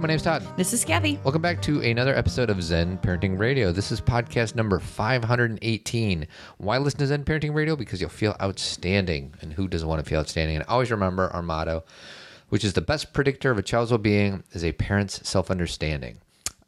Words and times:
My 0.00 0.06
name's 0.06 0.22
Todd. 0.22 0.42
This 0.56 0.72
is 0.72 0.82
Kathy. 0.82 1.20
Welcome 1.24 1.42
back 1.42 1.60
to 1.60 1.82
another 1.82 2.14
episode 2.14 2.48
of 2.48 2.62
Zen 2.62 2.96
Parenting 2.98 3.38
Radio. 3.38 3.70
This 3.70 3.92
is 3.92 4.00
podcast 4.00 4.54
number 4.54 4.78
518. 4.78 6.26
Why 6.56 6.78
listen 6.78 7.00
to 7.00 7.06
Zen 7.06 7.24
Parenting 7.24 7.54
Radio? 7.54 7.76
Because 7.76 8.00
you'll 8.00 8.08
feel 8.08 8.34
outstanding. 8.40 9.34
And 9.42 9.52
who 9.52 9.68
doesn't 9.68 9.86
want 9.86 10.02
to 10.02 10.08
feel 10.08 10.20
outstanding? 10.20 10.56
And 10.56 10.64
always 10.68 10.90
remember 10.90 11.28
our 11.28 11.42
motto, 11.42 11.84
which 12.48 12.64
is 12.64 12.72
the 12.72 12.80
best 12.80 13.12
predictor 13.12 13.50
of 13.50 13.58
a 13.58 13.62
child's 13.62 13.90
well 13.90 13.98
being 13.98 14.42
is 14.52 14.64
a 14.64 14.72
parent's 14.72 15.28
self 15.28 15.50
understanding. 15.50 16.16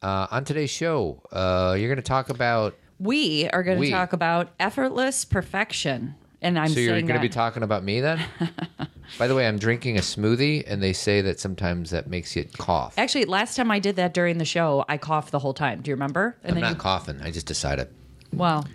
Uh, 0.02 0.26
on 0.30 0.44
today's 0.44 0.70
show, 0.70 1.22
uh, 1.32 1.74
you're 1.78 1.88
going 1.88 1.96
to 1.96 2.02
talk 2.02 2.28
about. 2.28 2.76
We 2.98 3.48
are 3.48 3.62
going 3.62 3.78
We. 3.78 3.86
to 3.86 3.92
talk 3.92 4.12
about 4.12 4.50
effortless 4.60 5.24
perfection. 5.24 6.16
And 6.42 6.58
I'm 6.58 6.68
So 6.68 6.80
you're 6.80 7.00
going 7.00 7.14
to 7.14 7.20
be 7.20 7.28
talking 7.28 7.62
about 7.62 7.84
me 7.84 8.00
then? 8.00 8.20
By 9.18 9.28
the 9.28 9.34
way, 9.34 9.46
I'm 9.46 9.58
drinking 9.58 9.96
a 9.96 10.00
smoothie, 10.00 10.64
and 10.66 10.82
they 10.82 10.92
say 10.92 11.20
that 11.20 11.38
sometimes 11.38 11.90
that 11.90 12.08
makes 12.08 12.34
you 12.34 12.44
cough. 12.58 12.94
Actually, 12.98 13.26
last 13.26 13.56
time 13.56 13.70
I 13.70 13.78
did 13.78 13.96
that 13.96 14.12
during 14.12 14.38
the 14.38 14.44
show, 14.44 14.84
I 14.88 14.96
coughed 14.96 15.30
the 15.30 15.38
whole 15.38 15.54
time. 15.54 15.82
Do 15.82 15.90
you 15.90 15.94
remember? 15.94 16.36
And 16.42 16.56
I'm 16.56 16.60
not 16.60 16.72
you, 16.72 16.76
coughing. 16.76 17.20
I 17.22 17.30
just 17.30 17.46
decided. 17.46 17.88
well, 18.32 18.66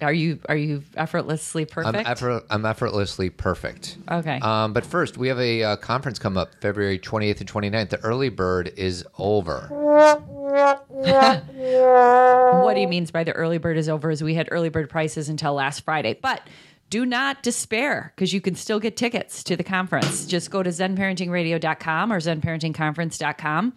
are 0.00 0.12
you 0.12 0.38
are 0.48 0.56
you 0.56 0.82
effortlessly 0.96 1.62
I'm, 1.62 1.68
perfect? 1.68 2.08
effort, 2.08 2.44
I'm 2.48 2.64
effortlessly 2.64 3.28
perfect. 3.30 3.98
Okay. 4.10 4.38
Um, 4.40 4.72
but 4.72 4.86
first, 4.86 5.18
we 5.18 5.28
have 5.28 5.38
a 5.38 5.62
uh, 5.62 5.76
conference 5.76 6.18
come 6.18 6.38
up 6.38 6.54
February 6.60 6.98
28th 6.98 7.40
and 7.40 7.52
29th. 7.52 7.90
The 7.90 8.00
early 8.00 8.30
bird 8.30 8.72
is 8.76 9.04
over. 9.18 9.68
what 12.64 12.76
he 12.76 12.86
means 12.86 13.10
by 13.10 13.24
the 13.24 13.32
early 13.32 13.58
bird 13.58 13.76
is 13.76 13.88
over 13.88 14.10
is 14.10 14.22
we 14.22 14.34
had 14.34 14.48
early 14.50 14.68
bird 14.68 14.88
prices 14.88 15.28
until 15.28 15.54
last 15.54 15.84
Friday. 15.84 16.18
But 16.20 16.42
do 16.90 17.06
not 17.06 17.42
despair 17.44 18.12
because 18.14 18.32
you 18.32 18.40
can 18.40 18.54
still 18.56 18.80
get 18.80 18.96
tickets 18.96 19.44
to 19.44 19.56
the 19.56 19.62
conference. 19.64 20.26
Just 20.26 20.50
go 20.50 20.62
to 20.62 20.70
zenparentingradio.com 20.70 22.12
or 22.12 22.18
zenparentingconference.com. 22.18 23.72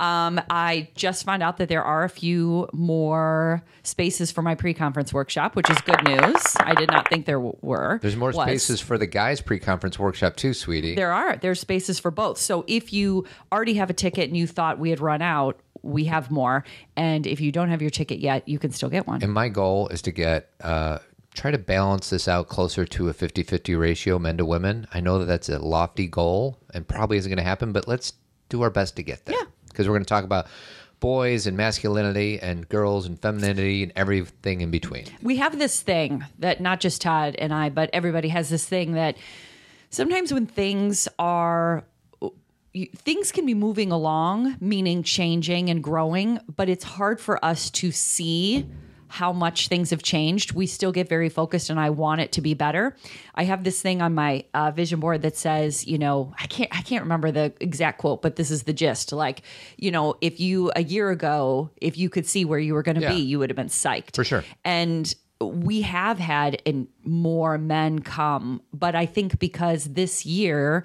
Um, 0.00 0.40
I 0.50 0.88
just 0.94 1.24
found 1.24 1.42
out 1.42 1.58
that 1.58 1.68
there 1.68 1.84
are 1.84 2.04
a 2.04 2.08
few 2.08 2.68
more 2.72 3.62
spaces 3.82 4.30
for 4.32 4.42
my 4.42 4.54
pre-conference 4.54 5.12
workshop, 5.12 5.54
which 5.56 5.70
is 5.70 5.78
good 5.82 6.02
news. 6.04 6.56
I 6.60 6.74
did 6.74 6.90
not 6.90 7.08
think 7.08 7.26
there 7.26 7.36
w- 7.38 7.56
were. 7.62 7.98
There's 8.02 8.16
more 8.16 8.32
Was. 8.32 8.46
spaces 8.46 8.80
for 8.80 8.98
the 8.98 9.06
guys' 9.06 9.40
pre-conference 9.40 9.98
workshop 9.98 10.36
too, 10.36 10.52
sweetie. 10.52 10.94
There 10.96 11.12
are. 11.12 11.36
There's 11.36 11.60
spaces 11.60 11.98
for 11.98 12.10
both. 12.10 12.38
So 12.38 12.64
if 12.66 12.92
you 12.92 13.26
already 13.52 13.74
have 13.74 13.90
a 13.90 13.94
ticket 13.94 14.28
and 14.28 14.36
you 14.36 14.46
thought 14.46 14.78
we 14.78 14.90
had 14.90 15.00
run 15.00 15.22
out, 15.22 15.60
we 15.82 16.06
have 16.06 16.30
more. 16.32 16.64
And 16.96 17.26
if 17.26 17.40
you 17.40 17.52
don't 17.52 17.68
have 17.68 17.80
your 17.80 17.90
ticket 17.90 18.18
yet, 18.18 18.48
you 18.48 18.58
can 18.58 18.72
still 18.72 18.88
get 18.88 19.06
one. 19.06 19.22
and 19.22 19.32
my 19.32 19.48
goal 19.48 19.86
is 19.88 20.02
to 20.02 20.10
get 20.10 20.50
uh, 20.60 20.98
try 21.36 21.50
to 21.50 21.58
balance 21.58 22.10
this 22.10 22.26
out 22.26 22.48
closer 22.48 22.84
to 22.86 23.08
a 23.08 23.14
50-50 23.14 23.78
ratio 23.78 24.18
men 24.18 24.38
to 24.38 24.44
women. 24.44 24.86
I 24.92 25.00
know 25.00 25.18
that 25.18 25.26
that's 25.26 25.48
a 25.48 25.58
lofty 25.58 26.06
goal 26.06 26.58
and 26.72 26.88
probably 26.88 27.18
isn't 27.18 27.30
going 27.30 27.38
to 27.38 27.44
happen, 27.44 27.72
but 27.72 27.86
let's 27.86 28.14
do 28.48 28.62
our 28.62 28.70
best 28.70 28.96
to 28.96 29.02
get 29.02 29.24
there. 29.26 29.36
Yeah. 29.36 29.44
Because 29.68 29.86
we're 29.86 29.94
going 29.94 30.04
to 30.04 30.08
talk 30.08 30.24
about 30.24 30.46
boys 30.98 31.46
and 31.46 31.56
masculinity 31.56 32.38
and 32.40 32.66
girls 32.68 33.06
and 33.06 33.20
femininity 33.20 33.82
and 33.82 33.92
everything 33.94 34.62
in 34.62 34.70
between. 34.70 35.04
we 35.22 35.36
have 35.36 35.58
this 35.58 35.82
thing 35.82 36.24
that 36.38 36.60
not 36.60 36.80
just 36.80 37.02
Todd 37.02 37.36
and 37.38 37.52
I, 37.52 37.68
but 37.68 37.90
everybody 37.92 38.28
has 38.28 38.48
this 38.48 38.64
thing 38.66 38.92
that 38.92 39.16
sometimes 39.90 40.32
when 40.32 40.46
things 40.46 41.06
are 41.18 41.84
things 42.96 43.32
can 43.32 43.46
be 43.46 43.54
moving 43.54 43.90
along, 43.92 44.56
meaning 44.60 45.02
changing 45.02 45.70
and 45.70 45.82
growing, 45.82 46.38
but 46.56 46.68
it's 46.68 46.84
hard 46.84 47.20
for 47.20 47.42
us 47.44 47.70
to 47.70 47.90
see 47.90 48.66
how 49.20 49.32
much 49.32 49.68
things 49.68 49.90
have 49.90 50.02
changed. 50.02 50.52
We 50.52 50.66
still 50.66 50.92
get 50.92 51.08
very 51.08 51.28
focused, 51.30 51.70
and 51.70 51.80
I 51.80 51.88
want 51.90 52.20
it 52.20 52.32
to 52.32 52.40
be 52.42 52.54
better. 52.54 52.94
I 53.34 53.44
have 53.44 53.64
this 53.64 53.80
thing 53.80 54.02
on 54.02 54.14
my 54.14 54.44
uh, 54.52 54.70
vision 54.72 55.00
board 55.00 55.22
that 55.22 55.36
says, 55.36 55.86
you 55.86 55.96
know, 55.98 56.34
I 56.38 56.46
can't, 56.46 56.70
I 56.76 56.82
can't 56.82 57.02
remember 57.02 57.30
the 57.30 57.52
exact 57.60 57.98
quote, 57.98 58.20
but 58.20 58.36
this 58.36 58.50
is 58.50 58.64
the 58.64 58.72
gist. 58.74 59.12
Like, 59.12 59.42
you 59.78 59.90
know, 59.90 60.16
if 60.20 60.38
you 60.38 60.70
a 60.76 60.82
year 60.82 61.10
ago, 61.10 61.70
if 61.80 61.96
you 61.96 62.08
could 62.10 62.26
see 62.26 62.44
where 62.44 62.58
you 62.58 62.74
were 62.74 62.82
going 62.82 62.96
to 62.96 63.02
Yeah. 63.02 63.14
be, 63.14 63.20
you 63.22 63.38
would 63.38 63.48
have 63.50 63.56
been 63.56 63.68
psyched 63.68 64.16
For 64.16 64.24
sure. 64.24 64.44
and 64.64 65.14
we 65.40 65.82
have 65.82 66.18
had 66.18 66.60
in 66.64 66.88
more 67.04 67.58
men 67.58 67.98
come 67.98 68.62
but 68.72 68.94
i 68.94 69.04
think 69.04 69.38
because 69.38 69.84
this 69.84 70.24
year 70.24 70.82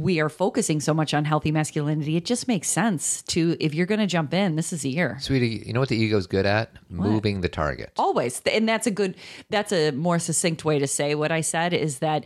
we 0.00 0.20
are 0.20 0.28
focusing 0.28 0.80
so 0.80 0.92
much 0.94 1.12
on 1.14 1.24
healthy 1.24 1.50
masculinity 1.52 2.16
it 2.16 2.24
just 2.24 2.46
makes 2.48 2.68
sense 2.68 3.22
to 3.22 3.56
if 3.60 3.74
you're 3.74 3.86
going 3.86 4.00
to 4.00 4.06
jump 4.06 4.32
in 4.34 4.56
this 4.56 4.72
is 4.72 4.84
a 4.84 4.88
year 4.88 5.16
Sweetie, 5.20 5.62
you 5.66 5.72
know 5.72 5.80
what 5.80 5.88
the 5.88 5.96
ego's 5.96 6.26
good 6.26 6.46
at? 6.46 6.70
Moving 6.88 7.40
the 7.40 7.48
target. 7.48 7.92
always 7.96 8.40
and 8.52 8.68
that's 8.68 8.86
a 8.86 8.90
good 8.90 9.14
that's 9.50 9.72
a 9.72 9.90
more 9.92 10.18
succinct 10.18 10.64
way 10.64 10.78
to 10.78 10.86
say 10.86 11.14
what 11.14 11.32
i 11.32 11.40
said 11.40 11.72
is 11.72 11.98
that 12.00 12.24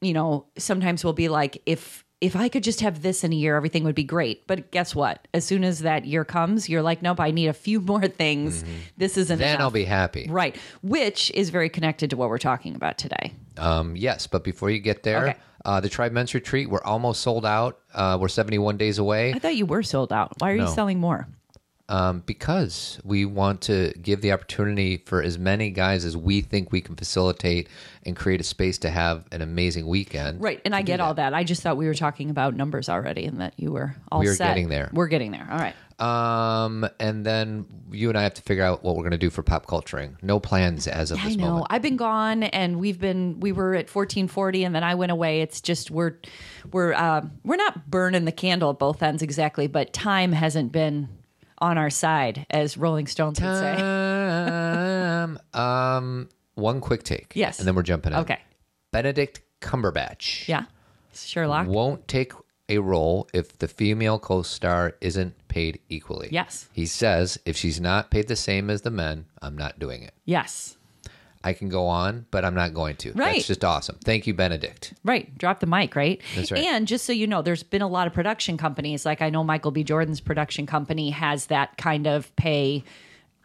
you 0.00 0.12
know 0.12 0.46
sometimes 0.58 1.02
we'll 1.04 1.12
be 1.12 1.28
like 1.28 1.60
if 1.66 2.04
if 2.20 2.34
i 2.36 2.48
could 2.48 2.62
just 2.62 2.80
have 2.80 3.02
this 3.02 3.24
in 3.24 3.32
a 3.32 3.36
year 3.36 3.56
everything 3.56 3.84
would 3.84 3.94
be 3.94 4.04
great 4.04 4.46
but 4.46 4.70
guess 4.70 4.94
what 4.94 5.26
as 5.34 5.44
soon 5.44 5.62
as 5.64 5.80
that 5.80 6.04
year 6.06 6.24
comes 6.24 6.68
you're 6.68 6.82
like 6.82 7.02
nope 7.02 7.20
i 7.20 7.30
need 7.30 7.46
a 7.48 7.52
few 7.52 7.80
more 7.92 8.06
things 8.08 8.64
this 8.96 9.16
isn't 9.16 9.36
Mm-hmm. 9.36 9.40
Then 9.40 9.50
enough. 9.56 9.60
I'll 9.60 9.70
be 9.70 9.84
happy. 9.84 10.26
right 10.30 10.56
which 10.82 11.30
is 11.32 11.50
very 11.50 11.68
connected 11.68 12.10
to 12.10 12.16
what 12.16 12.28
we're 12.30 12.38
talking 12.38 12.74
about 12.74 12.96
today 12.98 13.32
Um, 13.58 13.96
yes, 13.96 14.26
but 14.26 14.44
before 14.44 14.70
you 14.70 14.78
get 14.80 15.02
there, 15.02 15.28
Okay. 15.28 15.38
Uh, 15.66 15.80
the 15.80 15.88
Tribe 15.90 16.12
Men's 16.12 16.32
Retreat, 16.32 16.70
we're 16.70 16.82
almost 16.84 17.20
sold 17.20 17.44
out. 17.44 17.80
Uh, 17.92 18.16
we're 18.20 18.28
71 18.28 18.76
days 18.76 18.98
away 18.98 19.32
I 19.34 19.38
thought 19.40 19.56
you 19.56 19.66
were 19.66 19.82
sold 19.82 20.12
out. 20.12 20.32
Why 20.38 20.52
are 20.52 20.56
No. 20.56 20.64
you 20.68 20.70
selling 20.74 20.98
more? 21.00 21.26
um, 21.88 22.20
because 22.26 22.98
we 23.04 23.24
want 23.24 23.60
to 23.60 23.92
give 24.02 24.20
the 24.20 24.32
opportunity 24.32 24.96
for 25.06 25.22
as 25.22 25.38
many 25.38 25.70
guys 25.70 26.04
as 26.04 26.16
we 26.16 26.40
think 26.40 26.72
we 26.72 26.80
can 26.80 26.96
facilitate 26.96 27.68
and 28.04 28.16
create 28.16 28.40
a 28.40 28.44
space 28.44 28.76
to 28.78 28.90
have 28.90 29.24
an 29.30 29.40
amazing 29.40 29.86
weekend. 29.86 30.40
Right, 30.40 30.60
and 30.64 30.74
I 30.74 30.82
get 30.82 30.98
all 30.98 31.14
that. 31.14 31.32
I 31.32 31.44
just 31.44 31.62
thought 31.62 31.76
we 31.76 31.86
were 31.86 31.94
talking 31.94 32.28
about 32.28 32.56
numbers 32.56 32.88
already, 32.88 33.24
and 33.24 33.40
that 33.40 33.54
you 33.56 33.70
were 33.70 33.94
all 34.10 34.18
We 34.18 34.26
are 34.26 34.34
set. 34.34 34.48
getting 34.48 34.68
there. 34.68 34.90
We're 34.92 35.06
getting 35.06 35.30
there. 35.30 35.46
All 35.48 35.58
right. 35.58 35.76
Um, 35.98 36.86
and 37.00 37.24
then 37.24 37.64
you 37.90 38.10
and 38.10 38.18
I 38.18 38.22
have 38.22 38.34
to 38.34 38.42
figure 38.42 38.62
out 38.62 38.84
what 38.84 38.96
we're 38.96 39.02
going 39.02 39.12
to 39.12 39.18
do 39.18 39.30
for 39.30 39.42
pop 39.42 39.66
culturing. 39.66 40.18
No 40.20 40.38
plans 40.38 40.86
as 40.86 41.10
of 41.10 41.18
I 41.20 41.24
this 41.24 41.36
know. 41.36 41.48
moment. 41.48 41.66
I've 41.70 41.80
been 41.82 41.96
gone, 41.96 42.42
and 42.42 42.78
we've 42.78 43.00
been. 43.00 43.40
We 43.40 43.52
were 43.52 43.74
at 43.74 43.88
fourteen 43.88 44.28
forty, 44.28 44.64
and 44.64 44.74
then 44.74 44.84
I 44.84 44.94
went 44.94 45.10
away. 45.12 45.40
It's 45.40 45.60
just 45.62 45.90
we're 45.90 46.18
we're 46.70 46.92
uh, 46.92 47.22
we're 47.44 47.56
not 47.56 47.90
burning 47.90 48.26
the 48.26 48.32
candle 48.32 48.70
at 48.70 48.78
both 48.78 49.02
ends 49.02 49.22
exactly, 49.22 49.68
but 49.68 49.92
time 49.94 50.32
hasn't 50.32 50.70
been 50.70 51.08
on 51.58 51.78
our 51.78 51.90
side, 51.90 52.44
as 52.50 52.76
Rolling 52.76 53.06
Stones 53.06 53.40
would 53.40 53.56
say. 53.56 53.72
Um, 53.80 55.38
um, 55.54 56.28
one 56.56 56.80
quick 56.80 57.02
take. 57.04 57.32
Yes. 57.34 57.58
And 57.58 57.66
then 57.66 57.74
we're 57.74 57.82
jumping 57.82 58.12
in. 58.12 58.18
Okay. 58.18 58.40
Benedict 58.92 59.40
Cumberbatch. 59.60 60.46
Yeah, 60.48 60.64
Sherlock. 61.14 61.66
won't 61.66 62.06
take 62.08 62.32
a 62.68 62.78
role 62.78 63.28
if 63.32 63.56
the 63.58 63.68
female 63.68 64.18
co-star 64.18 64.94
isn't 65.00 65.34
paid 65.48 65.80
equally. 65.88 66.28
Yes. 66.32 66.68
He 66.72 66.86
says 66.86 67.38
if 67.44 67.56
she's 67.56 67.80
not 67.80 68.10
paid 68.10 68.28
the 68.28 68.36
same 68.36 68.70
as 68.70 68.82
the 68.82 68.90
men, 68.90 69.26
I'm 69.40 69.56
not 69.56 69.78
doing 69.78 70.02
it. 70.02 70.12
Yes. 70.24 70.76
I 71.44 71.52
can 71.52 71.68
go 71.68 71.86
on, 71.86 72.26
but 72.32 72.44
I'm 72.44 72.54
not 72.54 72.74
going 72.74 72.96
to. 72.96 73.12
Right. 73.12 73.34
That's 73.34 73.46
just 73.46 73.64
awesome. 73.64 73.98
Thank 74.02 74.26
you, 74.26 74.34
Benedict. 74.34 74.94
Right. 75.04 75.36
Drop 75.38 75.60
the 75.60 75.66
mic, 75.66 75.94
right? 75.94 76.20
That's 76.34 76.50
right. 76.50 76.60
And 76.64 76.88
just 76.88 77.04
so 77.04 77.12
you 77.12 77.28
know, 77.28 77.40
there's 77.40 77.62
been 77.62 77.82
a 77.82 77.88
lot 77.88 78.08
of 78.08 78.12
production 78.12 78.56
companies. 78.56 79.06
Like 79.06 79.22
I 79.22 79.30
know 79.30 79.44
Michael 79.44 79.70
B. 79.70 79.84
Jordan's 79.84 80.20
production 80.20 80.66
company 80.66 81.10
has 81.10 81.46
that 81.46 81.76
kind 81.76 82.08
of 82.08 82.34
pay 82.34 82.82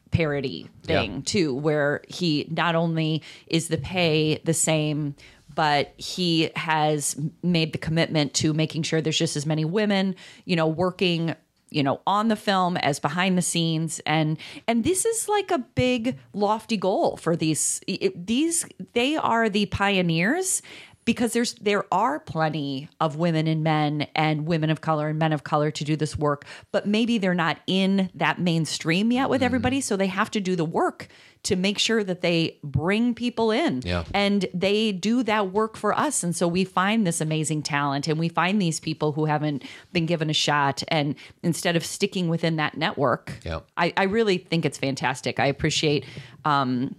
parity 0.09 0.67
thing 0.83 1.13
Yeah. 1.15 1.21
too, 1.25 1.53
where 1.53 2.01
he 2.07 2.47
not 2.49 2.75
only 2.75 3.21
is 3.47 3.67
the 3.67 3.77
pay 3.77 4.41
the 4.43 4.53
same, 4.53 5.15
but 5.55 5.93
he 5.97 6.51
has 6.55 7.15
made 7.43 7.73
the 7.73 7.77
commitment 7.77 8.33
to 8.35 8.53
making 8.53 8.83
sure 8.83 9.01
there's 9.01 9.17
just 9.17 9.35
as 9.35 9.45
many 9.45 9.65
women, 9.65 10.15
you 10.45 10.55
know, 10.55 10.67
working 10.67 11.35
you 11.73 11.81
know 11.81 12.01
on 12.05 12.27
the 12.27 12.35
film 12.35 12.77
as 12.77 12.99
behind 12.99 13.37
the 13.37 13.41
scenes. 13.41 14.01
And 14.05 14.37
and 14.67 14.83
this 14.83 15.05
is 15.05 15.27
like 15.27 15.51
a 15.51 15.59
big 15.59 16.17
lofty 16.33 16.77
goal 16.77 17.17
for 17.17 17.35
these 17.35 17.81
it- 17.87 18.27
these 18.27 18.65
they 18.93 19.15
are 19.15 19.49
the 19.49 19.65
pioneers 19.67 20.61
because 21.05 21.33
there's 21.33 21.53
there 21.55 21.85
are 21.91 22.19
plenty 22.19 22.89
of 22.99 23.15
women 23.15 23.47
and 23.47 23.63
men 23.63 24.07
and 24.15 24.45
women 24.45 24.69
of 24.69 24.81
color 24.81 25.07
and 25.07 25.17
men 25.19 25.33
of 25.33 25.43
color 25.43 25.71
to 25.71 25.83
do 25.83 25.95
this 25.95 26.17
work 26.17 26.45
but 26.71 26.85
maybe 26.85 27.17
they're 27.17 27.33
not 27.33 27.57
in 27.67 28.09
that 28.15 28.39
mainstream 28.39 29.11
yet 29.11 29.29
with 29.29 29.41
everybody. 29.43 29.81
So 29.81 29.95
they 29.97 30.07
have 30.07 30.31
to 30.31 30.39
do 30.39 30.55
the 30.55 30.65
work 30.65 31.07
to 31.43 31.55
make 31.55 31.79
sure 31.79 32.03
that 32.03 32.21
they 32.21 32.59
bring 32.63 33.15
people 33.15 33.49
in. 33.49 33.81
Yeah. 33.83 34.03
and 34.13 34.45
they 34.53 34.91
do 34.91 35.23
that 35.23 35.51
work 35.51 35.75
for 35.75 35.97
us. 35.97 36.23
And 36.23 36.35
so 36.35 36.47
we 36.47 36.63
find 36.63 37.07
this 37.07 37.19
amazing 37.19 37.63
talent 37.63 38.07
and 38.07 38.19
we 38.19 38.29
find 38.29 38.61
these 38.61 38.79
people 38.79 39.13
who 39.13 39.25
haven't 39.25 39.63
been 39.91 40.05
given 40.05 40.29
a 40.29 40.33
shot. 40.33 40.83
And 40.89 41.15
instead 41.41 41.75
of 41.75 41.83
sticking 41.83 42.29
within 42.29 42.57
that 42.57 42.77
network 42.77 43.39
Yeah. 43.43 43.61
I, 43.75 43.91
I 43.97 44.03
really 44.03 44.37
think 44.37 44.65
it's 44.65 44.77
fantastic. 44.77 45.39
I 45.39 45.47
appreciate 45.47 46.05
um, 46.45 46.95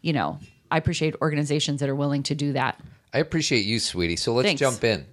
you 0.00 0.12
know 0.12 0.38
i 0.70 0.76
appreciate 0.76 1.14
organizations 1.22 1.80
that 1.80 1.88
are 1.88 1.94
willing 1.94 2.22
to 2.24 2.34
do 2.34 2.52
that 2.52 2.80
I 3.12 3.18
appreciate 3.18 3.64
you, 3.64 3.78
sweetie. 3.78 4.16
So 4.16 4.32
let's 4.34 4.46
Thanks. 4.46 4.60
jump 4.60 4.84
in. 4.84 5.06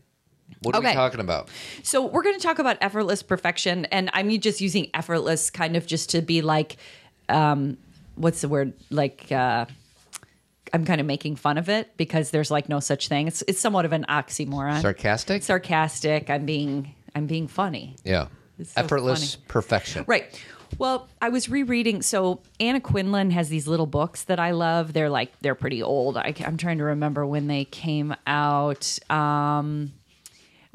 What 0.61 0.75
are 0.75 0.81
we 0.81 0.91
talking 0.93 1.19
about? 1.19 1.49
So 1.83 2.05
we're 2.05 2.23
going 2.23 2.35
to 2.37 2.41
talk 2.41 2.59
about 2.59 2.77
effortless 2.81 3.23
perfection, 3.23 3.85
and 3.85 4.09
I'm 4.13 4.29
just 4.39 4.59
using 4.61 4.89
effortless 4.93 5.49
kind 5.49 5.75
of 5.77 5.85
just 5.85 6.09
to 6.11 6.21
be 6.21 6.41
like, 6.41 6.77
um, 7.29 7.77
what's 8.15 8.41
the 8.41 8.49
word? 8.49 8.73
Like, 8.89 9.31
uh, 9.31 9.65
I'm 10.73 10.85
kind 10.85 10.99
of 10.99 11.07
making 11.07 11.37
fun 11.37 11.57
of 11.57 11.69
it 11.69 11.95
because 11.97 12.31
there's 12.31 12.51
like 12.51 12.67
no 12.67 12.79
such 12.79 13.07
thing. 13.07 13.27
It's 13.27 13.41
it's 13.47 13.59
somewhat 13.59 13.85
of 13.85 13.93
an 13.93 14.05
oxymoron. 14.09 14.81
Sarcastic? 14.81 15.43
Sarcastic. 15.43 16.29
I'm 16.29 16.45
being 16.45 16.93
I'm 17.15 17.25
being 17.25 17.47
funny. 17.47 17.95
yeah. 18.03 18.27
So 18.61 18.65
Effortless 18.75 19.35
funny. 19.35 19.45
perfection. 19.47 20.03
Right. 20.05 20.37
Well, 20.77 21.07
I 21.21 21.29
was 21.29 21.49
rereading. 21.49 22.01
So 22.01 22.41
Anna 22.59 22.79
Quindlen 22.79 23.31
has 23.31 23.49
these 23.49 23.67
little 23.67 23.85
books 23.85 24.23
that 24.23 24.39
I 24.39 24.51
love. 24.51 24.93
They're 24.93 25.09
like 25.09 25.31
they're 25.41 25.55
pretty 25.55 25.81
old. 25.81 26.17
I, 26.17 26.33
am 26.39 26.57
trying 26.57 26.77
to 26.77 26.83
remember 26.85 27.25
when 27.25 27.47
they 27.47 27.65
came 27.65 28.15
out. 28.27 28.99
Um, 29.09 29.93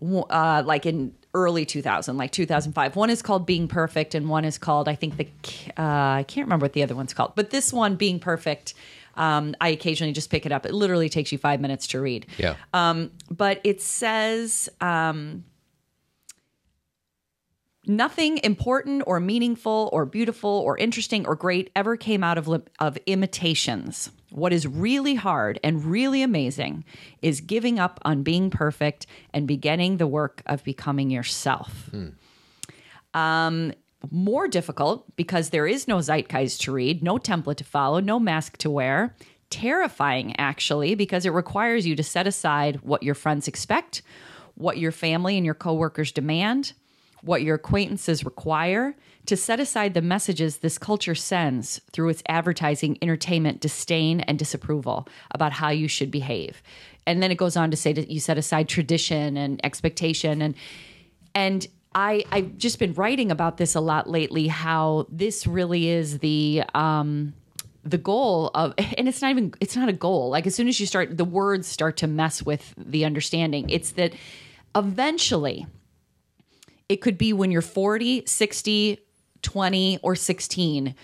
uh, 0.02 0.62
like 0.67 0.87
in 0.87 1.14
early 1.35 1.64
2000, 1.64 2.17
like 2.17 2.31
2005. 2.32 2.96
One 2.96 3.11
is 3.11 3.23
called 3.23 3.46
Being 3.46 3.69
Perfect, 3.69 4.14
and 4.14 4.29
one 4.29 4.44
is 4.44 4.58
called 4.58 4.88
I 4.88 4.94
think 4.94 5.17
the 5.17 5.29
uh, 5.76 5.82
I 6.19 6.25
can't 6.26 6.47
remember 6.47 6.64
what 6.64 6.73
the 6.73 6.82
other 6.82 6.94
one's 6.94 7.14
called. 7.14 7.32
But 7.35 7.50
this 7.50 7.73
one, 7.73 7.97
Being 7.97 8.19
Perfect. 8.19 8.75
Um, 9.17 9.55
I 9.61 9.69
occasionally 9.69 10.12
just 10.12 10.29
pick 10.29 10.44
it 10.44 10.50
up. 10.50 10.67
It 10.67 10.75
literally 10.75 11.08
takes 11.08 11.31
you 11.31 11.38
five 11.38 11.61
minutes 11.61 11.87
to 11.88 12.00
read. 12.00 12.26
Yeah. 12.37 12.56
Um, 12.73 13.12
but 13.31 13.61
it 13.62 13.81
says 13.81 14.69
um, 14.81 15.44
nothing 17.86 18.38
important 18.42 19.02
or 19.06 19.20
meaningful 19.20 19.90
or 19.92 20.06
beautiful 20.06 20.50
or 20.50 20.76
interesting 20.78 21.26
or 21.26 21.34
great 21.34 21.70
ever 21.76 21.96
came 21.96 22.25
out 22.25 22.38
of 22.38 22.48
li- 22.48 22.62
of 22.78 22.96
imitations. 23.06 24.10
What 24.31 24.52
is 24.52 24.66
really 24.66 25.14
hard 25.14 25.60
and 25.62 25.84
really 25.84 26.22
amazing 26.22 26.84
is 27.22 27.40
giving 27.40 27.78
up 27.78 28.00
on 28.04 28.22
being 28.22 28.50
perfect 28.50 29.06
and 29.32 29.46
beginning 29.46 29.98
the 29.98 30.06
work 30.06 30.42
of 30.46 30.64
becoming 30.64 31.10
yourself. 31.10 31.90
Um, 33.14 33.72
more 34.10 34.48
difficult 34.48 35.14
because 35.16 35.50
there 35.50 35.66
is 35.66 35.87
no 35.87 35.98
zeitgeist 36.00 36.62
to 36.62 36.72
read, 36.72 37.02
no 37.02 37.16
template 37.16 37.56
to 37.56 37.64
follow, 37.64 38.00
no 38.00 38.19
mask 38.19 38.56
to 38.58 38.70
wear. 38.70 39.14
Terrifying, 39.50 40.34
actually, 40.37 40.94
because 40.94 41.25
it 41.25 41.30
requires 41.30 41.87
you 41.87 41.94
to 41.94 42.02
set 42.02 42.26
aside 42.26 42.80
what 42.82 43.04
your 43.04 43.14
friends 43.14 43.46
expect, 43.46 44.02
what 44.54 44.78
your 44.78 44.92
family 44.92 45.37
and 45.37 45.44
your 45.44 45.54
coworkers 45.54 46.10
demand, 46.10 46.72
what 47.25 47.43
your 47.43 47.56
acquaintances 47.56 48.25
require, 48.25 48.94
to 49.26 49.37
set 49.37 49.59
aside 49.59 49.94
the 49.94 50.03
messages 50.03 50.59
this 50.59 50.76
culture 50.79 51.15
sends 51.15 51.81
through 51.93 52.11
its 52.11 52.23
advertising, 52.29 52.99
entertainment, 53.00 53.61
disdain, 53.61 54.21
and 54.21 54.38
disapproval 54.38 55.09
about 55.31 55.53
how 55.53 55.71
you 55.71 55.88
should 55.88 56.11
behave. 56.11 56.62
And 57.06 57.23
then 57.23 57.31
it 57.31 57.37
goes 57.37 57.56
on 57.56 57.71
to 57.71 57.76
say 57.76 57.93
that 57.94 58.11
you 58.11 58.21
set 58.21 58.38
aside 58.38 58.69
tradition 58.69 59.37
and 59.37 59.65
expectation 59.65 60.43
and 60.43 60.55
and 61.37 61.67
I, 61.94 62.25
I've 62.32 62.59
just 62.59 62.79
been 62.79 62.93
writing 62.94 63.31
about 63.31 63.56
this 63.56 63.75
a 63.75 63.81
lot 63.81 64.09
lately. 64.09 64.49
How 64.49 65.06
this 65.09 65.47
really 65.47 65.88
is 65.88 66.19
the 66.19 66.65
um, 66.75 67.35
the 67.85 67.99
goal 67.99 68.50
of, 68.55 68.75
and 68.79 69.09
it's 69.09 69.23
not 69.23 69.31
even 69.31 69.55
it's 69.61 69.76
not 69.76 69.88
a 69.88 69.93
goal. 69.93 70.31
Like 70.31 70.47
as 70.47 70.55
soon 70.55 70.69
as 70.69 70.81
you 70.81 70.87
start, 70.87 71.17
the 71.17 71.25
words 71.25 71.69
start 71.69 71.97
to 71.99 72.06
mess 72.06 72.43
with 72.43 72.75
the 72.76 73.05
understanding. 73.05 73.71
It's 73.71 73.93
that 73.93 74.15
eventually, 74.75 75.67
it 76.88 76.96
could 77.00 77.19
be 77.19 77.32
when 77.32 77.50
you're 77.50 77.62
40, 77.62 78.25
60, 78.26 78.98
20, 79.42 79.98
or 80.02 80.14
16. 80.14 80.94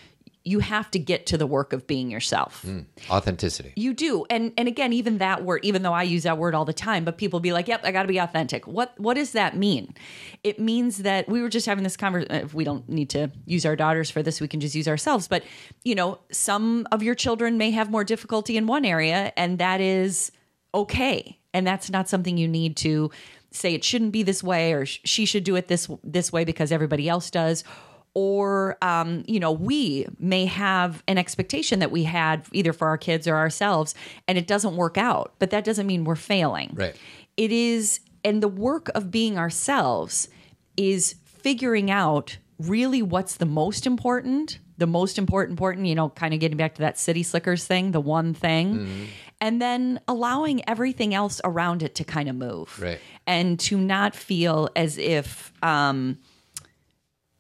You 0.43 0.61
have 0.61 0.91
to 0.93 0.99
get 0.99 1.27
to 1.27 1.37
the 1.37 1.47
work 1.47 1.75
of 1.75 1.87
being 1.87 2.11
yourself. 2.11 2.65
Mm, 2.67 2.87
authenticity. 3.11 3.75
You 3.77 3.93
do. 3.93 4.25
And 4.31 4.55
and 4.57 4.69
again, 4.69 4.95
even 4.95 5.19
that 5.19 5.45
word, 5.45 5.61
even 5.65 5.83
though 5.83 5.93
I 5.93 6.03
use 6.05 6.23
that 6.23 6.39
word 6.39 6.55
all 6.55 6.65
the 6.65 6.73
time, 6.73 7.05
but 7.05 7.19
people 7.19 7.41
be 7.41 7.53
like, 7.53 7.69
"Yep, 7.69 7.83
I 7.85 7.93
got 7.93 8.03
to 8.03 8.09
be 8.09 8.17
authentic." 8.17 8.67
What 8.67 8.99
what 8.99 9.15
does 9.15 9.33
that 9.33 9.55
mean? 9.55 9.95
It 10.43 10.59
means 10.59 10.99
that 10.99 11.29
we 11.29 11.43
were 11.43 11.51
just 11.51 11.67
having 11.67 11.85
this 11.85 11.97
conversation. 11.97 12.35
If 12.35 12.55
uh, 12.55 12.57
we 12.57 12.65
don't 12.65 12.89
need 12.89 13.11
to 13.11 13.31
use 13.45 13.67
our 13.67 13.77
daughters 13.77 14.11
for 14.11 14.23
this, 14.23 14.41
we 14.41 14.49
can 14.49 14.61
just 14.61 14.75
use 14.75 14.89
ourselves. 14.89 15.29
But 15.29 15.45
you 15.85 15.95
know, 15.95 16.21
some 16.33 16.89
of 16.91 17.03
your 17.03 17.15
children 17.15 17.59
may 17.59 17.71
have 17.73 17.91
more 17.91 18.03
difficulty 18.03 18.57
in 18.57 18.67
one 18.67 18.87
area, 18.87 19.35
and 19.37 19.59
that 19.59 19.83
is 19.83 20.33
okay. 20.75 21.39
And 21.53 21.67
that's 21.67 21.91
not 21.91 22.09
something 22.09 22.39
you 22.39 22.49
need 22.49 22.77
to 22.79 23.11
say 23.53 23.75
it 23.75 23.85
shouldn't 23.85 24.13
be 24.13 24.23
this 24.23 24.43
way, 24.43 24.73
or 24.73 24.87
sh- 24.87 25.01
she 25.05 25.25
should 25.25 25.45
do 25.45 25.57
it 25.57 25.69
this 25.69 25.89
this 26.05 26.33
way 26.33 26.45
because 26.45 26.73
everybody 26.73 27.09
else 27.09 27.31
does. 27.31 27.65
Or 28.13 28.77
um, 28.83 29.23
you 29.29 29.39
know 29.39 29.53
we 29.53 30.07
may 30.19 30.47
have 30.47 31.03
an 31.07 31.17
expectation 31.17 31.79
that 31.79 31.93
we 31.93 32.03
had 32.05 32.45
either 32.53 32.73
for 32.73 32.89
our 32.89 32.99
kids 32.99 33.29
or 33.29 33.37
ourselves 33.37 33.95
and 34.27 34.37
it 34.37 34.49
doesn't 34.49 34.75
work 34.75 34.99
out 34.99 35.35
but 35.39 35.51
that 35.51 35.63
doesn't 35.65 35.87
mean 35.87 36.03
we're 36.05 36.17
failing. 36.17 36.73
Right. 36.75 36.97
it 37.37 37.53
is 37.53 38.01
and 38.25 38.43
the 38.43 38.49
work 38.49 38.91
of 38.97 39.11
being 39.13 39.39
ourselves 39.39 40.29
is 40.77 41.15
figuring 41.25 41.91
out 41.91 42.37
really 42.59 43.01
what's 43.01 43.37
the 43.37 43.47
most 43.47 43.87
important 43.87 44.59
the 44.77 44.87
most 44.89 45.17
important 45.17 45.53
important 45.53 45.87
you 45.87 45.95
know 45.95 46.09
kind 46.11 46.35
of 46.35 46.41
getting 46.41 46.59
back 46.59 46.75
to 46.75 46.83
that 46.83 46.99
city 46.99 47.23
slickers 47.23 47.65
thing 47.65 47.93
the 47.93 48.01
one 48.01 48.35
thing 48.35 49.09
and 49.41 49.61
then 49.61 50.01
allowing 50.07 50.69
everything 50.69 51.15
else 51.15 51.41
around 51.45 51.83
it 51.83 51.95
to 51.97 52.05
kind 52.05 52.29
of 52.29 52.37
move 52.37 52.79
Right. 52.81 52.99
and 53.27 53.59
to 53.61 53.79
not 53.79 54.15
feel 54.15 54.69
as 54.77 54.99
if 54.99 55.53
um 55.63 56.19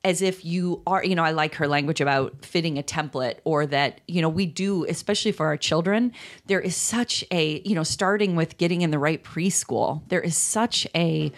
as 0.03 0.23
if 0.23 0.45
you 0.47 0.83
are 0.87 1.05
you 1.05 1.15
know 1.15 1.23
i 1.25 1.31
like 1.31 1.55
her 1.57 1.69
language 1.69 2.01
about 2.01 2.43
fitting 2.45 2.79
a 2.79 2.83
template 2.83 3.37
or 3.45 3.67
that 3.67 4.01
you 4.09 4.23
know 4.23 4.29
we 4.31 4.47
do 4.47 4.85
especially 4.87 5.31
for 5.33 5.47
our 5.47 5.59
children 5.59 6.13
there 6.47 6.61
is 6.61 6.75
such 6.75 7.23
a 7.31 7.61
you 7.67 7.75
know 7.75 7.83
starting 7.83 8.35
with 8.35 8.57
getting 8.57 8.81
in 8.81 8.91
the 8.91 8.99
right 8.99 9.23
preschool 9.23 10.01
there 10.09 10.21
is 10.21 10.37
such 10.37 10.87
a 10.95 11.31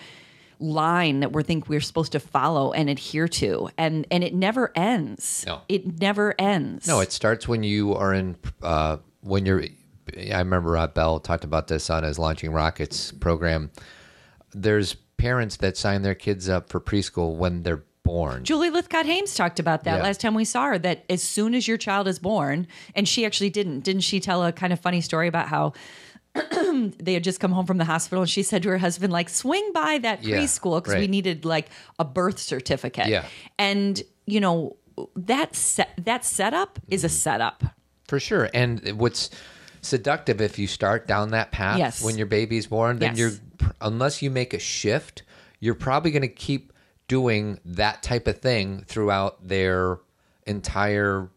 line 0.60 1.18
that 1.20 1.32
we 1.32 1.42
think 1.42 1.68
we're 1.68 1.80
supposed 1.80 2.12
to 2.12 2.20
follow 2.20 2.72
and 2.72 2.88
adhere 2.88 3.26
to 3.26 3.68
and 3.76 4.06
and 4.12 4.22
it 4.22 4.32
never 4.32 4.70
ends 4.76 5.42
No. 5.44 5.62
it 5.68 6.00
never 6.00 6.32
ends 6.40 6.86
No, 6.86 7.00
it 7.00 7.10
starts 7.10 7.48
when 7.48 7.64
you 7.64 7.94
are 7.94 8.14
in 8.14 8.36
uh, 8.62 8.98
when 9.22 9.44
you're. 9.44 9.64
I 10.16 10.38
remember 10.38 10.76
uh, 10.76 10.86
Bell 10.88 11.20
talked 11.20 11.44
about 11.44 11.68
this 11.68 11.90
on 11.90 12.02
his 12.02 12.18
launching 12.18 12.52
rockets 12.52 13.12
program. 13.12 13.70
There's 14.52 14.94
parents 15.16 15.56
that 15.58 15.76
sign 15.76 16.02
their 16.02 16.14
kids 16.14 16.48
up 16.48 16.68
for 16.68 16.80
preschool 16.80 17.36
when 17.36 17.62
they're 17.62 17.84
born. 18.02 18.42
Julie 18.44 18.70
Lythcott-Haims 18.70 19.34
talked 19.34 19.60
about 19.60 19.84
that 19.84 19.98
Yeah. 19.98 20.02
last 20.02 20.20
time 20.20 20.34
we 20.34 20.44
saw 20.44 20.64
her. 20.66 20.78
That 20.78 21.04
as 21.08 21.22
soon 21.22 21.54
as 21.54 21.68
your 21.68 21.76
child 21.76 22.08
is 22.08 22.18
born, 22.18 22.66
and 22.96 23.08
she 23.08 23.24
actually 23.24 23.50
didn't, 23.50 23.80
didn't 23.80 24.02
she 24.02 24.18
tell 24.18 24.44
a 24.44 24.52
kind 24.52 24.72
of 24.72 24.80
funny 24.80 25.00
story 25.00 25.28
about 25.28 25.46
how 25.48 25.72
they 26.98 27.14
had 27.14 27.22
just 27.22 27.38
come 27.40 27.52
home 27.52 27.66
from 27.66 27.78
the 27.78 27.84
hospital 27.84 28.22
and 28.22 28.30
she 28.30 28.42
said 28.42 28.62
to 28.64 28.70
her 28.70 28.78
husband, 28.78 29.12
like, 29.12 29.28
swing 29.28 29.70
by 29.72 29.98
that 29.98 30.22
preschool 30.22 30.82
because 30.82 30.94
we 30.94 31.00
right. 31.02 31.10
needed 31.10 31.44
like 31.44 31.68
a 31.98 32.04
birth 32.04 32.38
certificate. 32.38 33.06
Yeah. 33.06 33.24
And, 33.58 34.02
you 34.26 34.40
know, 34.40 34.76
that 35.14 35.54
set, 35.54 35.90
that 36.04 36.24
setup 36.24 36.78
is 36.88 37.04
a 37.04 37.06
Mm-hmm. 37.06 37.12
setup. 37.14 37.64
For 38.08 38.18
sure. 38.18 38.50
And 38.52 38.98
what's 38.98 39.30
seductive 39.82 40.40
if 40.40 40.58
you 40.58 40.66
start 40.66 41.06
down 41.06 41.30
that 41.32 41.50
path 41.52 41.78
Yes. 41.78 42.02
when 42.02 42.16
your 42.16 42.26
baby's 42.26 42.66
born, 42.66 42.98
then 42.98 43.10
Yes. 43.16 43.18
you're 43.18 43.70
unless 43.80 44.22
you 44.22 44.30
make 44.30 44.54
a 44.54 44.58
shift, 44.58 45.22
you're 45.60 45.74
probably 45.74 46.10
going 46.10 46.22
to 46.22 46.28
keep 46.28 46.72
doing 47.08 47.58
that 47.64 48.02
type 48.02 48.26
of 48.26 48.40
thing 48.40 48.84
throughout 48.86 49.46
their 49.46 49.98
entire 50.46 51.28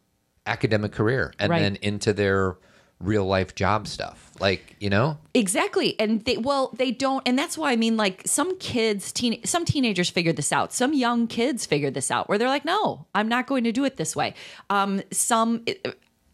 academic 0.48 0.92
career 0.92 1.34
and 1.40 1.50
Right. 1.50 1.60
then 1.60 1.76
into 1.82 2.14
their 2.14 2.58
real 3.00 3.26
life 3.26 3.56
job 3.56 3.88
stuff. 3.88 4.32
Like, 4.40 4.76
you 4.80 4.90
know? 4.90 5.18
Exactly. 5.34 6.00
And 6.00 6.24
they 6.26 6.38
well, 6.38 6.72
they 6.78 6.92
don't 6.92 7.22
and 7.28 7.38
that's 7.38 7.58
why 7.58 7.72
I 7.72 7.76
mean 7.76 7.98
like 7.98 8.24
some 8.26 8.58
kids 8.58 9.12
teen 9.12 9.44
some 9.46 9.66
teenagers 9.66 10.10
figure 10.10 10.34
this 10.34 10.52
out. 10.52 10.72
Some 10.74 10.94
young 10.94 11.28
kids 11.28 11.66
figure 11.66 11.92
this 11.92 12.10
out 12.12 12.30
where 12.30 12.38
they're 12.38 12.48
like, 12.50 12.64
"No, 12.66 13.06
I'm 13.14 13.28
not 13.28 13.48
going 13.48 13.64
to 13.66 13.72
do 13.72 13.84
it 13.86 13.98
this 13.98 14.16
way." 14.16 14.34
Um 14.70 15.02
some 15.12 15.66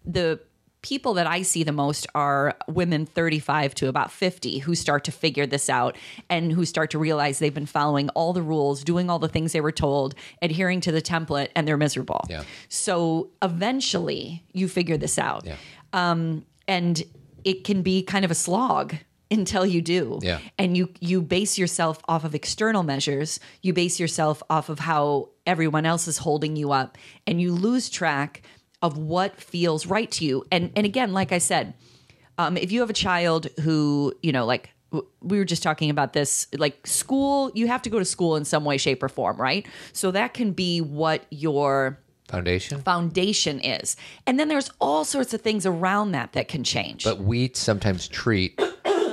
the 0.06 0.40
people 0.82 1.14
that 1.14 1.28
I 1.28 1.44
see 1.44 1.64
the 1.64 1.72
most 1.72 2.08
are 2.16 2.56
women 2.68 3.06
35 3.06 3.76
to 3.76 3.88
about 3.88 4.12
50 4.12 4.60
who 4.60 4.74
start 4.74 5.04
to 5.04 5.12
figure 5.12 5.46
this 5.46 5.70
out 5.70 5.96
and 6.30 6.52
who 6.52 6.66
start 6.66 6.90
to 6.92 6.98
realize 7.00 7.38
they've 7.40 7.54
been 7.54 7.66
following 7.68 8.10
all 8.10 8.34
the 8.34 8.42
rules, 8.42 8.84
doing 8.84 9.10
all 9.10 9.20
the 9.20 9.28
things 9.30 9.54
they 9.54 9.62
were 9.62 9.72
told, 9.72 10.16
adhering 10.42 10.82
to 10.82 10.92
the 10.92 11.02
template 11.02 11.50
and 11.56 11.68
they're 11.68 11.78
miserable. 11.78 12.26
Yeah. 12.30 12.44
So 12.70 13.30
eventually 13.44 14.44
you 14.54 14.68
figure 14.68 14.98
this 14.98 15.18
out 15.20 15.46
Yeah. 15.46 15.56
Um, 15.94 16.46
and 16.68 17.04
it 17.44 17.64
can 17.64 17.82
be 17.82 18.02
kind 18.04 18.26
of 18.26 18.32
a 18.32 18.36
slog 18.36 18.96
until 19.30 19.66
you 19.66 19.82
do 19.82 20.20
Yeah. 20.22 20.40
and 20.58 20.76
you 20.76 20.90
you 21.00 21.22
base 21.22 21.58
yourself 21.58 22.00
off 22.08 22.24
of 22.26 22.36
external 22.36 22.84
measures 22.84 23.40
you 23.62 23.72
base 23.72 23.98
yourself 24.00 24.44
off 24.50 24.68
of 24.68 24.80
how 24.80 25.30
everyone 25.46 25.86
else 25.86 26.06
is 26.08 26.18
holding 26.18 26.58
you 26.58 26.72
up 26.74 26.98
and 27.26 27.40
you 27.40 27.54
lose 27.54 27.90
track 27.90 28.42
of 28.82 28.98
what 28.98 29.40
feels 29.40 29.86
right 29.86 30.10
to 30.12 30.26
you. 30.26 30.46
And 30.52 30.72
and 30.76 30.86
again 30.86 31.14
like 31.14 31.32
i 31.32 31.38
said 31.38 31.74
um, 32.38 32.58
if 32.58 32.72
you 32.72 32.80
have 32.80 32.90
a 32.90 32.94
child 32.94 33.48
who 33.62 34.14
you 34.24 34.32
know 34.32 34.46
like 34.46 34.72
we 35.22 35.38
were 35.38 35.46
just 35.46 35.64
talking 35.64 35.90
about 35.90 36.14
this 36.14 36.48
like 36.58 36.86
school 36.86 37.52
you 37.54 37.68
have 37.68 37.82
to 37.84 37.90
go 37.90 38.00
to 38.00 38.06
school 38.06 38.36
in 38.36 38.44
some 38.44 38.66
way 38.66 38.78
shape 38.78 39.02
or 39.04 39.10
form 39.10 39.38
right? 39.40 39.66
So 39.94 40.12
that 40.12 40.34
can 40.34 40.52
be 40.52 40.82
what 40.82 41.26
your 41.30 42.00
Foundation. 42.28 42.82
foundation 42.82 43.60
is. 43.60 43.98
And 44.26 44.40
then 44.40 44.48
there's 44.48 44.72
all 44.80 45.04
sorts 45.06 45.34
of 45.34 45.42
things 45.42 45.66
around 45.66 46.14
that 46.14 46.32
that 46.34 46.48
can 46.48 46.64
change. 46.64 47.04
But 47.04 47.20
we 47.20 47.52
sometimes 47.54 48.08
treat 48.08 48.60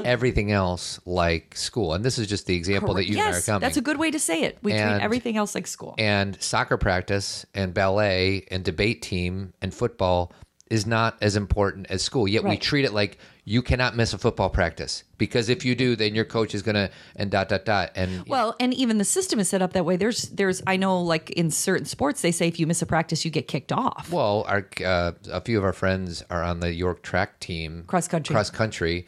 everything 0.05 0.52
else 0.52 1.00
like 1.07 1.57
school. 1.57 1.95
And 1.95 2.05
this 2.05 2.19
is 2.19 2.26
just 2.26 2.47
the 2.47 2.55
example 2.55 2.95
that 2.95 3.07
you 3.07 3.12
and 3.12 3.23
I 3.23 3.25
are 3.25 3.33
yes, 3.35 3.47
coming. 3.47 3.61
that's 3.61 3.76
a 3.76 3.83
good 3.83 3.99
way 3.99 4.11
to 4.11 4.19
say 4.19 4.43
it. 4.43 4.59
We 4.62 4.73
treat 4.73 4.81
everything 4.81 5.37
else 5.37 5.55
like 5.55 5.67
school. 5.67 5.95
and 5.99 6.40
soccer 6.43 6.76
practice 6.76 7.47
and 7.55 7.75
ballet 7.75 8.47
and 8.50 8.64
debate 8.64 9.02
team 9.02 9.52
and 9.61 9.73
football 9.73 10.33
is 10.71 10.87
not 10.87 11.17
as 11.23 11.35
important 11.37 11.87
as 11.90 12.02
school. 12.02 12.28
Yet 12.28 12.45
we 12.45 12.59
treat 12.59 12.85
it 12.85 12.93
like 12.93 13.19
you 13.45 13.62
cannot 13.62 13.97
miss 13.97 14.12
a 14.12 14.19
football 14.19 14.50
practice 14.50 15.05
because 15.17 15.49
if 15.49 15.64
you 15.64 15.75
do, 15.75 15.97
then 15.97 16.14
your 16.14 16.26
coach 16.26 16.55
is 16.55 16.61
gonna 16.61 16.90
and 17.17 17.31
dot 17.31 17.49
dot 17.49 17.64
dot 17.64 17.93
and 17.95 18.26
Well, 18.28 18.55
and 18.61 18.75
even 18.75 18.99
the 18.99 19.05
system 19.05 19.40
is 19.40 19.49
set 19.49 19.62
up 19.62 19.73
that 19.73 19.87
way. 19.87 19.97
There's, 19.97 20.25
there's, 20.28 20.62
I 20.67 20.76
know, 20.76 21.00
like 21.00 21.31
in 21.31 21.50
certain 21.50 21.87
sports, 21.87 22.21
they 22.21 22.33
say 22.33 22.49
if 22.49 22.61
you 22.61 22.67
miss 22.67 22.83
a 22.83 22.87
practice, 22.87 23.25
you 23.25 23.31
get 23.31 23.49
kicked 23.49 23.73
off. 23.73 24.12
Well, 24.12 24.45
our 24.47 24.69
uh, 24.85 25.12
a 25.33 25.40
few 25.40 25.57
of 25.57 25.64
our 25.64 25.73
friends 25.73 26.23
are 26.28 26.43
on 26.43 26.61
the 26.61 26.75
York 26.75 27.02
track 27.02 27.40
team, 27.40 27.85
Cross 27.87 28.09
country. 28.09 28.35
cross 28.35 28.50
country, 28.50 29.07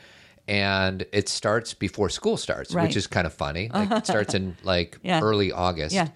and 0.50 1.06
it 1.12 1.28
starts 1.28 1.72
before 1.74 2.10
school 2.10 2.36
starts, 2.36 2.74
Right. 2.74 2.82
which 2.88 2.96
is 2.96 3.06
kind 3.06 3.26
of 3.26 3.32
funny. 3.32 3.70
Like, 3.74 3.90
it 3.92 4.04
starts 4.06 4.34
in 4.34 4.56
like 4.64 4.98
Yeah. 5.02 5.20
early 5.22 5.52
August, 5.52 5.94
Yeah. 5.94 6.08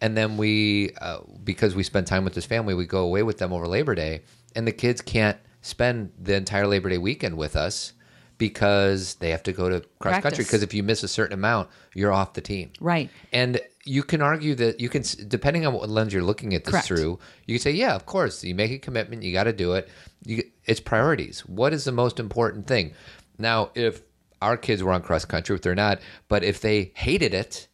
and 0.00 0.16
then 0.16 0.36
we, 0.36 0.90
uh, 1.00 1.18
because 1.44 1.74
we 1.76 1.82
spend 1.84 2.06
time 2.08 2.24
with 2.24 2.34
this 2.34 2.44
family, 2.46 2.74
we 2.74 2.84
go 2.86 3.02
away 3.04 3.22
with 3.22 3.38
them 3.38 3.52
over 3.52 3.66
Labor 3.68 3.94
Day, 3.94 4.22
and 4.56 4.66
the 4.66 4.72
kids 4.72 5.00
can't 5.00 5.38
spend 5.62 6.10
the 6.20 6.34
entire 6.34 6.66
Labor 6.66 6.88
Day 6.90 6.98
weekend 6.98 7.36
with 7.36 7.54
us 7.56 7.92
because 8.38 9.14
they 9.14 9.30
have 9.30 9.42
to 9.44 9.52
go 9.52 9.68
to 9.68 9.80
cross 9.98 10.20
country. 10.22 10.44
Because 10.44 10.62
if 10.62 10.74
you 10.74 10.82
miss 10.82 11.02
a 11.02 11.08
certain 11.08 11.32
amount, 11.32 11.68
you're 11.94 12.12
off 12.12 12.34
the 12.34 12.40
team, 12.42 12.70
Right. 12.80 13.08
and 13.32 13.60
you 13.84 14.02
can 14.02 14.20
argue 14.20 14.54
that 14.56 14.80
you 14.80 14.88
can, 14.88 15.04
depending 15.28 15.64
on 15.64 15.72
what 15.72 15.88
lens 15.88 16.12
you're 16.12 16.22
looking 16.24 16.54
at 16.54 16.64
this 16.64 16.72
Correct. 16.72 16.86
through, 16.88 17.18
you 17.46 17.54
can 17.56 17.62
say, 17.62 17.70
yeah, 17.70 17.94
of 17.94 18.04
course, 18.04 18.42
you 18.42 18.54
make 18.54 18.72
a 18.72 18.78
commitment, 18.78 19.22
you 19.22 19.32
got 19.32 19.44
to 19.44 19.52
do 19.52 19.74
it. 19.74 19.88
You, 20.24 20.42
it's 20.64 20.80
priorities. 20.80 21.40
What 21.46 21.72
is 21.72 21.84
the 21.84 21.92
most 21.92 22.18
important 22.18 22.66
thing? 22.66 22.92
Now, 23.38 23.70
if 23.74 24.02
our 24.42 24.56
kids 24.56 24.82
were 24.82 24.92
on 24.92 25.02
cross 25.02 25.24
country, 25.24 25.54
if 25.56 25.62
they're 25.62 25.74
not, 25.74 26.00
but 26.28 26.44
if 26.44 26.60
they 26.60 26.92
hated 26.94 27.34
it 27.34 27.68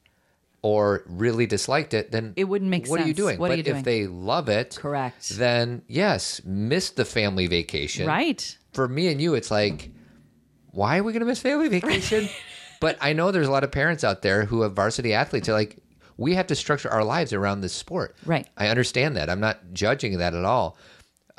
or 0.63 1.03
really 1.07 1.47
disliked 1.47 1.93
it, 1.93 2.13
then 2.13 2.35
It 2.37 2.45
wouldn't 2.45 2.71
make 2.71 2.87
what 2.87 3.01
are 3.01 3.03
you 3.03 3.09
sense. 3.09 3.17
doing? 3.17 3.39
What 3.39 3.51
are 3.51 3.57
you 3.57 3.63
doing? 3.65 3.79
if 3.79 3.85
they 3.85 4.07
love 4.07 4.49
it, 4.49 4.77
Correct. 4.81 5.31
then 5.31 5.83
yes, 5.89 6.41
miss 6.45 6.91
the 6.91 7.05
family 7.05 7.47
vacation. 7.49 8.07
Right. 8.07 8.57
For 8.73 8.87
me 8.89 9.09
and 9.09 9.21
you, 9.21 9.35
it's 9.35 9.51
like, 9.51 9.91
why 10.71 10.99
are 10.99 11.03
we 11.03 11.13
going 11.13 11.21
to 11.21 11.27
miss 11.27 11.41
family 11.41 11.69
vacation? 11.69 12.29
but 12.81 12.97
I 13.01 13.13
know 13.13 13.33
there's 13.33 13.49
a 13.49 13.51
lot 13.53 13.65
of 13.65 13.73
parents 13.73 14.05
out 14.05 14.23
there 14.23 14.45
who 14.45 14.63
have 14.63 14.73
varsity 14.75 15.13
athletes. 15.15 15.47
They're 15.47 15.55
like, 15.57 15.79
we 16.17 16.35
have 16.35 16.47
to 16.47 16.55
structure 16.55 16.91
our 16.91 17.03
lives 17.05 17.33
around 17.33 17.61
this 17.63 17.73
sport. 17.73 18.15
Right. 18.25 18.47
I 18.57 18.69
understand 18.69 19.17
that. 19.17 19.29
I'm 19.29 19.41
not 19.41 19.73
judging 19.73 20.19
that 20.19 20.35
at 20.35 20.45
all. 20.45 20.77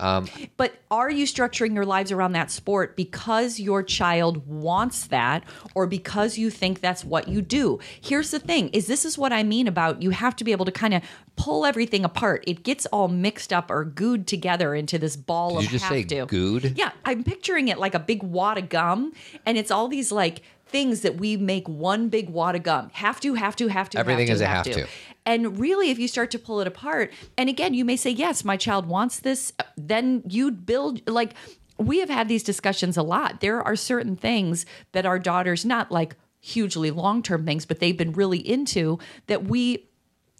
Um, 0.03 0.27
but 0.57 0.73
are 0.91 1.09
you 1.09 1.25
structuring 1.25 1.73
your 1.73 1.85
lives 1.85 2.11
around 2.11 2.33
that 2.33 2.51
sport 2.51 2.97
because 2.97 3.57
your 3.57 3.81
child 3.81 4.45
wants 4.45 5.07
that 5.07 5.45
or 5.75 5.87
because 5.87 6.37
you 6.37 6.49
think 6.49 6.81
that's 6.81 7.05
what 7.05 7.29
you 7.29 7.41
do? 7.41 7.79
Here's 8.01 8.31
the 8.31 8.39
thing 8.39 8.67
is 8.69 8.87
this 8.87 9.05
is 9.05 9.17
what 9.17 9.31
I 9.31 9.43
mean 9.43 9.67
about 9.67 10.01
you 10.01 10.09
have 10.09 10.35
to 10.35 10.43
be 10.43 10.51
able 10.51 10.65
to 10.65 10.71
kind 10.73 10.93
of 10.93 11.03
pull 11.37 11.65
everything 11.65 12.03
apart. 12.03 12.43
It 12.45 12.63
gets 12.63 12.85
all 12.87 13.07
mixed 13.07 13.53
up 13.53 13.71
or 13.71 13.85
gooed 13.85 14.27
together 14.27 14.75
into 14.75 14.99
this 14.99 15.15
ball 15.15 15.51
Did 15.51 15.57
of 15.57 15.63
you 15.63 15.69
just 15.69 15.85
have 15.85 15.93
say 15.93 16.03
to. 16.03 16.25
gooed? 16.27 16.77
Yeah, 16.77 16.91
I'm 17.05 17.23
picturing 17.23 17.69
it 17.69 17.77
like 17.77 17.95
a 17.95 17.99
big 17.99 18.23
wad 18.23 18.57
of 18.57 18.67
gum 18.67 19.13
and 19.45 19.57
it's 19.57 19.71
all 19.71 19.87
these 19.87 20.11
like 20.11 20.41
things 20.65 21.01
that 21.01 21.17
we 21.17 21.37
make 21.37 21.69
one 21.69 22.09
big 22.09 22.29
wad 22.29 22.55
of 22.55 22.63
gum. 22.63 22.89
Have 22.93 23.21
to, 23.21 23.35
have 23.35 23.55
to, 23.57 23.67
have 23.67 23.89
to. 23.91 23.99
Everything 23.99 24.27
have 24.27 24.33
is 24.33 24.39
to, 24.39 24.45
a 24.45 24.47
have 24.47 24.65
to. 24.65 24.87
And 25.25 25.59
really, 25.59 25.89
if 25.89 25.99
you 25.99 26.07
start 26.07 26.31
to 26.31 26.39
pull 26.39 26.59
it 26.59 26.67
apart, 26.67 27.11
and 27.37 27.49
again, 27.49 27.73
you 27.73 27.85
may 27.85 27.95
say, 27.95 28.09
yes, 28.09 28.43
my 28.43 28.57
child 28.57 28.85
wants 28.85 29.19
this, 29.19 29.53
then 29.77 30.23
you'd 30.27 30.65
build, 30.65 31.07
like, 31.09 31.33
we 31.77 31.99
have 31.99 32.09
had 32.09 32.27
these 32.27 32.43
discussions 32.43 32.97
a 32.97 33.03
lot. 33.03 33.39
There 33.39 33.61
are 33.61 33.75
certain 33.75 34.15
things 34.15 34.65
that 34.91 35.05
our 35.05 35.19
daughters, 35.19 35.65
not 35.65 35.91
like 35.91 36.15
hugely 36.39 36.91
long 36.91 37.23
term 37.23 37.45
things, 37.45 37.65
but 37.65 37.79
they've 37.79 37.97
been 37.97 38.11
really 38.11 38.37
into 38.37 38.99
that 39.27 39.45
we, 39.45 39.89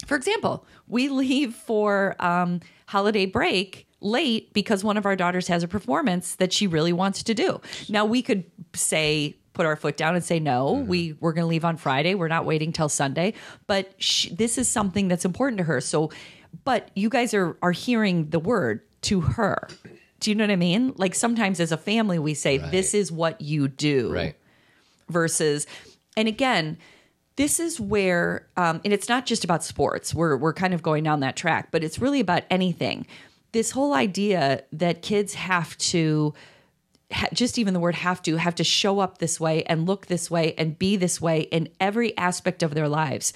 for 0.06 0.16
example, 0.16 0.66
we 0.86 1.08
leave 1.08 1.54
for 1.54 2.14
um, 2.20 2.60
holiday 2.86 3.26
break 3.26 3.88
late 4.00 4.52
because 4.52 4.84
one 4.84 4.98
of 4.98 5.06
our 5.06 5.16
daughters 5.16 5.48
has 5.48 5.62
a 5.62 5.68
performance 5.68 6.34
that 6.36 6.52
she 6.52 6.66
really 6.66 6.92
wants 6.92 7.22
to 7.22 7.34
do. 7.34 7.60
Now, 7.88 8.04
we 8.04 8.20
could 8.20 8.44
say, 8.74 9.36
put 9.54 9.64
our 9.64 9.76
foot 9.76 9.96
down 9.96 10.14
and 10.14 10.22
say 10.22 10.38
no. 10.38 10.72
We 10.72 11.16
we're 11.20 11.32
going 11.32 11.44
to 11.44 11.48
leave 11.48 11.64
on 11.64 11.76
friday. 11.78 12.14
We're 12.14 12.28
not 12.28 12.44
waiting 12.44 12.72
till 12.72 12.88
sunday. 12.90 13.32
But 13.66 13.94
sh 13.98 14.28
this 14.30 14.58
is 14.58 14.68
something 14.68 15.08
that's 15.08 15.24
important 15.24 15.58
to 15.58 15.64
her. 15.64 15.80
So 15.80 16.10
but 16.64 16.90
you 16.94 17.08
guys 17.08 17.32
are 17.32 17.56
are 17.62 17.72
hearing 17.72 18.28
the 18.30 18.38
word 18.38 18.82
to 19.02 19.22
her. 19.22 19.68
Do 20.20 20.30
you 20.30 20.34
know 20.34 20.44
what 20.44 20.50
i 20.50 20.56
mean? 20.56 20.92
Like 20.96 21.14
sometimes 21.14 21.60
as 21.60 21.72
a 21.72 21.76
family 21.78 22.18
we 22.18 22.34
say 22.34 22.58
this 22.58 22.92
is 22.92 23.10
what 23.10 23.40
you 23.40 23.68
do. 23.68 24.12
Right. 24.12 24.36
versus 25.08 25.66
and 26.16 26.28
again 26.28 26.76
this 27.36 27.58
is 27.58 27.80
where 27.80 28.46
um, 28.56 28.80
and 28.84 28.92
it's 28.92 29.08
not 29.08 29.26
just 29.26 29.42
about 29.42 29.64
sports. 29.64 30.14
We're, 30.14 30.36
we're 30.36 30.52
kind 30.52 30.72
of 30.72 30.82
going 30.82 31.04
down 31.04 31.20
that 31.20 31.36
track 31.36 31.70
but 31.70 31.82
it's 31.84 31.98
really 31.98 32.20
about 32.20 32.42
anything. 32.50 33.06
This 33.52 33.70
whole 33.70 33.94
idea 33.94 34.64
that 34.72 35.02
kids 35.02 35.34
have 35.34 35.78
to 35.78 36.34
just 37.32 37.58
even 37.58 37.74
the 37.74 37.80
word 37.80 37.94
have 37.94 38.22
to 38.22 38.36
have 38.36 38.54
to 38.54 38.64
show 38.64 38.98
up 38.98 39.18
this 39.18 39.38
way 39.38 39.62
and 39.64 39.86
look 39.86 40.06
this 40.06 40.30
way 40.30 40.54
and 40.54 40.78
be 40.78 40.96
this 40.96 41.20
way 41.20 41.42
in 41.42 41.68
every 41.80 42.16
aspect 42.16 42.62
of 42.62 42.74
their 42.74 42.88
lives 42.88 43.32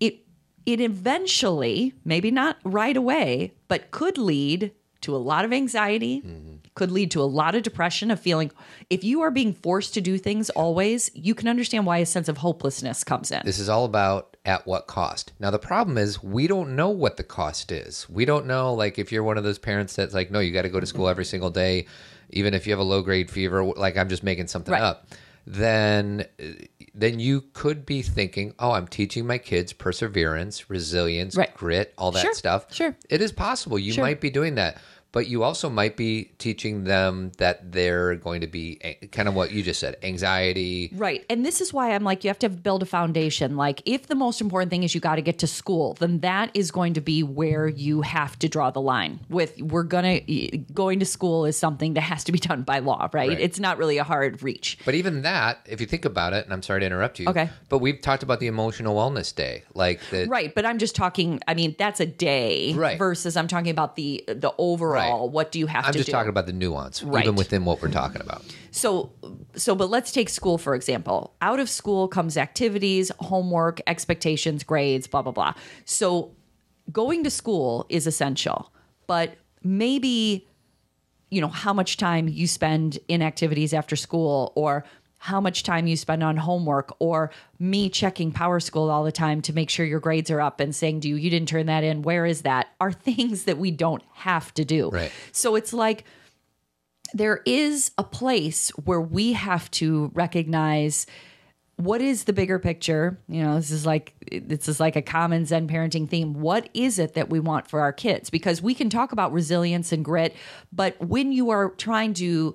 it 0.00 0.18
it 0.64 0.80
eventually 0.80 1.92
maybe 2.04 2.30
not 2.30 2.56
right 2.64 2.96
away 2.96 3.52
but 3.68 3.90
could 3.90 4.18
lead 4.18 4.72
to 5.00 5.14
a 5.14 5.18
lot 5.18 5.44
of 5.44 5.52
anxiety 5.52 6.20
mm-hmm. 6.20 6.56
could 6.74 6.90
lead 6.90 7.10
to 7.10 7.20
a 7.20 7.24
lot 7.24 7.54
of 7.54 7.62
depression 7.62 8.10
of 8.10 8.18
feeling 8.18 8.50
if 8.90 9.04
you 9.04 9.20
are 9.20 9.30
being 9.30 9.52
forced 9.52 9.94
to 9.94 10.00
do 10.00 10.18
things 10.18 10.50
always 10.50 11.10
you 11.14 11.34
can 11.34 11.48
understand 11.48 11.86
why 11.86 11.98
a 11.98 12.06
sense 12.06 12.28
of 12.28 12.38
hopelessness 12.38 13.04
comes 13.04 13.30
in 13.30 13.40
This 13.44 13.58
is 13.58 13.68
all 13.68 13.84
about 13.84 14.36
at 14.46 14.64
what 14.64 14.86
cost. 14.86 15.32
Now 15.40 15.50
the 15.50 15.58
problem 15.58 15.98
is 15.98 16.22
we 16.22 16.46
don't 16.46 16.76
know 16.76 16.88
what 16.88 17.16
the 17.16 17.24
cost 17.24 17.72
is. 17.72 18.08
We 18.08 18.24
don't 18.24 18.46
know 18.46 18.72
like 18.72 18.96
if 18.96 19.10
you're 19.10 19.24
one 19.24 19.36
of 19.36 19.44
those 19.44 19.58
parents 19.58 19.96
that's 19.96 20.14
like, 20.14 20.30
no, 20.30 20.38
you 20.38 20.52
got 20.52 20.62
to 20.62 20.68
go 20.68 20.78
to 20.78 20.86
school 20.86 21.08
every 21.08 21.24
single 21.24 21.50
day, 21.50 21.86
even 22.30 22.54
if 22.54 22.66
you 22.66 22.72
have 22.72 22.80
a 22.80 22.84
low 22.84 23.02
grade 23.02 23.30
fever. 23.30 23.62
Like 23.64 23.96
I'm 23.96 24.08
just 24.08 24.22
making 24.22 24.46
something 24.48 24.72
Right. 24.72 24.82
up. 24.82 25.08
Then, 25.48 26.24
uh, 26.42 26.44
then 26.92 27.20
you 27.20 27.42
could 27.52 27.86
be 27.86 28.02
thinking, 28.02 28.52
oh, 28.58 28.72
I'm 28.72 28.88
teaching 28.88 29.26
my 29.26 29.38
kids 29.38 29.72
perseverance, 29.72 30.68
resilience, 30.68 31.36
Right. 31.36 31.54
grit, 31.54 31.94
all 31.96 32.10
that 32.12 32.22
Sure, 32.22 32.34
stuff. 32.34 32.74
sure. 32.74 32.96
it 33.08 33.20
is 33.22 33.30
possible. 33.30 33.78
You 33.78 33.92
Sure. 33.92 34.04
might 34.04 34.20
be 34.20 34.30
doing 34.30 34.56
that. 34.56 34.78
But 35.16 35.28
you 35.28 35.44
also 35.44 35.70
might 35.70 35.96
be 35.96 36.24
teaching 36.36 36.84
them 36.84 37.32
that 37.38 37.72
they're 37.72 38.16
going 38.16 38.42
to 38.42 38.46
be 38.46 38.76
kind 39.12 39.28
of 39.28 39.34
what 39.34 39.50
you 39.50 39.62
just 39.62 39.80
said 39.80 39.96
anxiety, 40.02 40.90
Right. 40.92 41.24
And 41.30 41.42
this 41.42 41.62
is 41.62 41.72
why 41.72 41.94
I'm 41.94 42.04
like, 42.04 42.22
you 42.22 42.28
have 42.28 42.38
to 42.40 42.50
build 42.50 42.82
a 42.82 42.86
foundation. 42.86 43.56
Like, 43.56 43.80
if 43.86 44.08
the 44.08 44.14
most 44.14 44.42
important 44.42 44.68
thing 44.68 44.82
is 44.82 44.94
you 44.94 45.00
got 45.00 45.14
to 45.14 45.22
get 45.22 45.38
to 45.38 45.46
school, 45.46 45.94
then 45.94 46.20
that 46.20 46.50
is 46.52 46.70
going 46.70 46.92
to 46.94 47.00
be 47.00 47.22
where 47.22 47.66
you 47.66 48.02
have 48.02 48.38
to 48.40 48.48
draw 48.48 48.70
the 48.70 48.82
line. 48.82 49.20
With 49.30 49.58
we're 49.58 49.84
going 49.84 50.26
to, 50.26 50.58
going 50.74 51.00
to 51.00 51.06
school 51.06 51.46
is 51.46 51.56
something 51.56 51.94
that 51.94 52.02
has 52.02 52.22
to 52.24 52.32
be 52.32 52.38
done 52.38 52.62
by 52.62 52.80
law, 52.80 53.08
right? 53.14 53.30
Right. 53.30 53.40
It's 53.40 53.58
not 53.58 53.78
really 53.78 53.96
a 53.96 54.04
hard 54.04 54.42
reach. 54.42 54.76
But 54.84 54.96
even 54.96 55.22
that, 55.22 55.60
if 55.64 55.80
you 55.80 55.86
think 55.86 56.04
about 56.04 56.34
it, 56.34 56.44
and 56.44 56.52
I'm 56.52 56.62
sorry 56.62 56.80
to 56.80 56.86
interrupt 56.86 57.20
you. 57.20 57.28
Okay. 57.28 57.48
But 57.70 57.78
we've 57.78 58.02
talked 58.02 58.22
about 58.22 58.40
the 58.40 58.48
emotional 58.48 58.94
wellness 58.94 59.34
day, 59.34 59.64
like 59.72 60.00
the 60.10 60.26
Right. 60.26 60.54
But 60.54 60.66
I'm 60.66 60.76
just 60.76 60.94
talking, 60.94 61.40
I 61.48 61.54
mean, 61.54 61.74
that's 61.78 62.00
a 62.00 62.06
day 62.06 62.74
Right. 62.74 62.98
versus 62.98 63.34
I'm 63.38 63.48
talking 63.48 63.70
about 63.70 63.96
the, 63.96 64.22
the 64.26 64.52
overall, 64.58 64.92
Right. 64.92 65.05
What 65.14 65.52
do 65.52 65.58
you 65.58 65.66
have 65.66 65.84
I'm 65.84 65.92
to 65.92 65.98
do? 65.98 66.00
I'm 66.00 66.04
just 66.04 66.10
talking 66.10 66.28
about 66.30 66.46
the 66.46 66.52
nuance, 66.52 67.02
Right. 67.02 67.24
even 67.24 67.36
within 67.36 67.64
what 67.64 67.80
we're 67.82 67.88
talking 67.90 68.20
about. 68.20 68.42
So, 68.70 69.10
so, 69.54 69.74
but 69.74 69.88
let's 69.90 70.12
take 70.12 70.28
school 70.28 70.58
for 70.58 70.74
example. 70.74 71.34
Out 71.40 71.60
of 71.60 71.68
school 71.68 72.08
comes 72.08 72.36
activities, 72.36 73.10
homework, 73.20 73.80
expectations, 73.86 74.62
grades, 74.64 75.06
blah 75.06 75.22
blah 75.22 75.32
blah. 75.32 75.54
So, 75.84 76.32
going 76.92 77.24
to 77.24 77.30
school 77.30 77.86
is 77.88 78.06
essential, 78.06 78.72
but 79.06 79.36
maybe, 79.62 80.46
you 81.30 81.40
know, 81.40 81.48
how 81.48 81.72
much 81.72 81.96
time 81.96 82.28
you 82.28 82.46
spend 82.46 82.98
in 83.08 83.22
activities 83.22 83.72
after 83.74 83.96
school, 83.96 84.52
or 84.54 84.84
how 85.18 85.40
much 85.40 85.62
time 85.62 85.86
you 85.86 85.96
spend 85.96 86.22
on 86.22 86.36
homework, 86.36 86.94
or 86.98 87.30
me 87.58 87.88
checking 87.88 88.32
Power 88.32 88.60
School 88.60 88.90
all 88.90 89.04
the 89.04 89.12
time 89.12 89.40
to 89.42 89.52
make 89.52 89.70
sure 89.70 89.86
your 89.86 90.00
grades 90.00 90.30
are 90.30 90.40
up 90.40 90.60
and 90.60 90.74
saying 90.74 91.00
to 91.00 91.08
you, 91.08 91.16
you 91.16 91.30
didn't 91.30 91.48
turn 91.48 91.66
that 91.66 91.84
in. 91.84 92.02
Where 92.02 92.26
is 92.26 92.42
that? 92.42 92.68
Are 92.80 92.92
things 93.06 93.44
that 93.44 93.58
we 93.58 93.70
don't 93.70 94.02
have 94.12 94.52
to 94.54 94.64
do. 94.64 94.90
Right. 94.90 95.12
So 95.32 95.56
it's 95.56 95.72
like 95.72 96.04
there 97.14 97.40
is 97.46 97.92
a 97.98 98.04
place 98.04 98.70
where 98.70 99.00
we 99.00 99.32
have 99.32 99.70
to 99.72 100.10
recognize 100.14 101.06
what 101.76 102.00
is 102.00 102.24
the 102.24 102.32
bigger 102.32 102.58
picture 102.58 103.18
you 103.28 103.42
know 103.42 103.56
this 103.56 103.70
is 103.70 103.84
like 103.84 104.14
this 104.30 104.66
is 104.66 104.80
like 104.80 104.96
a 104.96 105.02
common 105.02 105.44
zen 105.44 105.68
parenting 105.68 106.08
theme 106.08 106.32
what 106.32 106.68
is 106.72 106.98
it 106.98 107.12
that 107.14 107.28
we 107.28 107.38
want 107.38 107.68
for 107.68 107.80
our 107.80 107.92
kids 107.92 108.30
because 108.30 108.62
we 108.62 108.74
can 108.74 108.88
talk 108.88 109.12
about 109.12 109.30
resilience 109.30 109.92
and 109.92 110.04
grit 110.04 110.34
but 110.72 110.98
when 111.00 111.32
you 111.32 111.50
are 111.50 111.68
trying 111.70 112.14
to 112.14 112.54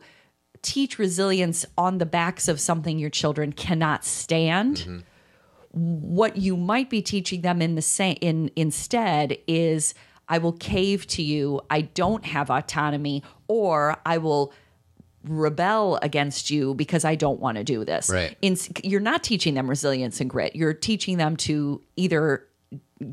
teach 0.62 1.00
resilience 1.00 1.66
on 1.78 1.98
the 1.98 2.06
backs 2.06 2.48
of 2.48 2.60
something 2.60 3.00
your 3.00 3.10
children 3.10 3.52
cannot 3.52 4.06
stand 4.06 4.78
mm-hmm. 4.78 5.00
what 5.72 6.38
you 6.38 6.56
might 6.56 6.90
be 6.90 7.02
teaching 7.02 7.42
them 7.42 7.62
in 7.62 7.76
the 7.76 7.82
same 7.82 8.18
in 8.22 8.52
instead 8.56 9.38
is 9.48 9.94
I 10.32 10.38
will 10.38 10.54
cave 10.54 11.06
to 11.08 11.22
you. 11.22 11.60
I 11.70 11.82
don't 11.82 12.24
have 12.26 12.50
autonomy, 12.50 13.22
or 13.50 13.98
I 14.06 14.18
will 14.18 14.54
rebel 15.26 16.00
against 16.02 16.50
you 16.50 16.74
because 16.74 17.04
I 17.04 17.16
don't 17.16 17.42
want 17.42 17.58
to 17.58 17.66
do 17.66 17.84
this. 17.84 18.10
Right. 18.10 18.38
In, 18.42 18.56
you're 18.82 19.02
not 19.02 19.24
teaching 19.24 19.56
them 19.56 19.70
resilience 19.70 20.22
and 20.22 20.30
grit. 20.30 20.56
You're 20.56 20.74
teaching 20.74 21.18
them 21.18 21.36
to 21.38 21.82
either 21.98 22.48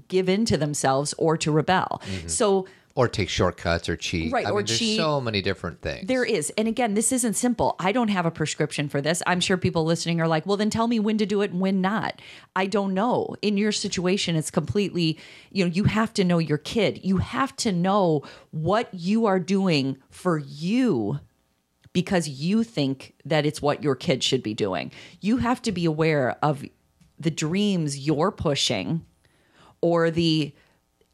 give 0.06 0.28
in 0.28 0.44
to 0.44 0.56
themselves 0.56 1.12
or 1.18 1.36
to 1.38 1.50
rebel. 1.50 2.00
Mm-hmm. 2.04 2.28
So 2.28 2.66
or 2.98 3.06
take 3.06 3.28
shortcuts 3.28 3.88
or 3.88 3.96
cheat. 3.96 4.32
Right, 4.32 4.44
I 4.44 4.50
or 4.50 4.56
mean, 4.56 4.66
there's 4.66 4.76
cheat. 4.80 4.96
so 4.96 5.20
many 5.20 5.40
different 5.40 5.80
things. 5.82 6.08
There 6.08 6.24
is. 6.24 6.52
And 6.58 6.66
again, 6.66 6.94
this 6.94 7.12
isn't 7.12 7.34
simple. 7.34 7.76
I 7.78 7.92
don't 7.92 8.08
have 8.08 8.26
a 8.26 8.30
prescription 8.32 8.88
for 8.88 9.00
this. 9.00 9.22
I'm 9.24 9.38
sure 9.38 9.56
people 9.56 9.84
listening 9.84 10.20
are 10.20 10.26
like, 10.26 10.46
well, 10.46 10.56
then 10.56 10.68
tell 10.68 10.88
me 10.88 10.98
when 10.98 11.16
to 11.18 11.24
do 11.24 11.40
it 11.42 11.52
and 11.52 11.60
when 11.60 11.80
not. 11.80 12.20
I 12.56 12.66
don't 12.66 12.94
know. 12.94 13.36
In 13.40 13.56
your 13.56 13.70
situation, 13.70 14.34
it's 14.34 14.50
completely, 14.50 15.16
you 15.52 15.64
know, 15.64 15.70
you 15.70 15.84
have 15.84 16.12
to 16.14 16.24
know 16.24 16.38
your 16.38 16.58
kid. 16.58 16.98
You 17.04 17.18
have 17.18 17.54
to 17.58 17.70
know 17.70 18.24
what 18.50 18.92
you 18.92 19.26
are 19.26 19.38
doing 19.38 19.98
for 20.10 20.36
you 20.36 21.20
because 21.92 22.26
you 22.26 22.64
think 22.64 23.14
that 23.24 23.46
it's 23.46 23.62
what 23.62 23.80
your 23.80 23.94
kid 23.94 24.24
should 24.24 24.42
be 24.42 24.54
doing. 24.54 24.90
You 25.20 25.36
have 25.36 25.62
to 25.62 25.70
be 25.70 25.84
aware 25.84 26.36
of 26.42 26.64
the 27.16 27.30
dreams 27.30 27.96
you're 27.96 28.32
pushing 28.32 29.06
or 29.80 30.10
the 30.10 30.52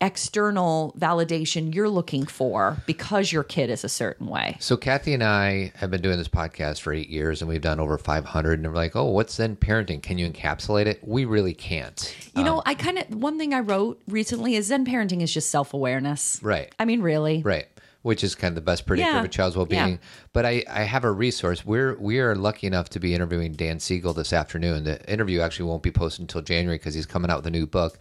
external 0.00 0.94
validation 0.98 1.74
you're 1.74 1.88
looking 1.88 2.26
for 2.26 2.76
because 2.86 3.32
your 3.32 3.42
kid 3.42 3.70
is 3.70 3.84
a 3.84 3.88
certain 3.88 4.26
way. 4.26 4.56
So 4.60 4.76
Kathy 4.76 5.14
and 5.14 5.22
I 5.22 5.72
have 5.76 5.90
been 5.90 6.02
doing 6.02 6.18
this 6.18 6.28
podcast 6.28 6.80
for 6.80 6.92
eight 6.92 7.08
years, 7.08 7.40
and 7.40 7.48
we've 7.48 7.60
done 7.60 7.80
over 7.80 7.96
500. 7.96 8.58
And 8.58 8.68
we're 8.68 8.74
like, 8.74 8.94
"Oh, 8.96 9.10
what's 9.10 9.34
Zen 9.34 9.56
parenting? 9.56 10.02
Can 10.02 10.18
you 10.18 10.30
encapsulate 10.30 10.86
it?" 10.86 11.00
We 11.06 11.24
really 11.24 11.54
can't. 11.54 12.14
You 12.36 12.44
know, 12.44 12.56
um, 12.58 12.62
I 12.66 12.74
kind 12.74 12.98
of 12.98 13.14
one 13.14 13.38
thing 13.38 13.54
I 13.54 13.60
wrote 13.60 14.00
recently 14.08 14.56
is 14.56 14.66
Zen 14.66 14.84
parenting 14.84 15.22
is 15.22 15.32
just 15.32 15.50
self 15.50 15.74
awareness. 15.74 16.38
Right. 16.42 16.74
I 16.78 16.84
mean, 16.84 17.00
really. 17.00 17.42
Right. 17.42 17.66
Which 18.02 18.22
is 18.22 18.34
kind 18.34 18.52
of 18.52 18.56
the 18.56 18.60
best 18.60 18.84
predictor 18.86 19.10
Yeah. 19.12 19.18
of 19.20 19.24
a 19.24 19.28
child's 19.28 19.56
well-being. 19.56 19.88
Yeah. 19.92 19.96
But 20.34 20.44
I, 20.44 20.62
I 20.68 20.82
have 20.82 21.04
a 21.04 21.10
resource. 21.10 21.64
We're 21.64 21.96
we 21.98 22.18
are 22.20 22.34
lucky 22.34 22.66
enough 22.66 22.90
to 22.90 23.00
be 23.00 23.14
interviewing 23.14 23.52
Dan 23.54 23.80
Siegel 23.80 24.12
this 24.12 24.32
afternoon. 24.34 24.84
The 24.84 25.10
interview 25.10 25.40
actually 25.40 25.66
won't 25.70 25.82
be 25.82 25.90
posted 25.90 26.20
until 26.24 26.42
January 26.42 26.76
because 26.76 26.92
he's 26.94 27.06
coming 27.06 27.30
out 27.30 27.38
with 27.38 27.46
a 27.46 27.50
new 27.50 27.66
book. 27.66 27.98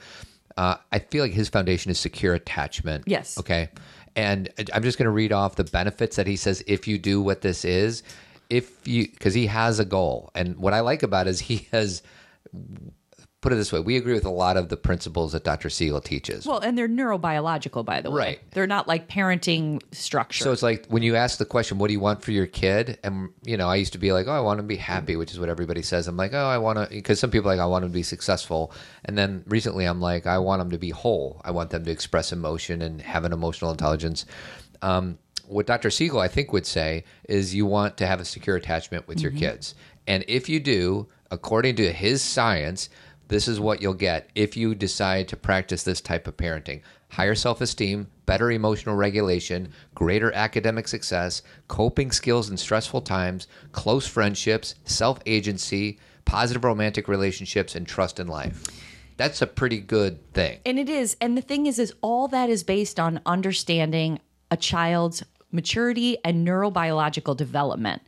Uh, 0.58 0.76
I 0.92 1.00
feel 1.00 1.24
like 1.24 1.34
his 1.34 1.50
foundation 1.50 1.92
is 1.92 2.00
secure 2.00 2.34
attachment. 2.34 3.04
Yes. 3.08 3.38
Okay. 3.38 3.70
And 4.16 4.50
I'm 4.74 4.84
just 4.84 4.98
going 4.98 5.06
to 5.06 5.12
read 5.12 5.32
off 5.32 5.56
the 5.56 5.64
benefits 5.64 6.16
that 6.18 6.28
he 6.28 6.36
says 6.36 6.64
if 6.68 6.88
you 6.88 7.00
do 7.00 7.22
what 7.22 7.42
this 7.42 7.66
is, 7.66 8.04
if 8.50 8.88
you 8.88 9.08
because 9.10 9.34
he 9.34 9.48
has 9.48 9.80
a 9.80 9.86
goal. 9.86 10.30
And 10.36 10.58
what 10.58 10.74
I 10.74 10.82
like 10.82 11.04
about 11.04 11.28
it 11.28 11.32
is 11.32 11.40
he 11.40 11.68
has 11.72 12.04
put 13.44 13.52
it 13.52 13.58
this 13.58 13.72
way. 13.72 13.80
We 13.80 13.98
agree 13.98 14.14
with 14.14 14.26
a 14.26 14.32
lot 14.32 14.58
of 14.58 14.70
the 14.70 14.78
principles 14.78 15.34
that 15.34 15.44
Dr. 15.44 15.70
Siegel 15.70 16.02
teaches. 16.02 16.48
Well, 16.48 16.60
and 16.60 16.78
they're 16.78 16.88
neurobiological, 16.88 17.86
by 17.86 18.02
the 18.02 18.10
way. 18.10 18.18
Right. 18.18 18.40
They're 18.52 18.66
not 18.66 18.88
like 18.88 19.10
parenting 19.10 19.82
structure. 19.92 20.46
So 20.46 20.52
it's 20.52 20.64
like 20.64 20.88
when 20.88 21.04
you 21.04 21.16
ask 21.16 21.38
the 21.38 21.46
question, 21.46 21.78
"What 21.78 21.88
do 21.88 21.94
you 21.94 22.00
want 22.00 22.24
for 22.24 22.32
your 22.32 22.48
kid?" 22.48 22.98
And 23.04 23.30
you 23.44 23.58
know, 23.58 23.68
I 23.68 23.76
used 23.76 23.94
to 23.94 24.00
be 24.00 24.14
like, 24.14 24.28
"Oh, 24.28 24.32
I 24.32 24.40
want 24.40 24.60
him 24.60 24.66
to 24.66 24.70
be 24.70 24.78
happy," 24.78 25.16
which 25.18 25.32
is 25.32 25.40
what 25.40 25.50
everybody 25.50 25.82
says. 25.82 26.08
I'm 26.08 26.18
like, 26.18 26.34
"Oh, 26.34 26.48
I 26.48 26.58
want 26.58 26.80
to," 26.80 26.88
because 26.90 27.20
some 27.20 27.30
people 27.30 27.52
are 27.52 27.56
like, 27.56 27.62
"I 27.62 27.68
want 27.68 27.84
him 27.84 27.92
to 27.92 27.94
be 27.94 28.04
successful," 28.04 28.72
and 29.06 29.18
then 29.18 29.44
recently, 29.48 29.86
I'm 29.86 30.02
like, 30.02 30.26
"I 30.26 30.38
want 30.40 30.62
them 30.62 30.72
to 30.72 30.78
be 30.78 30.90
whole. 30.90 31.42
I 31.44 31.52
want 31.52 31.70
them 31.70 31.84
to 31.84 31.92
express 31.92 32.32
emotion 32.32 32.82
and 32.82 33.02
have 33.02 33.26
an 33.26 33.34
emotional 33.34 33.72
intelligence." 33.72 34.26
Um, 34.82 35.20
what 35.48 35.68
Dr. 35.68 35.90
Siegel, 35.90 36.22
I 36.22 36.30
think, 36.30 36.54
would 36.54 36.66
say 36.66 37.04
is 37.28 37.54
you 37.54 37.66
want 37.66 37.98
to 37.98 38.08
have 38.08 38.22
a 38.22 38.26
secure 38.26 38.56
attachment 38.56 39.08
with 39.08 39.20
your 39.20 39.32
kids, 39.32 39.76
and 40.08 40.24
if 40.30 40.48
you 40.48 40.62
do, 40.62 41.08
according 41.30 41.76
to 41.76 41.92
his 41.92 42.22
science, 42.22 42.90
this 43.28 43.48
is 43.48 43.60
what 43.60 43.82
you'll 43.82 43.94
get 43.94 44.30
if 44.36 44.56
you 44.58 44.76
decide 44.76 45.28
to 45.28 45.38
practice 45.38 45.84
this 45.84 46.02
type 46.02 46.28
of 46.28 46.38
parenting 46.38 46.82
higher 47.14 47.36
self 47.36 47.62
esteem, 47.62 48.08
better 48.26 48.50
emotional 48.52 48.96
regulation, 48.96 49.72
greater 49.94 50.32
academic 50.34 50.88
success, 50.88 51.44
coping 51.68 52.12
skills 52.12 52.50
in 52.50 52.58
stressful 52.58 53.02
times, 53.02 53.48
close 53.72 54.08
friendships, 54.08 54.76
self 54.86 55.20
agency, 55.26 56.00
positive 56.26 56.64
romantic 56.64 57.08
relationships, 57.08 57.76
and 57.76 57.88
trust 57.88 58.20
in 58.20 58.28
life. 58.28 58.64
That's 59.16 59.44
a 59.44 59.48
pretty 59.48 59.80
good 59.80 60.34
thing. 60.34 60.60
And 60.66 60.80
it 60.80 60.90
is. 60.90 61.16
And 61.22 61.38
the 61.38 61.42
thing 61.42 61.68
is, 61.68 61.78
is 61.78 61.94
all 62.02 62.28
that 62.30 62.50
is 62.50 62.64
based 62.64 63.00
on 63.00 63.22
understanding 63.28 64.20
a 64.50 64.58
child's 64.58 65.24
maturity 65.52 66.18
and 66.26 66.46
neurobiological 66.48 67.38
development. 67.38 68.02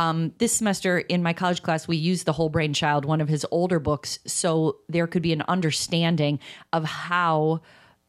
Um, 0.00 0.32
this 0.38 0.54
semester 0.54 0.98
in 0.98 1.22
my 1.22 1.34
college 1.34 1.62
class, 1.62 1.86
we 1.86 1.98
used 1.98 2.24
the 2.24 2.32
Whole 2.32 2.48
Brain 2.48 2.72
Child, 2.72 3.04
one 3.04 3.20
of 3.20 3.28
his 3.28 3.44
older 3.50 3.78
books, 3.78 4.18
so 4.26 4.78
there 4.88 5.06
could 5.06 5.20
be 5.20 5.34
an 5.34 5.42
understanding 5.46 6.38
of 6.72 6.84
how 6.84 7.60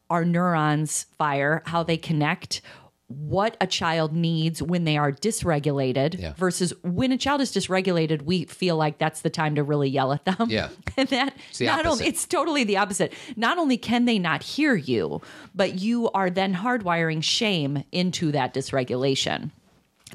our 0.08 0.24
neurons 0.24 1.04
fire, 1.18 1.62
how 1.66 1.82
they 1.82 1.98
connect, 1.98 2.62
what 3.08 3.58
a 3.60 3.66
child 3.66 4.14
needs 4.14 4.62
when 4.62 4.84
they 4.84 4.96
are 4.96 5.12
dysregulated 5.12 6.18
Yeah. 6.18 6.32
versus 6.32 6.72
when 6.82 7.12
a 7.12 7.18
child 7.18 7.42
is 7.42 7.52
dysregulated, 7.52 8.22
we 8.22 8.46
feel 8.46 8.76
like 8.76 8.96
that's 8.96 9.20
the 9.20 9.28
time 9.28 9.54
to 9.56 9.62
really 9.62 9.90
yell 9.90 10.14
at 10.14 10.24
them. 10.24 10.48
Yeah. 10.48 10.68
and 10.96 11.10
that 11.10 11.36
not 11.60 11.84
only 11.84 12.06
it's 12.06 12.26
totally 12.26 12.64
the 12.64 12.78
opposite. 12.78 13.12
Not 13.36 13.58
only 13.58 13.76
can 13.76 14.06
they 14.06 14.18
not 14.18 14.42
hear 14.42 14.74
you, 14.74 15.20
but 15.54 15.78
you 15.78 16.10
are 16.12 16.30
then 16.30 16.54
hardwiring 16.54 17.22
shame 17.22 17.84
into 17.92 18.32
that 18.32 18.54
dysregulation. 18.54 19.50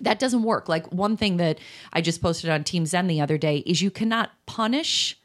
That 0.02 0.20
doesn't 0.20 0.44
work. 0.44 0.70
Like 0.70 0.92
one 0.92 1.18
thing 1.18 1.38
that 1.38 1.60
I 1.94 2.02
just 2.02 2.22
posted 2.22 2.50
on 2.50 2.64
Team 2.64 2.86
Zen 2.86 3.08
the 3.08 3.22
other 3.22 3.38
day 3.38 3.58
is 3.60 3.82
you 3.82 3.92
cannot 3.92 4.32
punish 4.46 5.18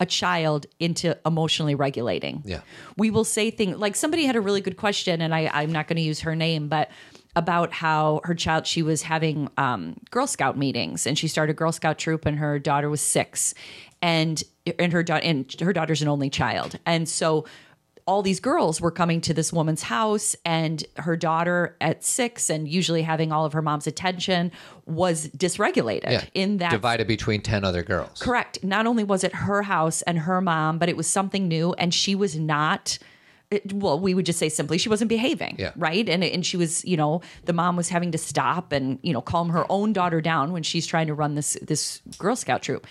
a 0.00 0.06
child 0.06 0.66
into 0.80 1.16
emotionally 1.24 1.74
regulating. 1.74 2.42
Yeah. 2.44 2.60
We 2.96 3.10
will 3.10 3.24
say 3.24 3.50
things 3.50 3.76
like 3.76 3.96
somebody 3.96 4.24
had 4.26 4.36
a 4.36 4.40
really 4.40 4.60
good 4.60 4.76
question, 4.76 5.20
and 5.20 5.34
I, 5.34 5.50
I'm 5.52 5.72
not 5.72 5.86
going 5.86 5.96
to 5.96 6.02
use 6.02 6.20
her 6.20 6.34
name, 6.34 6.68
but 6.68 6.90
about 7.36 7.72
how 7.72 8.20
her 8.24 8.34
child, 8.34 8.66
she 8.66 8.82
was 8.82 9.02
having 9.02 9.48
um, 9.56 9.96
Girl 10.10 10.26
Scout 10.26 10.56
meetings 10.56 11.06
and 11.06 11.18
she 11.18 11.26
started 11.26 11.56
Girl 11.56 11.72
Scout 11.72 11.98
troop 11.98 12.26
and 12.26 12.38
her 12.38 12.58
daughter 12.58 12.88
was 12.88 13.00
six. 13.00 13.54
And, 14.00 14.42
and 14.78 14.92
her 14.92 15.02
daughter 15.02 15.24
and 15.24 15.52
her 15.60 15.72
daughter's 15.72 16.02
an 16.02 16.08
only 16.08 16.30
child. 16.30 16.78
And 16.86 17.08
so 17.08 17.46
all 18.06 18.20
these 18.22 18.38
girls 18.40 18.80
were 18.80 18.90
coming 18.90 19.20
to 19.22 19.32
this 19.32 19.52
woman's 19.52 19.82
house 19.84 20.36
and 20.44 20.84
her 20.96 21.16
daughter 21.16 21.74
at 21.80 22.04
six 22.04 22.50
and 22.50 22.68
usually 22.68 23.00
having 23.02 23.32
all 23.32 23.46
of 23.46 23.54
her 23.54 23.62
mom's 23.62 23.86
attention 23.86 24.52
was 24.86 25.28
dysregulated 25.28 26.10
Yeah. 26.10 26.24
in 26.34 26.58
that 26.58 26.70
Divided 26.70 27.06
between 27.06 27.40
10 27.40 27.64
other 27.64 27.82
girls. 27.82 28.20
Correct. 28.20 28.62
Not 28.62 28.86
only 28.86 29.04
was 29.04 29.24
it 29.24 29.32
her 29.32 29.62
house 29.62 30.02
and 30.02 30.18
her 30.18 30.40
mom, 30.42 30.78
but 30.78 30.88
it 30.90 30.96
was 30.98 31.06
something 31.06 31.48
new, 31.48 31.72
and 31.78 31.94
she 31.94 32.14
was 32.14 32.36
not. 32.38 32.98
it- 33.50 33.72
well, 33.72 34.00
we 34.00 34.14
would 34.14 34.26
just 34.26 34.38
say 34.38 34.48
simply 34.48 34.78
she 34.78 34.88
wasn't 34.88 35.08
behaving, 35.08 35.54
Yeah. 35.60 35.70
right? 35.76 36.08
And 36.08 36.24
and 36.24 36.44
she 36.44 36.56
was, 36.56 36.84
you 36.84 36.96
know, 36.96 37.20
the 37.44 37.52
mom 37.52 37.76
was 37.76 37.88
having 37.88 38.10
to 38.12 38.18
stop 38.18 38.72
and 38.72 38.98
you 39.02 39.12
know 39.12 39.20
calm 39.20 39.50
her 39.50 39.64
own 39.70 39.92
daughter 39.92 40.20
down 40.20 40.50
when 40.50 40.62
she's 40.64 40.86
trying 40.86 41.06
to 41.06 41.14
run 41.14 41.36
this 41.36 41.56
this 41.62 42.00
Girl 42.18 42.34
Scout 42.34 42.62
troop. 42.62 42.84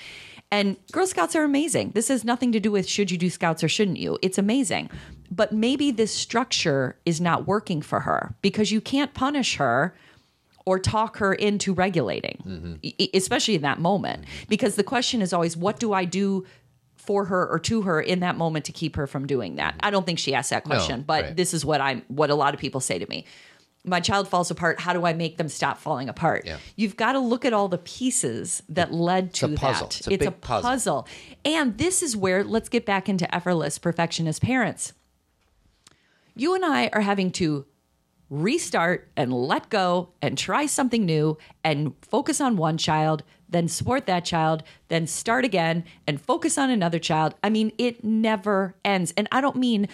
And 0.53 0.77
Girl 0.91 1.07
Scouts 1.07 1.35
are 1.35 1.43
amazing. 1.43 1.93
This 1.95 2.09
has 2.09 2.23
nothing 2.23 2.51
to 2.51 2.59
do 2.59 2.71
with 2.71 2.87
should 2.87 3.09
you 3.09 3.17
do 3.17 3.31
Scouts 3.31 3.63
or 3.63 3.67
shouldn't 3.67 3.97
you. 3.97 4.19
It's 4.21 4.37
amazing. 4.37 4.91
But 5.31 5.51
maybe 5.51 5.89
this 5.89 6.13
structure 6.13 6.95
is 7.07 7.19
not 7.19 7.47
working 7.47 7.81
for 7.81 8.01
her 8.01 8.35
because 8.43 8.71
you 8.71 8.79
can't 8.79 9.15
punish 9.15 9.55
her 9.55 9.95
or 10.67 10.77
talk 10.77 11.17
her 11.17 11.33
into 11.33 11.73
regulating, 11.73 12.43
mm-hmm. 12.45 12.75
e- 12.83 13.09
especially 13.15 13.55
in 13.55 13.63
that 13.63 13.79
moment. 13.79 14.25
Because 14.47 14.75
the 14.75 14.83
question 14.83 15.23
is 15.23 15.33
always, 15.33 15.57
what 15.57 15.79
do 15.79 15.91
I 15.91 16.05
do 16.05 16.45
for 16.95 17.25
her 17.25 17.49
or 17.49 17.57
to 17.57 17.81
her 17.81 17.99
in 17.99 18.19
that 18.19 18.37
moment 18.37 18.65
to 18.65 18.71
keep 18.71 18.95
her 18.95 19.07
from 19.07 19.25
doing 19.25 19.55
that? 19.55 19.73
I 19.79 19.89
don't 19.89 20.05
think 20.05 20.19
she 20.19 20.35
asked 20.35 20.51
that 20.51 20.65
question, 20.65 21.01
but 21.01 21.23
right. 21.23 21.35
this 21.35 21.55
is 21.55 21.65
what 21.65 21.81
I'm 21.81 22.03
what 22.09 22.29
a 22.29 22.35
lot 22.35 22.53
of 22.53 22.59
people 22.59 22.79
say 22.79 22.99
to 22.99 23.09
me. 23.09 23.25
My 23.85 23.99
child 23.99 24.27
falls 24.27 24.49
apart. 24.49 24.79
How 24.79 24.93
do 24.93 25.05
I 25.05 25.13
make 25.13 25.37
them 25.37 25.49
stop 25.49 25.77
falling 25.77 26.07
apart? 26.07 26.45
Yeah. 26.45 26.57
You've 26.75 26.95
got 26.95 27.13
to 27.13 27.19
look 27.19 27.43
at 27.43 27.51
all 27.51 27.67
the 27.67 27.77
pieces 27.77 28.63
that 28.69 28.93
led 28.93 29.33
to 29.35 29.45
a 29.45 29.49
puzzle. 29.49 29.87
that. 29.87 29.97
It's 29.97 30.07
a 30.07 30.17
big 30.17 30.41
puzzle. 30.41 30.69
puzzle. 30.69 31.07
And 31.43 31.77
this 31.77 32.01
is 32.01 32.15
where 32.15 32.43
let's 32.43 32.69
get 32.69 32.85
back 32.85 33.09
into 33.09 33.33
effortless 33.33 33.77
perfectionist 33.77 34.41
parents. 34.41 34.93
You 36.35 36.55
and 36.55 36.63
I 36.63 36.89
are 36.93 37.01
having 37.01 37.31
to 37.33 37.65
restart 38.29 39.11
and 39.15 39.31
let 39.31 39.69
go 39.69 40.09
and 40.21 40.37
try 40.37 40.65
something 40.65 41.05
new 41.05 41.37
and 41.63 41.93
focus 42.01 42.41
on 42.41 42.57
one 42.57 42.77
child, 42.77 43.21
then 43.47 43.67
support 43.67 44.07
that 44.07 44.25
child, 44.25 44.63
then 44.87 45.05
start 45.05 45.45
again 45.45 45.83
and 46.07 46.19
focus 46.19 46.57
on 46.57 46.71
another 46.71 46.97
child. 46.97 47.35
I 47.43 47.49
mean, 47.49 47.71
it 47.77 48.03
never 48.03 48.75
ends. 48.83 49.13
And 49.15 49.27
I 49.31 49.41
don't 49.41 49.57
mean 49.57 49.87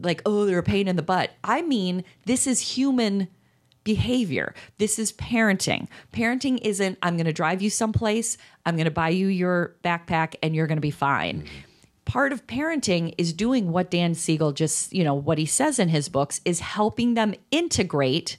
like, 0.00 0.22
oh, 0.26 0.46
they're 0.46 0.58
a 0.58 0.62
pain 0.62 0.88
in 0.88 0.96
the 0.96 1.02
butt. 1.02 1.30
I 1.42 1.62
mean, 1.62 2.04
this 2.26 2.46
is 2.46 2.76
human 2.76 3.28
behavior. 3.84 4.54
This 4.78 4.98
is 4.98 5.12
parenting. 5.12 5.88
Parenting 6.12 6.58
isn't, 6.62 6.98
I'm 7.02 7.16
going 7.16 7.26
to 7.26 7.32
drive 7.32 7.62
you 7.62 7.70
someplace, 7.70 8.36
I'm 8.66 8.76
going 8.76 8.84
to 8.84 8.90
buy 8.90 9.08
you 9.08 9.28
your 9.28 9.76
backpack, 9.82 10.34
and 10.42 10.54
you're 10.54 10.66
going 10.66 10.76
to 10.76 10.82
be 10.82 10.90
fine. 10.90 11.42
Mm-hmm. 11.42 11.56
Part 12.04 12.32
of 12.32 12.46
parenting 12.46 13.14
is 13.18 13.32
doing 13.32 13.70
what 13.72 13.90
Dan 13.90 14.14
Siegel 14.14 14.52
just, 14.52 14.92
you 14.92 15.04
know, 15.04 15.14
what 15.14 15.38
he 15.38 15.46
says 15.46 15.78
in 15.78 15.88
his 15.88 16.08
books 16.08 16.40
is 16.44 16.60
helping 16.60 17.14
them 17.14 17.34
integrate 17.50 18.38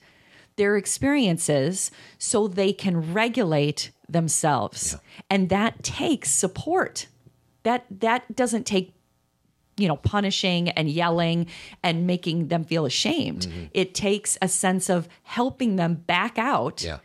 their 0.55 0.75
experiences 0.75 1.89
so 2.17 2.47
they 2.47 2.73
can 2.73 3.13
regulate 3.13 3.91
themselves. 4.07 4.97
And 5.29 5.49
that 5.49 5.83
takes 5.83 6.29
support. 6.29 7.07
That 7.63 7.85
that 7.89 8.35
doesn't 8.35 8.65
take 8.65 8.93
you 9.79 9.87
know, 9.87 9.95
punishing 9.95 10.69
and 10.69 10.89
yelling 10.89 11.47
and 11.83 12.05
making 12.05 12.47
them 12.49 12.63
feel 12.63 12.85
ashamed. 12.85 13.41
Mm-hmm. 13.47 13.65
It 13.73 13.93
takes 13.93 14.37
a 14.41 14.47
sense 14.47 14.89
of 14.89 15.07
helping 15.23 15.75
them 15.77 15.95
back 15.95 16.37
out 16.37 16.83
Yeah. 16.83 16.97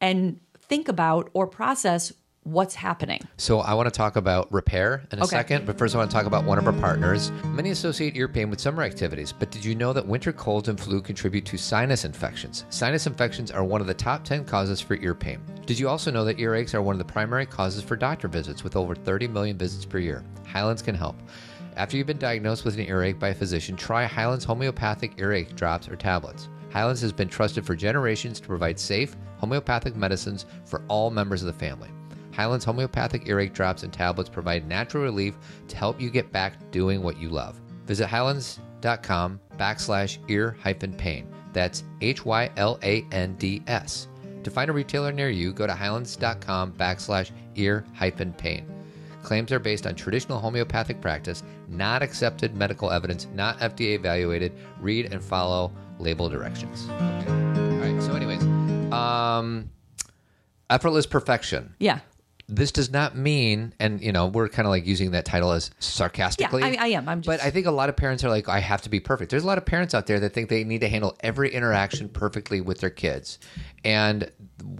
and 0.00 0.38
think 0.60 0.88
about 0.88 1.30
or 1.34 1.46
process 1.46 2.12
what's 2.44 2.74
happening? 2.74 3.20
So 3.36 3.60
I 3.60 3.74
want 3.74 3.86
to 3.86 3.90
talk 3.96 4.16
about 4.16 4.50
repair 4.50 5.04
in 5.12 5.18
a 5.18 5.24
Okay. 5.24 5.36
second, 5.36 5.66
but 5.66 5.76
first 5.76 5.94
I 5.94 5.98
want 5.98 6.10
to 6.10 6.16
talk 6.16 6.24
about 6.24 6.44
one 6.46 6.56
of 6.56 6.66
our 6.66 6.72
partners. 6.72 7.30
Many 7.48 7.68
associate 7.70 8.16
ear 8.16 8.28
pain 8.28 8.48
with 8.48 8.58
summer 8.58 8.82
activities, 8.82 9.30
but 9.30 9.50
did 9.50 9.62
you 9.62 9.74
know 9.74 9.92
that 9.92 10.06
winter 10.06 10.32
colds 10.32 10.68
and 10.68 10.80
flu 10.80 11.02
contribute 11.02 11.44
to 11.44 11.58
sinus 11.58 12.06
infections? 12.06 12.64
Sinus 12.70 13.06
infections 13.06 13.50
are 13.50 13.62
one 13.62 13.82
of 13.82 13.86
the 13.86 13.94
top 13.94 14.24
10 14.24 14.46
causes 14.46 14.80
for 14.80 14.94
ear 14.96 15.14
pain. 15.14 15.38
Did 15.66 15.78
you 15.78 15.86
also 15.88 16.10
know 16.10 16.24
that 16.24 16.38
earaches 16.38 16.72
are 16.72 16.80
one 16.80 16.94
of 16.94 16.98
the 16.98 17.12
primary 17.12 17.44
causes 17.44 17.82
for 17.84 17.94
doctor 17.94 18.26
visits 18.26 18.64
with 18.64 18.74
over 18.74 18.94
30 18.94 19.28
million 19.28 19.58
visits 19.58 19.84
per 19.84 19.98
year? 19.98 20.24
Hyland's 20.46 20.80
can 20.82 20.94
help. 20.94 21.16
After 21.76 21.96
you've 21.96 22.06
been 22.06 22.18
diagnosed 22.18 22.64
with 22.64 22.74
an 22.74 22.86
earache 22.86 23.18
by 23.18 23.28
a 23.28 23.34
physician, 23.34 23.76
try 23.76 24.04
Hyland's 24.04 24.44
homeopathic 24.44 25.12
earache 25.18 25.54
drops 25.54 25.88
or 25.88 25.96
tablets. 25.96 26.48
Hyland's 26.70 27.00
has 27.00 27.12
been 27.12 27.28
trusted 27.28 27.64
for 27.64 27.74
generations 27.74 28.40
to 28.40 28.46
provide 28.46 28.78
safe 28.78 29.16
homeopathic 29.38 29.96
medicines 29.96 30.46
for 30.64 30.82
all 30.88 31.10
members 31.10 31.42
of 31.42 31.46
the 31.46 31.52
family. 31.52 31.88
Hyland's 32.32 32.64
homeopathic 32.64 33.28
earache 33.28 33.52
drops 33.52 33.82
and 33.82 33.92
tablets 33.92 34.28
provide 34.28 34.66
natural 34.66 35.02
relief 35.02 35.36
to 35.68 35.76
help 35.76 36.00
you 36.00 36.10
get 36.10 36.30
back 36.32 36.54
doing 36.70 37.02
what 37.02 37.18
you 37.18 37.28
love. 37.28 37.60
Visit 37.86 38.08
hylands.com 38.08 39.40
backslash 39.56 40.18
ear 40.28 40.56
hyphen 40.60 40.92
pain. 40.94 41.26
That's 41.52 41.84
H 42.00 42.24
Y 42.24 42.50
L 42.56 42.78
A 42.82 43.04
N 43.10 43.34
D 43.34 43.62
S. 43.66 44.08
To 44.44 44.50
find 44.50 44.70
a 44.70 44.72
retailer 44.72 45.12
near 45.12 45.30
you, 45.30 45.52
go 45.52 45.66
to 45.66 45.72
hylands.com 45.72 46.72
backslash 46.72 47.30
ear 47.56 47.84
hyphen 47.94 48.32
pain. 48.32 48.66
Claims 49.22 49.52
are 49.52 49.58
based 49.58 49.86
on 49.86 49.94
traditional 49.94 50.38
homeopathic 50.38 51.00
practice, 51.00 51.42
not 51.68 52.02
accepted 52.02 52.54
medical 52.54 52.90
evidence, 52.90 53.26
not 53.34 53.58
FDA 53.58 53.94
evaluated. 53.94 54.52
Read 54.80 55.12
and 55.12 55.22
follow 55.22 55.72
label 55.98 56.28
directions. 56.28 56.88
Okay. 56.88 57.30
All 57.30 57.78
right. 57.78 58.02
So, 58.02 58.14
anyways, 58.14 58.42
um, 58.92 59.70
effortless 60.70 61.06
perfection. 61.06 61.74
Yeah. 61.78 62.00
This 62.50 62.72
does 62.72 62.90
not 62.90 63.16
mean, 63.16 63.72
and 63.78 64.02
you 64.02 64.12
know, 64.12 64.26
we're 64.26 64.48
kind 64.48 64.66
of 64.66 64.70
like 64.70 64.86
using 64.86 65.12
that 65.12 65.24
title 65.24 65.52
as 65.52 65.68
Yeah, 65.70 65.74
sarcastically. 65.78 66.62
I, 66.62 66.76
I 66.78 66.86
am. 66.88 67.08
I'm 67.08 67.20
just. 67.22 67.26
But 67.26 67.44
I 67.46 67.50
think 67.50 67.66
a 67.66 67.70
lot 67.70 67.88
of 67.88 67.96
parents 67.96 68.24
are 68.24 68.28
like, 68.28 68.48
I 68.48 68.58
have 68.58 68.82
to 68.82 68.90
be 68.90 69.00
perfect. 69.00 69.30
There's 69.30 69.44
a 69.44 69.46
lot 69.46 69.58
of 69.58 69.64
parents 69.64 69.94
out 69.94 70.06
there 70.06 70.18
that 70.20 70.32
think 70.34 70.48
they 70.48 70.64
need 70.64 70.80
to 70.80 70.88
handle 70.88 71.16
every 71.20 71.52
interaction 71.54 72.08
perfectly 72.08 72.60
with 72.60 72.80
their 72.80 72.90
kids. 72.90 73.38
And 73.84 74.30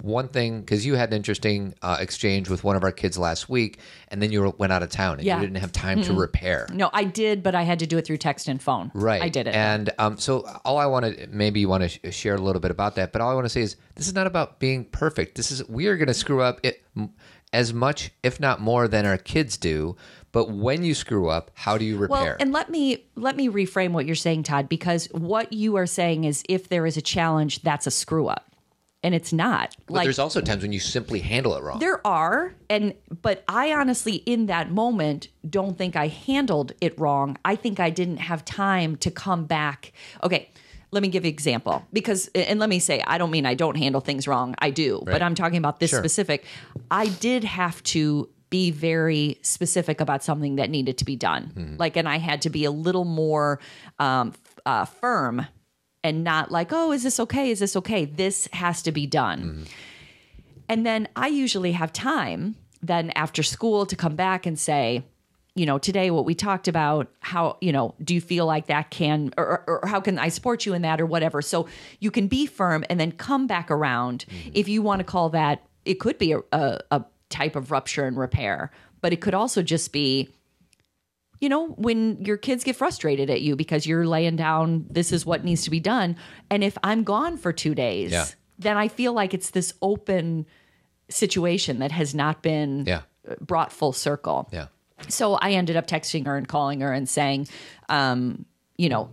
one 0.02 0.28
thing, 0.28 0.60
because 0.60 0.84
you 0.84 0.94
had 0.94 1.08
an 1.10 1.16
interesting 1.16 1.74
uh, 1.80 1.96
exchange 2.00 2.50
with 2.50 2.64
one 2.64 2.76
of 2.76 2.84
our 2.84 2.92
kids 2.92 3.16
last 3.16 3.48
week, 3.48 3.78
and 4.08 4.20
then 4.20 4.30
you 4.30 4.54
went 4.58 4.72
out 4.72 4.82
of 4.82 4.90
town 4.90 5.14
and 5.18 5.24
Yeah. 5.24 5.36
you 5.36 5.46
didn't 5.46 5.56
have 5.58 5.72
time 5.72 6.02
to 6.02 6.12
repair. 6.12 6.66
no, 6.72 6.90
I 6.92 7.04
did, 7.04 7.42
but 7.42 7.54
I 7.54 7.62
had 7.62 7.78
to 7.78 7.86
do 7.86 7.96
it 7.96 8.04
through 8.06 8.18
text 8.18 8.46
and 8.48 8.60
phone. 8.60 8.90
Right. 8.94 9.22
I 9.22 9.28
did 9.30 9.46
it. 9.46 9.54
And 9.54 9.88
um, 9.98 10.18
so 10.18 10.40
all 10.66 10.76
I 10.76 10.86
want 10.86 11.06
to, 11.06 11.26
maybe 11.28 11.60
you 11.60 11.68
want 11.68 11.84
to 11.84 11.88
sh- 11.88 12.14
share 12.14 12.34
a 12.34 12.38
little 12.38 12.60
bit 12.60 12.70
about 12.70 12.96
that, 12.96 13.12
but 13.12 13.22
all 13.22 13.30
I 13.30 13.34
want 13.34 13.46
to 13.46 13.48
say 13.50 13.62
is 13.62 13.76
this 13.94 14.06
is 14.06 14.14
not 14.14 14.26
about 14.26 14.58
being 14.58 14.84
perfect. 14.84 15.34
This 15.36 15.50
is, 15.50 15.66
we 15.68 15.86
are 15.86 15.96
going 15.96 16.08
to 16.08 16.14
screw 16.14 16.42
up 16.42 16.60
it, 16.62 16.82
m- 16.96 17.10
as 17.52 17.72
much, 17.72 18.10
if 18.22 18.38
not 18.40 18.60
more, 18.60 18.88
than 18.88 19.06
our 19.06 19.18
kids 19.18 19.56
do. 19.56 19.96
But 20.32 20.50
when 20.50 20.84
you 20.84 20.94
screw 20.94 21.28
up, 21.28 21.50
how 21.54 21.76
do 21.76 21.84
you 21.84 21.96
repair? 21.96 22.18
Well, 22.22 22.36
and 22.38 22.52
let 22.52 22.70
me 22.70 23.04
let 23.16 23.36
me 23.36 23.48
reframe 23.48 23.90
what 23.90 24.06
you're 24.06 24.14
saying, 24.14 24.44
Todd, 24.44 24.68
because 24.68 25.06
what 25.06 25.52
you 25.52 25.76
are 25.76 25.86
saying 25.86 26.24
is 26.24 26.44
if 26.48 26.68
there 26.68 26.86
is 26.86 26.96
a 26.96 27.02
challenge, 27.02 27.62
that's 27.62 27.86
a 27.86 27.90
screw 27.90 28.28
up. 28.28 28.46
And 29.02 29.14
it's 29.14 29.32
not. 29.32 29.74
but 29.86 29.94
like 29.94 30.04
there's 30.04 30.18
also 30.18 30.42
times 30.42 30.62
when 30.62 30.72
you 30.72 30.78
simply 30.78 31.20
handle 31.20 31.56
it 31.56 31.62
wrong. 31.62 31.78
there 31.78 32.06
are, 32.06 32.54
and 32.68 32.94
but 33.22 33.42
I 33.48 33.72
honestly 33.72 34.16
in 34.16 34.46
that 34.46 34.70
moment 34.70 35.28
don't 35.48 35.76
think 35.78 35.96
I 35.96 36.08
handled 36.08 36.72
it 36.82 36.98
wrong. 37.00 37.38
I 37.44 37.56
think 37.56 37.80
I 37.80 37.88
didn't 37.88 38.18
have 38.18 38.44
time 38.44 38.96
to 38.96 39.10
come 39.10 39.46
back. 39.46 39.92
Okay. 40.22 40.50
Let 40.92 41.02
me 41.02 41.08
give 41.08 41.24
you 41.24 41.28
an 41.28 41.34
example 41.34 41.86
because, 41.92 42.28
and 42.34 42.58
let 42.58 42.68
me 42.68 42.78
say, 42.80 43.00
I 43.06 43.16
don't 43.18 43.30
mean 43.30 43.46
I 43.46 43.54
don't 43.54 43.76
handle 43.76 44.00
things 44.00 44.26
wrong. 44.26 44.54
I 44.58 44.70
do, 44.70 44.96
Right. 45.06 45.12
but 45.12 45.22
I'm 45.22 45.34
talking 45.34 45.58
about 45.58 45.78
this 45.80 45.90
Sure. 45.90 46.00
specific. 46.00 46.44
I 46.90 47.06
did 47.06 47.44
have 47.44 47.82
to 47.84 48.28
be 48.50 48.72
very 48.72 49.38
specific 49.42 50.00
about 50.00 50.24
something 50.24 50.56
that 50.56 50.70
needed 50.70 50.98
to 50.98 51.04
be 51.04 51.14
done. 51.14 51.52
Mm-hmm. 51.54 51.76
Like, 51.78 51.96
and 51.96 52.08
I 52.08 52.18
had 52.18 52.42
to 52.42 52.50
be 52.50 52.64
a 52.64 52.70
little 52.72 53.04
more 53.04 53.60
um, 54.00 54.34
uh, 54.66 54.84
firm 54.86 55.46
and 56.02 56.24
not 56.24 56.50
like, 56.50 56.72
oh, 56.72 56.90
is 56.90 57.04
this 57.04 57.20
okay? 57.20 57.50
Is 57.52 57.60
this 57.60 57.76
okay? 57.76 58.04
This 58.04 58.48
has 58.52 58.82
to 58.82 58.90
be 58.90 59.06
done. 59.06 59.40
Mm-hmm. 59.42 59.62
And 60.68 60.86
then 60.86 61.08
I 61.14 61.28
usually 61.28 61.72
have 61.72 61.92
time 61.92 62.56
then 62.82 63.10
after 63.10 63.42
school 63.42 63.86
to 63.86 63.94
come 63.94 64.16
back 64.16 64.46
and 64.46 64.58
say, 64.58 65.04
you 65.54 65.66
know, 65.66 65.78
today 65.78 66.10
what 66.10 66.24
we 66.24 66.34
talked 66.34 66.68
about, 66.68 67.08
how, 67.20 67.56
you 67.60 67.72
know, 67.72 67.94
do 68.02 68.14
you 68.14 68.20
feel 68.20 68.46
like 68.46 68.66
that 68.66 68.90
can, 68.90 69.32
or, 69.36 69.64
or, 69.66 69.80
or 69.82 69.88
how 69.88 70.00
can 70.00 70.18
I 70.18 70.28
support 70.28 70.64
you 70.64 70.74
in 70.74 70.82
that 70.82 71.00
or 71.00 71.06
whatever? 71.06 71.42
So 71.42 71.66
you 71.98 72.10
can 72.10 72.28
be 72.28 72.46
firm 72.46 72.84
and 72.88 73.00
then 73.00 73.12
come 73.12 73.46
back 73.46 73.70
around. 73.70 74.24
Mm-hmm. 74.28 74.50
If 74.54 74.68
you 74.68 74.80
want 74.82 75.00
to 75.00 75.04
call 75.04 75.28
that, 75.30 75.62
it 75.84 75.94
could 75.94 76.18
be 76.18 76.32
a, 76.32 76.38
a, 76.52 76.78
a 76.92 77.04
type 77.30 77.56
of 77.56 77.70
rupture 77.70 78.06
and 78.06 78.16
repair, 78.16 78.70
but 79.00 79.12
it 79.12 79.20
could 79.20 79.34
also 79.34 79.60
just 79.62 79.92
be, 79.92 80.28
you 81.40 81.48
know, 81.48 81.68
when 81.70 82.22
your 82.24 82.36
kids 82.36 82.62
get 82.64 82.76
frustrated 82.76 83.28
at 83.30 83.40
you 83.40 83.56
because 83.56 83.86
you're 83.86 84.06
laying 84.06 84.36
down, 84.36 84.86
this 84.90 85.10
is 85.10 85.24
what 85.26 85.42
needs 85.42 85.64
to 85.64 85.70
be 85.70 85.80
done. 85.80 86.16
And 86.50 86.62
if 86.62 86.76
I'm 86.84 87.02
gone 87.02 87.36
for 87.38 87.52
two 87.52 87.74
days, 87.74 88.12
Yeah. 88.12 88.26
then 88.58 88.76
I 88.76 88.88
feel 88.88 89.12
like 89.14 89.32
it's 89.34 89.50
this 89.50 89.72
open 89.82 90.46
situation 91.08 91.78
that 91.80 91.92
has 91.92 92.14
not 92.14 92.42
been 92.42 92.84
Yeah. 92.86 93.02
brought 93.40 93.72
full 93.72 93.92
circle. 93.92 94.48
yeah. 94.52 94.66
So 95.08 95.34
I 95.34 95.52
ended 95.52 95.76
up 95.76 95.86
texting 95.86 96.26
her 96.26 96.36
and 96.36 96.46
calling 96.48 96.80
her 96.80 96.92
and 96.92 97.08
saying, 97.08 97.48
um, 97.88 98.44
you 98.76 98.88
know, 98.88 99.10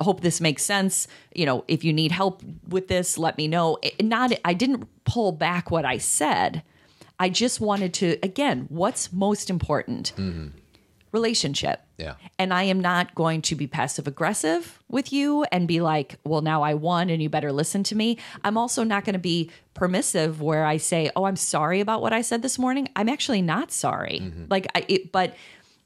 hope 0.00 0.20
this 0.20 0.40
makes 0.40 0.64
sense. 0.64 1.06
You 1.34 1.46
know, 1.46 1.64
if 1.68 1.84
you 1.84 1.92
need 1.92 2.12
help 2.12 2.42
with 2.68 2.88
this, 2.88 3.18
let 3.18 3.36
me 3.36 3.48
know. 3.48 3.78
It- 3.82 4.04
not 4.04 4.32
I 4.44 4.54
didn't 4.54 4.88
pull 5.04 5.32
back 5.32 5.70
what 5.70 5.84
I 5.84 5.98
said. 5.98 6.62
I 7.18 7.28
just 7.28 7.60
wanted 7.60 7.92
to 7.94 8.16
again, 8.22 8.66
what's 8.70 9.12
most 9.12 9.50
important? 9.50 10.12
Relationship. 11.12 11.80
Yeah. 11.98 12.14
And 12.38 12.54
I 12.54 12.64
am 12.64 12.80
not 12.80 13.14
going 13.14 13.42
to 13.42 13.54
be 13.54 13.66
passive 13.66 14.06
aggressive 14.06 14.82
with 14.88 15.12
you 15.12 15.44
and 15.50 15.66
be 15.66 15.80
like, 15.80 16.16
well, 16.24 16.40
now 16.40 16.62
I 16.62 16.74
won 16.74 17.10
and 17.10 17.22
you 17.22 17.28
better 17.28 17.52
listen 17.52 17.82
to 17.84 17.96
me. 17.96 18.18
I'm 18.44 18.56
also 18.56 18.84
not 18.84 19.04
going 19.04 19.14
to 19.14 19.18
be 19.18 19.50
permissive 19.74 20.40
where 20.40 20.64
I 20.64 20.76
say, 20.76 21.10
oh, 21.16 21.24
I'm 21.24 21.36
sorry 21.36 21.80
about 21.80 22.00
what 22.00 22.12
I 22.12 22.22
said 22.22 22.42
this 22.42 22.58
morning. 22.58 22.88
I'm 22.94 23.08
actually 23.08 23.42
not 23.42 23.72
sorry. 23.72 24.20
Mm-hmm. 24.22 24.44
Like, 24.48 24.68
I, 24.74 24.84
it, 24.88 25.12
but 25.12 25.34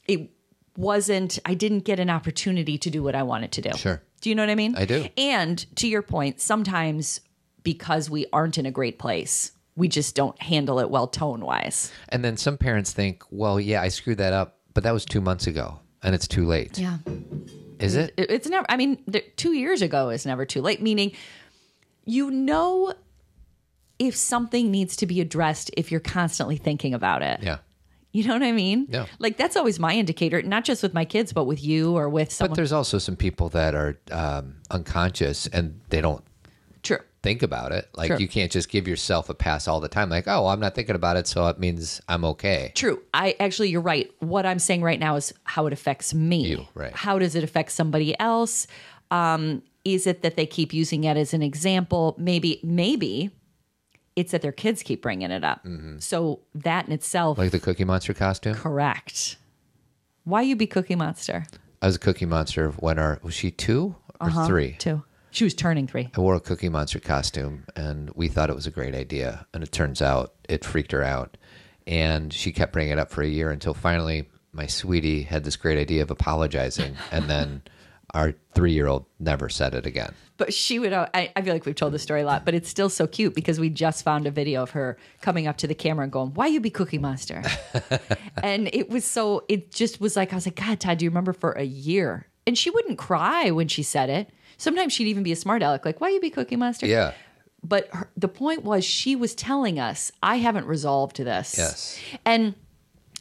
it 0.06 0.30
wasn't, 0.76 1.38
I 1.44 1.54
didn't 1.54 1.80
get 1.80 2.00
an 2.00 2.10
opportunity 2.10 2.76
to 2.78 2.90
do 2.90 3.02
what 3.02 3.14
I 3.14 3.22
wanted 3.22 3.52
to 3.52 3.62
do. 3.62 3.70
Sure. 3.76 4.02
Do 4.20 4.28
you 4.28 4.34
know 4.34 4.42
what 4.42 4.50
I 4.50 4.54
mean? 4.54 4.76
I 4.76 4.84
do. 4.84 5.08
And 5.16 5.64
to 5.76 5.88
your 5.88 6.02
point, 6.02 6.40
sometimes 6.40 7.20
because 7.62 8.10
we 8.10 8.26
aren't 8.32 8.58
in 8.58 8.66
a 8.66 8.70
great 8.70 8.98
place, 8.98 9.52
we 9.76 9.88
just 9.88 10.14
don't 10.14 10.40
handle 10.40 10.78
it 10.78 10.88
well 10.90 11.06
tone 11.06 11.40
wise. 11.40 11.90
And 12.08 12.24
then 12.24 12.37
some 12.37 12.56
parents 12.56 12.92
think, 12.92 13.24
well, 13.30 13.58
yeah, 13.58 13.82
I 13.82 13.88
screwed 13.88 14.18
that 14.18 14.32
up, 14.32 14.58
but 14.74 14.82
that 14.84 14.92
was 14.92 15.04
two 15.04 15.20
months 15.20 15.46
ago 15.46 15.78
and 16.02 16.14
it's 16.14 16.28
too 16.28 16.44
late. 16.46 16.78
Yeah. 16.78 16.98
Is 17.78 17.96
it? 17.96 18.12
It- 18.16 18.30
it's 18.30 18.48
never 18.48 18.66
i 18.68 18.76
mean 18.76 19.02
two 19.37 19.52
years 19.52 19.82
ago 19.82 20.10
is 20.10 20.24
never 20.26 20.44
too 20.46 20.60
late 20.62 20.80
meaning 20.82 21.12
you 22.04 22.30
know 22.30 22.92
if 23.98 24.14
something 24.16 24.70
needs 24.70 24.96
to 24.96 25.06
be 25.06 25.20
addressed 25.20 25.70
if 25.76 25.90
you're 25.90 26.00
constantly 26.00 26.56
thinking 26.56 26.94
about 26.94 27.22
it 27.22 27.40
Yeah. 27.42 27.58
you 28.12 28.26
know 28.26 28.34
what 28.34 28.42
i 28.42 28.52
mean 28.52 28.87
Yeah. 28.90 29.06
like 29.18 29.37
that's 29.37 29.56
always 29.56 29.78
my 29.78 29.94
indicator 29.94 30.40
not 30.42 30.64
just 30.64 30.82
with 30.82 30.94
my 30.94 31.04
kids 31.04 31.32
but 31.32 31.44
with 31.44 31.62
you 31.62 31.92
or 31.96 32.08
with 32.08 32.32
someone. 32.32 32.50
But 32.50 32.56
there's 32.56 32.72
also 32.72 32.98
some 32.98 33.16
people 33.16 33.48
that 33.50 33.74
are 33.74 33.98
um, 34.12 34.56
unconscious 34.70 35.46
and 35.48 35.80
they 35.90 36.00
don't 36.00 36.24
true 36.82 36.98
think 37.24 37.42
about 37.42 37.72
it. 37.72 37.88
Like 37.96 38.06
Sure. 38.08 38.20
you 38.20 38.28
can't 38.28 38.52
just 38.52 38.68
give 38.68 38.87
yourself 38.87 39.28
a 39.28 39.34
pass 39.34 39.66
all 39.66 39.80
the 39.80 39.88
time. 39.88 40.08
Like, 40.10 40.28
oh, 40.28 40.46
I'm 40.46 40.60
not 40.60 40.76
thinking 40.76 40.94
about 40.94 41.16
it, 41.16 41.26
so 41.26 41.48
it 41.48 41.58
means 41.58 42.00
I'm 42.08 42.24
okay. 42.24 42.70
True. 42.76 43.02
I 43.12 43.34
actually, 43.40 43.70
you're 43.70 43.80
right. 43.80 44.08
What 44.20 44.46
I'm 44.46 44.60
saying 44.60 44.82
right 44.82 45.00
now 45.00 45.16
is 45.16 45.32
how 45.42 45.66
it 45.66 45.72
affects 45.72 46.14
me. 46.14 46.46
You, 46.46 46.66
right. 46.74 46.92
How 46.94 47.18
does 47.18 47.34
it 47.34 47.42
affect 47.42 47.72
somebody 47.72 48.14
else? 48.20 48.68
Um, 49.10 49.62
is 49.84 50.06
it 50.06 50.22
that 50.22 50.37
they 50.37 50.46
keep 50.46 50.72
using 50.72 51.04
it 51.04 51.16
as 51.16 51.34
an 51.34 51.42
example? 51.42 52.14
Maybe, 52.18 52.60
maybe 52.62 53.30
it's 54.16 54.30
that 54.32 54.42
their 54.42 54.52
kids 54.52 54.82
keep 54.84 55.02
bringing 55.02 55.30
it 55.32 55.42
up. 55.42 55.66
So 55.98 56.40
that 56.54 56.87
in 56.87 56.92
itself, 56.92 57.34
Mm-hmm. 57.37 57.42
Like 57.42 57.50
the 57.52 57.58
Cookie 57.58 57.84
Monster 57.84 58.14
costume. 58.14 58.54
correct. 58.54 59.37
Why 60.24 60.42
you 60.42 60.54
be 60.56 60.66
Cookie 60.66 60.94
Monster? 60.94 61.46
I 61.82 61.87
was 61.87 61.96
a 61.96 61.98
Cookie 61.98 62.24
Monster 62.26 62.70
when 62.70 62.98
our 62.98 63.18
was 63.22 63.34
she 63.34 63.50
two 63.50 63.96
or 64.20 64.28
Uh-huh. 64.28 64.46
three? 64.46 64.76
Two. 64.78 65.02
She 65.34 65.42
was 65.42 65.52
turning 65.52 65.88
three. 65.88 66.10
I 66.16 66.20
wore 66.20 66.36
a 66.36 66.40
Cookie 66.40 66.68
Monster 66.68 67.00
costume, 67.00 67.64
and 67.74 68.08
we 68.14 68.28
thought 68.28 68.50
it 68.50 68.54
was 68.54 68.68
a 68.68 68.70
great 68.70 68.94
idea. 68.94 69.48
And 69.52 69.64
it 69.64 69.72
turns 69.72 70.00
out 70.00 70.32
it 70.48 70.64
freaked 70.64 70.92
her 70.92 71.02
out, 71.02 71.36
and 71.88 72.32
she 72.32 72.52
kept 72.52 72.72
bringing 72.72 72.92
it 72.92 73.00
up 73.00 73.10
for 73.10 73.22
a 73.22 73.26
year 73.26 73.50
until 73.50 73.74
finally 73.74 74.28
my 74.52 74.68
sweetie 74.68 75.22
had 75.22 75.42
this 75.42 75.56
great 75.56 75.76
idea 75.76 76.02
of 76.02 76.12
apologizing, 76.12 76.94
and 77.10 77.28
then 77.28 77.62
our 78.14 78.34
three-year-old 78.54 79.06
never 79.18 79.48
said 79.48 79.74
it 79.74 79.86
again. 79.86 80.14
But 80.36 80.54
she 80.54 80.78
would, 80.78 80.92
I, 80.92 81.32
I 81.34 81.42
feel 81.42 81.52
like 81.52 81.66
we've 81.66 81.74
told 81.74 81.94
this 81.94 82.04
story 82.04 82.20
a 82.20 82.26
lot, 82.26 82.44
but 82.44 82.54
it's 82.54 82.68
still 82.68 82.88
so 82.88 83.08
cute 83.08 83.34
because 83.34 83.58
we 83.58 83.70
just 83.70 84.04
found 84.04 84.28
a 84.28 84.30
video 84.30 84.62
of 84.62 84.70
her 84.70 84.96
coming 85.20 85.48
up 85.48 85.56
to 85.56 85.66
the 85.66 85.74
camera 85.74 86.04
and 86.04 86.12
going, 86.12 86.32
Why 86.34 86.46
you 86.46 86.60
be 86.60 86.70
Cookie 86.70 86.98
Monster? 86.98 87.42
and 88.44 88.70
it 88.72 88.88
was 88.88 89.04
so, 89.04 89.44
it 89.48 89.72
just 89.72 90.00
was 90.00 90.14
like, 90.14 90.32
I 90.32 90.36
was 90.36 90.46
like, 90.46 90.54
God, 90.54 90.78
Todd, 90.78 90.98
do 90.98 91.04
you 91.04 91.10
remember 91.10 91.32
for 91.32 91.50
a 91.52 91.64
year? 91.64 92.28
And 92.46 92.56
she 92.56 92.70
wouldn't 92.70 92.98
cry 92.98 93.50
when 93.50 93.66
she 93.66 93.82
said 93.82 94.10
it. 94.10 94.30
Sometimes 94.56 94.92
she'd 94.92 95.08
even 95.08 95.22
be 95.22 95.32
a 95.32 95.36
smart 95.36 95.62
aleck, 95.62 95.84
like, 95.84 96.00
Why 96.00 96.10
you 96.10 96.20
be 96.20 96.30
Cookie 96.30 96.56
Monster? 96.56 96.86
Yeah, 96.86 97.12
but 97.62 97.88
her, 97.92 98.10
the 98.16 98.28
point 98.28 98.62
was 98.62 98.84
she 98.84 99.16
was 99.16 99.34
telling 99.34 99.80
us, 99.80 100.12
I 100.22 100.36
haven't 100.36 100.66
resolved 100.66 101.16
this. 101.16 101.56
Yes. 101.56 101.98
And 102.24 102.54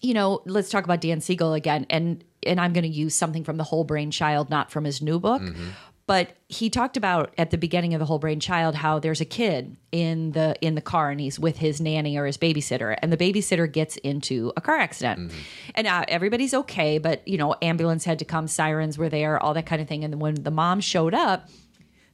you 0.01 0.13
know, 0.13 0.41
let's 0.45 0.69
talk 0.69 0.83
about 0.83 0.99
Dan 0.99 1.21
Siegel 1.21 1.53
again. 1.53 1.85
And 1.89 2.23
and 2.45 2.59
I'm 2.59 2.73
going 2.73 2.83
to 2.83 2.89
use 2.89 3.15
something 3.15 3.45
from 3.45 3.55
the 3.55 3.63
Whole 3.63 3.85
Brain 3.85 4.11
Child, 4.11 4.49
not 4.49 4.69
from 4.69 4.83
his 4.83 5.01
new 5.01 5.17
book. 5.17 5.41
Mm-hmm. 5.41 5.69
But 6.05 6.35
he 6.49 6.69
talked 6.69 6.97
about 6.97 7.33
at 7.37 7.51
the 7.51 7.57
beginning 7.57 7.93
of 7.93 7.99
the 7.99 8.05
Whole 8.05 8.19
Brain 8.19 8.41
Child 8.41 8.75
how 8.75 8.99
there's 8.99 9.21
a 9.21 9.25
kid 9.25 9.77
in 9.93 10.31
the 10.31 10.53
in 10.59 10.75
the 10.75 10.81
car 10.81 11.09
and 11.11 11.19
he's 11.19 11.39
with 11.39 11.57
his 11.57 11.79
nanny 11.79 12.17
or 12.17 12.25
his 12.25 12.37
babysitter, 12.37 12.97
and 13.01 13.11
the 13.11 13.17
babysitter 13.17 13.71
gets 13.71 13.95
into 13.97 14.51
a 14.57 14.61
car 14.61 14.75
accident, 14.75 15.31
and 15.75 15.87
uh, 15.87 16.03
everybody's 16.09 16.53
okay, 16.53 16.97
but 16.97 17.25
you 17.25 17.37
know, 17.37 17.55
ambulance 17.61 18.03
had 18.03 18.19
to 18.19 18.25
come, 18.25 18.47
sirens 18.47 18.97
were 18.97 19.07
there, 19.07 19.41
all 19.41 19.53
that 19.53 19.65
kind 19.65 19.81
of 19.81 19.87
thing. 19.87 20.03
And 20.03 20.11
then 20.11 20.19
when 20.19 20.35
the 20.43 20.51
mom 20.51 20.81
showed 20.81 21.13
up, 21.13 21.47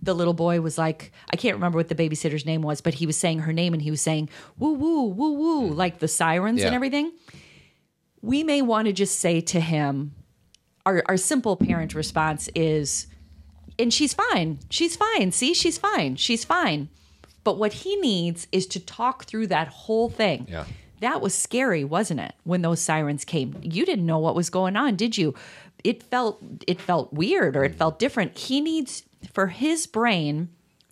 the 0.01 0.13
little 0.13 0.35
boy 0.35 0.61
was 0.61 0.77
like, 0.77 1.11
I 1.33 1.35
can't 1.35 1.55
remember 1.55 1.77
what 1.77 1.87
the 1.89 1.95
babysitter's 1.95 2.45
name 2.45 2.61
was, 2.61 2.81
but 2.81 2.93
he 2.93 3.07
was 3.07 3.17
saying 3.17 3.39
her 3.39 3.53
name 3.53 3.73
and 3.73 3.81
he 3.81 3.89
was 3.89 4.01
saying 4.01 4.29
woo 4.59 4.73
woo 4.73 5.05
woo 5.05 5.33
woo 5.33 5.67
like 5.67 5.97
the 5.97 6.07
sirens 6.07 6.61
and 6.67 6.75
everything. 6.75 7.11
We 8.21 8.43
may 8.43 8.61
want 8.61 8.85
to 8.85 8.93
just 8.93 9.19
say 9.19 9.41
to 9.41 9.59
him, 9.59 10.13
our 10.85 11.01
our 11.07 11.17
simple 11.17 11.57
parent 11.57 11.95
response 11.95 12.49
is, 12.53 13.07
and 13.79 13.93
she's 13.93 14.13
fine. 14.13 14.59
She's 14.69 14.95
fine. 14.95 15.31
See, 15.31 15.53
she's 15.53 15.77
fine. 15.77 16.17
She's 16.17 16.43
fine. 16.43 16.89
But 17.43 17.57
what 17.57 17.73
he 17.73 17.95
needs 17.95 18.47
is 18.51 18.67
to 18.67 18.79
talk 18.79 19.23
through 19.23 19.47
that 19.47 19.69
whole 19.69 20.09
thing. 20.09 20.45
Yeah. 20.49 20.65
That 20.99 21.21
was 21.21 21.33
scary, 21.33 21.85
wasn't 21.85 22.19
it? 22.19 22.33
When 22.43 22.61
those 22.61 22.81
sirens 22.81 23.23
came. 23.23 23.59
You 23.63 23.85
didn't 23.85 24.05
know 24.05 24.19
what 24.19 24.35
was 24.35 24.49
going 24.49 24.75
on, 24.75 24.97
did 24.97 25.17
you? 25.17 25.33
It 25.83 26.03
felt 26.03 26.43
it 26.67 26.81
felt 26.81 27.13
weird 27.13 27.55
or 27.55 27.63
it 27.63 27.75
felt 27.75 27.99
different. 27.99 28.37
He 28.37 28.59
needs 28.59 29.03
for 29.33 29.47
his 29.47 29.87
brain 29.87 30.49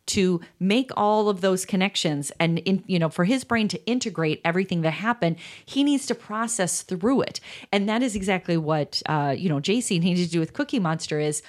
to 0.08 0.39
make 0.60 0.89
all 0.95 1.28
of 1.28 1.41
those 1.41 1.65
connections 1.65 2.32
and 2.39 2.60
in, 2.60 2.84
you 2.88 2.97
know 2.97 3.10
for 3.10 3.26
his 3.26 3.43
brain 3.43 3.67
to 3.67 3.86
integrate 3.86 4.41
everything 4.45 4.82
that 4.82 4.91
happened 4.91 5.36
he 5.65 5.84
needs 5.84 6.06
to 6.06 6.15
process 6.15 6.82
through 6.82 7.21
it 7.21 7.39
and 7.71 7.88
that 7.89 8.02
is 8.02 8.15
exactly 8.15 8.56
what 8.56 9.02
uh, 9.08 9.36
you 9.38 9.50
know 9.50 9.60
jc 9.60 10.02
needed 10.02 10.23
to 10.26 10.32
do 10.32 10.39
with 10.39 10.54
cookie 10.54 10.80
monster 10.80 11.19
is 11.19 11.41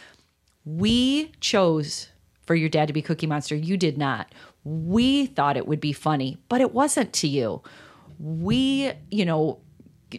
we 0.77 1.33
chose 1.41 2.09
for 2.43 2.55
your 2.55 2.69
dad 2.69 2.89
to 2.89 2.93
be 2.93 3.01
Cookie 3.01 3.27
Monster. 3.27 3.57
You 3.57 3.77
did 3.77 3.97
not. 3.97 4.35
We 4.65 5.27
thought 5.27 5.57
it 5.57 5.67
would 5.67 5.81
be 5.81 5.93
funny, 5.93 6.37
but 6.49 6.61
it 6.61 6.75
wasn't 6.75 7.13
to 7.15 7.29
you. 7.29 7.63
We, 8.19 8.93
you 9.11 9.25
know, 9.25 9.61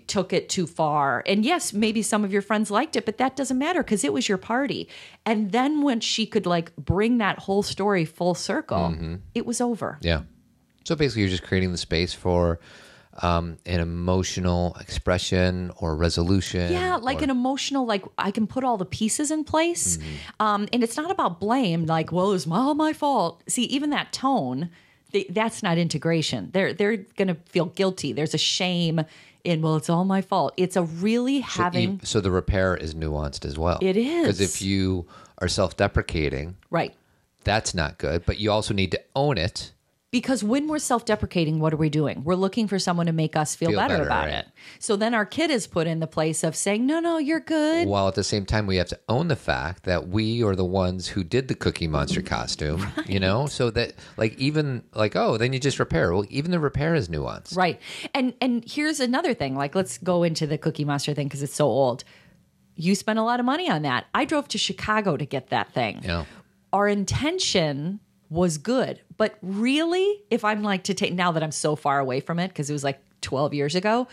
took 0.08 0.34
it 0.34 0.50
too 0.50 0.66
far. 0.66 1.24
And 1.28 1.46
yes, 1.46 1.72
maybe 1.74 2.02
some 2.02 2.24
of 2.24 2.34
your 2.34 2.42
friends 2.42 2.72
liked 2.72 2.96
it, 2.96 3.06
but 3.06 3.18
that 3.18 3.36
doesn't 3.36 3.58
matter 3.58 3.84
because 3.84 4.04
it 4.04 4.12
was 4.12 4.28
your 4.28 4.38
party. 4.40 4.88
And 5.26 5.52
then 5.52 5.84
when 5.84 6.00
she 6.00 6.26
could 6.26 6.48
like 6.48 6.76
bring 6.76 7.20
that 7.20 7.40
whole 7.40 7.62
story 7.62 8.06
full 8.06 8.34
circle, 8.34 8.90
mm-hmm. 8.90 9.16
it 9.36 9.46
was 9.46 9.62
over. 9.62 10.00
Yeah. 10.02 10.22
So 10.84 10.96
basically, 10.96 11.24
you're 11.24 11.32
just 11.32 11.44
creating 11.44 11.72
the 11.72 11.78
space 11.78 12.14
for 12.14 12.60
um, 13.22 13.58
an 13.66 13.80
emotional 13.80 14.76
expression 14.80 15.72
or 15.78 15.96
resolution. 15.96 16.72
Yeah, 16.72 16.96
like 16.96 17.22
or- 17.22 17.26
an 17.26 17.30
emotional, 17.30 17.86
like 17.86 18.06
I 18.18 18.32
can 18.32 18.48
put 18.48 18.64
all 18.64 18.78
the 18.78 18.86
pieces 18.86 19.32
in 19.32 19.44
place. 19.44 19.98
Um, 20.40 20.68
and 20.72 20.84
it's 20.84 20.96
not 20.96 21.12
about 21.12 21.40
blame, 21.40 21.86
like, 21.86 22.12
well, 22.12 22.32
it's 22.34 22.48
all 22.48 22.76
my 22.76 22.94
fault. 22.94 23.44
See, 23.48 23.64
even 23.64 23.90
that 23.90 24.14
tone, 24.14 24.70
they, 25.12 25.26
that's 25.30 25.64
not 25.64 25.78
integration. 25.78 26.50
They're 26.54 26.72
they're 26.74 26.98
gonna 27.18 27.36
feel 27.48 27.66
guilty. 27.66 28.14
There's 28.14 28.34
a 28.34 28.38
shame 28.38 29.02
in, 29.44 29.62
well, 29.62 29.76
it's 29.76 29.90
all 29.90 30.06
my 30.06 30.22
fault. 30.22 30.54
It's 30.58 30.76
a 30.76 30.84
really 30.84 31.42
So 31.42 31.48
having 31.64 31.92
you- 31.94 32.00
so 32.04 32.22
the 32.22 32.32
repair 32.32 32.76
is 32.76 32.94
nuanced 32.94 33.44
as 33.46 33.58
well. 33.58 33.80
It 33.82 33.98
is 33.98 34.22
because 34.22 34.40
if 34.42 34.62
you 34.62 35.08
are 35.40 35.48
self-deprecating, 35.48 36.58
right. 36.70 36.94
that's 37.44 37.74
not 37.74 37.98
good. 37.98 38.26
But 38.26 38.38
you 38.40 38.52
also 38.52 38.74
need 38.74 38.92
to 38.92 39.02
own 39.16 39.38
it. 39.38 39.72
Because 40.12 40.44
when 40.44 40.68
we're 40.68 40.80
self 40.80 41.06
deprecating, 41.06 41.60
what 41.60 41.72
are 41.72 41.78
we 41.78 41.90
doing? 41.90 42.24
We're 42.24 42.34
looking 42.36 42.68
for 42.68 42.80
someone 42.80 43.06
to 43.06 43.12
make 43.12 43.36
us 43.36 43.54
feel, 43.54 43.70
Feel 43.70 43.78
better, 43.80 43.94
better, 43.96 44.06
about 44.06 44.26
right. 44.26 44.34
it. 44.34 44.48
So 44.80 44.96
then 44.96 45.14
our 45.14 45.26
kid 45.26 45.52
is 45.52 45.68
put 45.68 45.86
in 45.86 46.00
the 46.00 46.08
place 46.08 46.44
of 46.44 46.56
saying, 46.56 46.86
no, 46.88 47.00
no, 47.00 47.20
you're 47.20 47.40
good. 47.40 47.88
While 47.88 48.08
at 48.08 48.16
the 48.16 48.24
same 48.24 48.44
time, 48.46 48.66
we 48.66 48.78
have 48.78 48.88
to 48.88 49.00
own 49.08 49.28
the 49.28 49.36
fact 49.36 49.84
that 49.84 50.08
we 50.08 50.44
are 50.44 50.56
the 50.56 50.66
ones 50.66 51.08
who 51.08 51.24
did 51.24 51.48
the 51.48 51.54
Cookie 51.54 51.88
Monster 51.88 52.22
costume. 52.22 52.88
You 53.10 53.20
know, 53.20 53.48
so 53.48 53.72
that 53.72 53.94
like 54.18 54.38
even 54.38 54.84
like 54.94 55.16
oh, 55.16 55.38
then 55.38 55.52
you 55.52 55.60
just 55.60 55.80
repair. 55.80 56.14
Well, 56.14 56.26
even 56.30 56.52
the 56.52 56.60
repair 56.60 56.94
is 56.94 57.10
nuanced. 57.10 57.56
Right. 57.58 57.80
And 58.14 58.36
and 58.40 58.64
here's 58.70 59.00
another 59.00 59.34
thing. 59.34 59.56
Like 59.56 59.74
let's 59.74 59.98
go 59.98 60.22
into 60.22 60.46
the 60.46 60.60
Cookie 60.60 60.86
Monster 60.86 61.16
thing 61.16 61.28
because 61.28 61.42
it's 61.42 61.56
so 61.56 61.66
old. 61.66 62.04
You 62.76 62.94
spent 62.94 63.18
a 63.18 63.24
lot 63.24 63.40
of 63.40 63.48
money 63.48 63.68
on 63.70 63.82
that. 63.82 64.06
I 64.14 64.26
drove 64.26 64.48
to 64.50 64.58
Chicago 64.60 65.18
to 65.18 65.26
get 65.26 65.50
that 65.50 65.74
thing. 65.74 66.02
Yeah. 66.04 66.26
Our 66.72 66.88
intention 66.88 68.00
was 68.30 68.58
good, 68.58 69.02
but 69.18 69.38
really, 69.42 70.22
if 70.30 70.44
I'm 70.46 70.62
like 70.64 70.84
to 70.86 70.94
take 70.94 71.14
now 71.14 71.32
that 71.32 71.42
I'm 71.44 71.52
so 71.52 71.76
far 71.76 72.00
away 72.00 72.20
from 72.20 72.40
it 72.40 72.50
because 72.50 72.70
it 72.70 72.74
was 72.74 72.84
like 72.84 73.00
12 73.22 73.54
years 73.54 73.76
ago, 73.76 74.08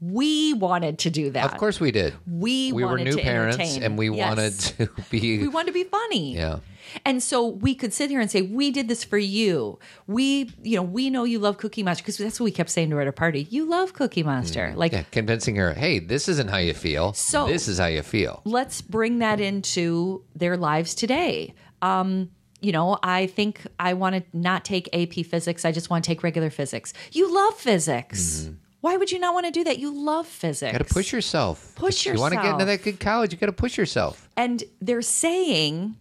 we 0.00 0.52
wanted 0.54 1.00
to 1.00 1.10
do 1.10 1.30
that. 1.30 1.44
Of 1.52 1.58
course 1.58 1.80
we 1.80 1.90
did. 1.90 2.14
We 2.26 2.72
we 2.72 2.84
were 2.84 2.98
new 2.98 3.16
parents 3.18 3.56
entertain. 3.58 3.82
and 3.82 3.98
we 3.98 4.10
Yes. 4.10 4.28
wanted 4.28 4.58
to 4.60 5.02
be 5.10 5.38
we 5.38 5.48
wanted 5.48 5.66
to 5.66 5.72
be 5.72 5.84
funny. 5.84 6.36
Yeah. 6.36 6.60
And 7.04 7.22
so 7.22 7.46
we 7.46 7.74
could 7.74 7.92
sit 7.92 8.08
here 8.08 8.18
and 8.20 8.30
say, 8.30 8.40
we 8.40 8.70
did 8.70 8.88
this 8.88 9.04
for 9.04 9.18
you. 9.18 9.78
We, 10.06 10.50
you 10.62 10.76
know, 10.76 10.82
we 10.82 11.10
know 11.10 11.24
you 11.24 11.38
love 11.38 11.58
Cookie 11.58 11.82
Monster 11.82 12.02
because 12.02 12.16
that's 12.16 12.40
what 12.40 12.44
we 12.44 12.50
kept 12.50 12.70
saying 12.70 12.88
to 12.90 12.96
her 12.96 13.02
at 13.02 13.08
a 13.08 13.12
party. 13.12 13.46
You 13.50 13.66
love 13.68 13.92
Cookie 13.92 14.22
Monster. 14.22 14.72
Like, 14.74 14.92
Mm. 14.92 14.94
yeah, 14.94 15.02
convincing 15.10 15.56
her, 15.56 15.74
hey, 15.74 15.98
this 15.98 16.28
isn't 16.30 16.48
how 16.48 16.56
you 16.56 16.72
feel. 16.72 17.12
So- 17.12 17.46
this 17.46 17.68
is 17.68 17.78
how 17.78 17.86
you 17.88 18.02
feel. 18.02 18.40
let's 18.46 18.80
bring 18.80 19.18
that 19.18 19.38
into 19.38 20.22
their 20.34 20.56
lives 20.56 20.94
today. 20.94 21.52
Um, 21.82 22.30
you 22.60 22.72
know, 22.72 22.98
I 23.02 23.26
think 23.26 23.66
I 23.78 23.94
want 23.94 24.16
to 24.16 24.22
not 24.36 24.64
take 24.64 24.88
AP 24.92 25.24
physics. 25.26 25.64
I 25.64 25.72
just 25.72 25.90
want 25.90 26.04
to 26.04 26.08
take 26.08 26.22
regular 26.22 26.50
physics. 26.50 26.92
You 27.12 27.32
love 27.32 27.54
physics. 27.54 28.50
Why 28.80 28.96
would 28.96 29.10
you 29.10 29.18
not 29.18 29.34
want 29.34 29.46
to 29.46 29.52
do 29.52 29.64
that? 29.64 29.78
You 29.78 29.92
love 29.92 30.26
physics. 30.26 30.72
Got 30.72 30.86
to 30.86 30.94
push 30.94 31.12
yourself. 31.12 31.74
Push 31.74 32.06
If 32.06 32.14
You 32.14 32.20
want 32.20 32.34
to 32.34 32.40
get 32.40 32.52
into 32.52 32.64
that 32.64 32.82
good 32.82 33.00
college, 33.00 33.32
you 33.32 33.38
got 33.38 33.46
to 33.46 33.52
push 33.52 33.76
yourself. 33.76 34.28
and 34.36 34.62
they're 34.80 35.02
saying 35.02 35.96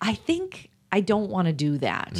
i 0.00 0.14
think 0.14 0.70
i 0.92 1.00
don't 1.00 1.28
want 1.28 1.46
to 1.46 1.52
do 1.52 1.76
that 1.76 2.16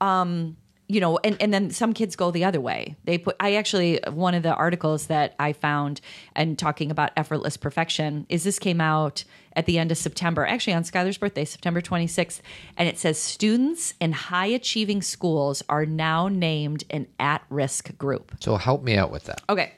um 0.00 0.56
you 0.88 1.00
know 1.00 1.18
and, 1.24 1.36
and 1.40 1.52
then 1.52 1.70
some 1.70 1.92
kids 1.92 2.16
go 2.16 2.30
the 2.30 2.44
other 2.44 2.60
way 2.60 2.96
they 3.04 3.18
put 3.18 3.36
i 3.40 3.54
actually 3.56 4.00
one 4.10 4.34
of 4.34 4.42
the 4.42 4.54
articles 4.54 5.06
that 5.08 5.34
i 5.38 5.52
found 5.52 6.00
and 6.34 6.58
talking 6.58 6.90
about 6.90 7.10
effortless 7.16 7.56
perfection 7.58 8.24
is 8.28 8.44
this 8.44 8.58
came 8.58 8.80
out 8.80 9.24
at 9.54 9.66
the 9.66 9.78
end 9.78 9.90
of 9.90 9.98
september 9.98 10.46
actually 10.46 10.72
on 10.72 10.82
skylar's 10.82 11.18
birthday 11.18 11.44
september 11.44 11.80
26th 11.80 12.40
and 12.76 12.88
it 12.88 12.98
says 12.98 13.18
students 13.18 13.94
in 14.00 14.12
high 14.12 14.46
achieving 14.46 15.02
schools 15.02 15.62
are 15.68 15.86
now 15.86 16.28
named 16.28 16.84
an 16.90 17.06
at-risk 17.18 17.96
group 17.98 18.32
So 18.40 18.56
help 18.56 18.82
me 18.82 18.96
out 18.96 19.10
with 19.10 19.24
that. 19.24 19.42
okay 19.48 19.72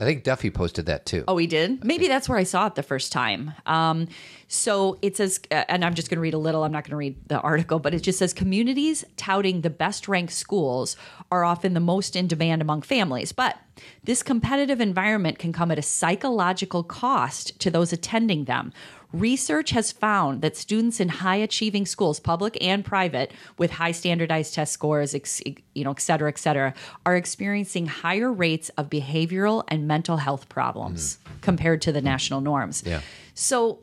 I 0.00 0.04
think 0.04 0.24
Duffy 0.24 0.48
posted 0.48 0.86
that 0.86 1.04
too. 1.04 1.24
Oh, 1.28 1.36
he 1.36 1.46
did? 1.46 1.84
Maybe 1.84 2.08
that's 2.08 2.26
where 2.26 2.38
I 2.38 2.44
saw 2.44 2.66
it 2.66 2.74
the 2.74 2.82
first 2.82 3.12
time. 3.12 3.52
Um, 3.66 4.08
so 4.48 4.98
it 5.02 5.18
says, 5.18 5.40
uh, 5.50 5.64
and 5.68 5.84
I'm 5.84 5.92
just 5.92 6.08
going 6.08 6.16
to 6.16 6.22
read 6.22 6.32
a 6.32 6.38
little, 6.38 6.64
I'm 6.64 6.72
not 6.72 6.84
going 6.84 6.92
to 6.92 6.96
read 6.96 7.28
the 7.28 7.38
article, 7.38 7.78
but 7.78 7.92
it 7.92 8.00
just 8.00 8.18
says 8.18 8.32
communities 8.32 9.04
touting 9.18 9.60
the 9.60 9.68
best 9.68 10.08
ranked 10.08 10.32
schools 10.32 10.96
are 11.30 11.44
often 11.44 11.74
the 11.74 11.80
most 11.80 12.16
in 12.16 12.26
demand 12.26 12.62
among 12.62 12.80
families. 12.80 13.32
But 13.32 13.58
this 14.02 14.22
competitive 14.22 14.80
environment 14.80 15.38
can 15.38 15.52
come 15.52 15.70
at 15.70 15.78
a 15.78 15.82
psychological 15.82 16.82
cost 16.82 17.60
to 17.60 17.70
those 17.70 17.92
attending 17.92 18.46
them. 18.46 18.72
Research 19.12 19.70
has 19.70 19.90
found 19.90 20.42
that 20.42 20.56
students 20.56 21.00
in 21.00 21.08
high 21.08 21.36
achieving 21.36 21.84
schools, 21.84 22.20
public 22.20 22.56
and 22.62 22.84
private, 22.84 23.32
with 23.58 23.72
high 23.72 23.92
standardized 23.92 24.54
test 24.54 24.72
scores, 24.72 25.14
ex, 25.14 25.42
you 25.74 25.84
know, 25.84 25.90
et 25.90 26.00
cetera, 26.00 26.28
et 26.28 26.38
cetera, 26.38 26.74
are 27.04 27.16
experiencing 27.16 27.86
higher 27.86 28.32
rates 28.32 28.68
of 28.70 28.88
behavioral 28.88 29.64
and 29.68 29.88
mental 29.88 30.18
health 30.18 30.48
problems 30.48 31.18
compared 31.40 31.82
to 31.82 31.92
the 31.92 32.00
national 32.00 32.40
norms. 32.40 32.82
Yeah. 32.86 33.00
So 33.34 33.80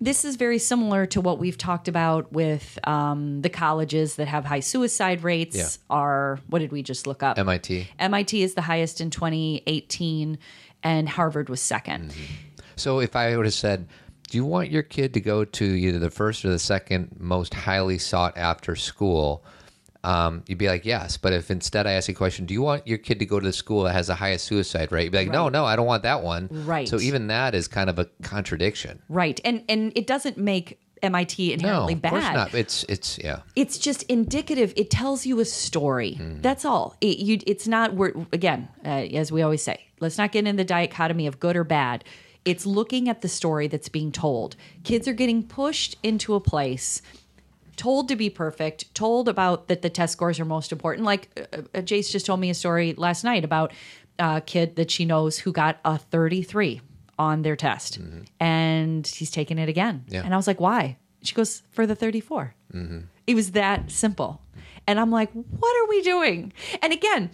this 0.00 0.24
is 0.24 0.36
very 0.36 0.58
similar 0.58 1.06
to 1.06 1.20
what 1.20 1.38
we've 1.38 1.58
talked 1.58 1.88
about 1.88 2.32
with 2.32 2.78
um, 2.86 3.42
the 3.42 3.48
colleges 3.48 4.16
that 4.16 4.28
have 4.28 4.44
high 4.44 4.60
suicide 4.60 5.24
rates. 5.24 5.56
Yeah. 5.56 5.68
Are 5.90 6.40
what 6.46 6.60
did 6.60 6.70
we 6.70 6.82
just 6.82 7.06
look 7.06 7.22
up? 7.22 7.38
MIT. 7.38 7.88
MIT 7.98 8.42
is 8.42 8.54
the 8.54 8.62
highest 8.62 9.00
in 9.00 9.10
2018, 9.10 10.38
and 10.82 11.08
Harvard 11.08 11.48
was 11.48 11.60
2nd 11.60 12.12
So 12.76 13.00
if 13.00 13.16
I 13.16 13.36
would 13.36 13.46
have 13.46 13.54
said, 13.54 13.88
do 14.30 14.38
you 14.38 14.44
want 14.44 14.70
your 14.70 14.82
kid 14.82 15.14
to 15.14 15.20
go 15.20 15.44
to 15.44 15.64
either 15.64 15.98
the 15.98 16.10
first 16.10 16.44
or 16.44 16.48
the 16.50 16.58
second 16.58 17.16
most 17.18 17.54
highly 17.54 17.98
sought 17.98 18.36
after 18.36 18.76
school? 18.76 19.44
Um, 20.04 20.44
you'd 20.46 20.58
be 20.58 20.68
like, 20.68 20.84
yes. 20.84 21.16
But 21.16 21.32
if 21.32 21.50
instead 21.50 21.86
I 21.86 21.92
ask 21.92 22.08
you 22.08 22.12
a 22.12 22.16
question, 22.16 22.46
do 22.46 22.54
you 22.54 22.62
want 22.62 22.86
your 22.86 22.98
kid 22.98 23.18
to 23.18 23.26
go 23.26 23.40
to 23.40 23.44
the 23.46 23.52
school 23.52 23.82
that 23.82 23.92
has 23.94 24.06
the 24.06 24.14
highest 24.14 24.44
suicide 24.46 24.92
rate? 24.92 25.04
You'd 25.04 25.12
be 25.12 25.18
like, 25.18 25.28
no, 25.28 25.44
Right. 25.44 25.52
no, 25.52 25.64
I 25.64 25.74
don't 25.76 25.86
want 25.86 26.04
that 26.04 26.22
one. 26.22 26.48
Right. 26.50 26.88
So 26.88 27.00
even 27.00 27.26
that 27.26 27.54
is 27.54 27.66
kind 27.68 27.90
of 27.90 27.98
a 27.98 28.04
contradiction. 28.22 29.02
Right, 29.08 29.40
and 29.44 29.64
and 29.68 29.92
it 29.96 30.06
doesn't 30.06 30.38
make 30.38 30.78
MIT 31.02 31.52
inherently 31.52 31.60
No, 31.60 31.68
inherently 31.68 31.94
of 31.94 32.02
bad. 32.02 32.10
course 32.10 32.24
not. 32.34 32.54
It's 32.54 32.84
it's 32.84 33.18
yeah. 33.18 33.40
it's 33.56 33.76
just 33.76 34.04
indicative. 34.04 34.72
It 34.76 34.90
tells 34.90 35.26
you 35.26 35.40
a 35.40 35.44
story. 35.44 36.16
Mm-hmm. 36.18 36.42
That's 36.42 36.64
all. 36.64 36.96
It, 37.00 37.18
you, 37.18 37.38
it's 37.46 37.66
not. 37.66 37.94
We're 37.94 38.12
again, 38.32 38.68
uh, 38.84 38.88
as 38.88 39.32
we 39.32 39.42
always 39.42 39.62
say, 39.62 39.80
let's 40.00 40.16
not 40.16 40.30
get 40.32 40.46
in 40.46 40.54
the 40.56 40.64
dichotomy 40.64 41.26
of 41.26 41.40
good 41.40 41.56
or 41.56 41.64
bad. 41.64 42.04
It's 42.48 42.64
looking 42.64 43.10
at 43.10 43.20
the 43.20 43.28
story 43.28 43.68
that's 43.68 43.90
being 43.90 44.10
told. 44.10 44.56
Kids 44.82 45.06
are 45.06 45.12
getting 45.12 45.42
pushed 45.42 45.96
into 46.02 46.34
a 46.34 46.40
place. 46.40 47.02
told 47.76 48.08
to 48.08 48.16
be 48.16 48.30
perfect, 48.30 48.92
told 48.94 49.28
about 49.28 49.68
that 49.68 49.82
the 49.82 49.90
test 49.90 50.14
scores 50.14 50.40
are 50.40 50.46
most 50.46 50.72
important. 50.72 51.04
Like 51.04 51.28
uh, 51.36 51.58
uh, 51.74 51.82
Jace 51.82 52.10
just 52.10 52.24
told 52.24 52.40
me 52.40 52.48
a 52.48 52.54
story 52.54 52.94
last 52.94 53.22
night 53.22 53.44
about 53.44 53.72
a 54.18 54.40
kid 54.40 54.76
that 54.76 54.90
she 54.90 55.04
knows 55.04 55.38
who 55.38 55.52
got 55.52 55.78
a 55.84 55.98
33 55.98 56.80
on 57.18 57.42
their 57.42 57.54
test, 57.54 57.98
and 58.40 59.06
he's 59.06 59.30
taking 59.30 59.58
it 59.58 59.68
again. 59.68 60.04
Yeah. 60.08 60.22
And 60.24 60.32
I 60.32 60.36
was 60.38 60.46
like, 60.46 60.58
why? 60.58 60.96
She 61.22 61.34
goes 61.34 61.62
for 61.70 61.86
the 61.86 61.94
34. 61.94 62.54
It 63.26 63.34
was 63.34 63.50
that 63.52 63.90
simple. 63.90 64.40
And 64.86 64.98
I'm 64.98 65.10
like, 65.10 65.30
what 65.32 65.76
are 65.82 65.88
we 65.88 66.00
doing? 66.00 66.52
And 66.80 66.92
again, 66.94 67.30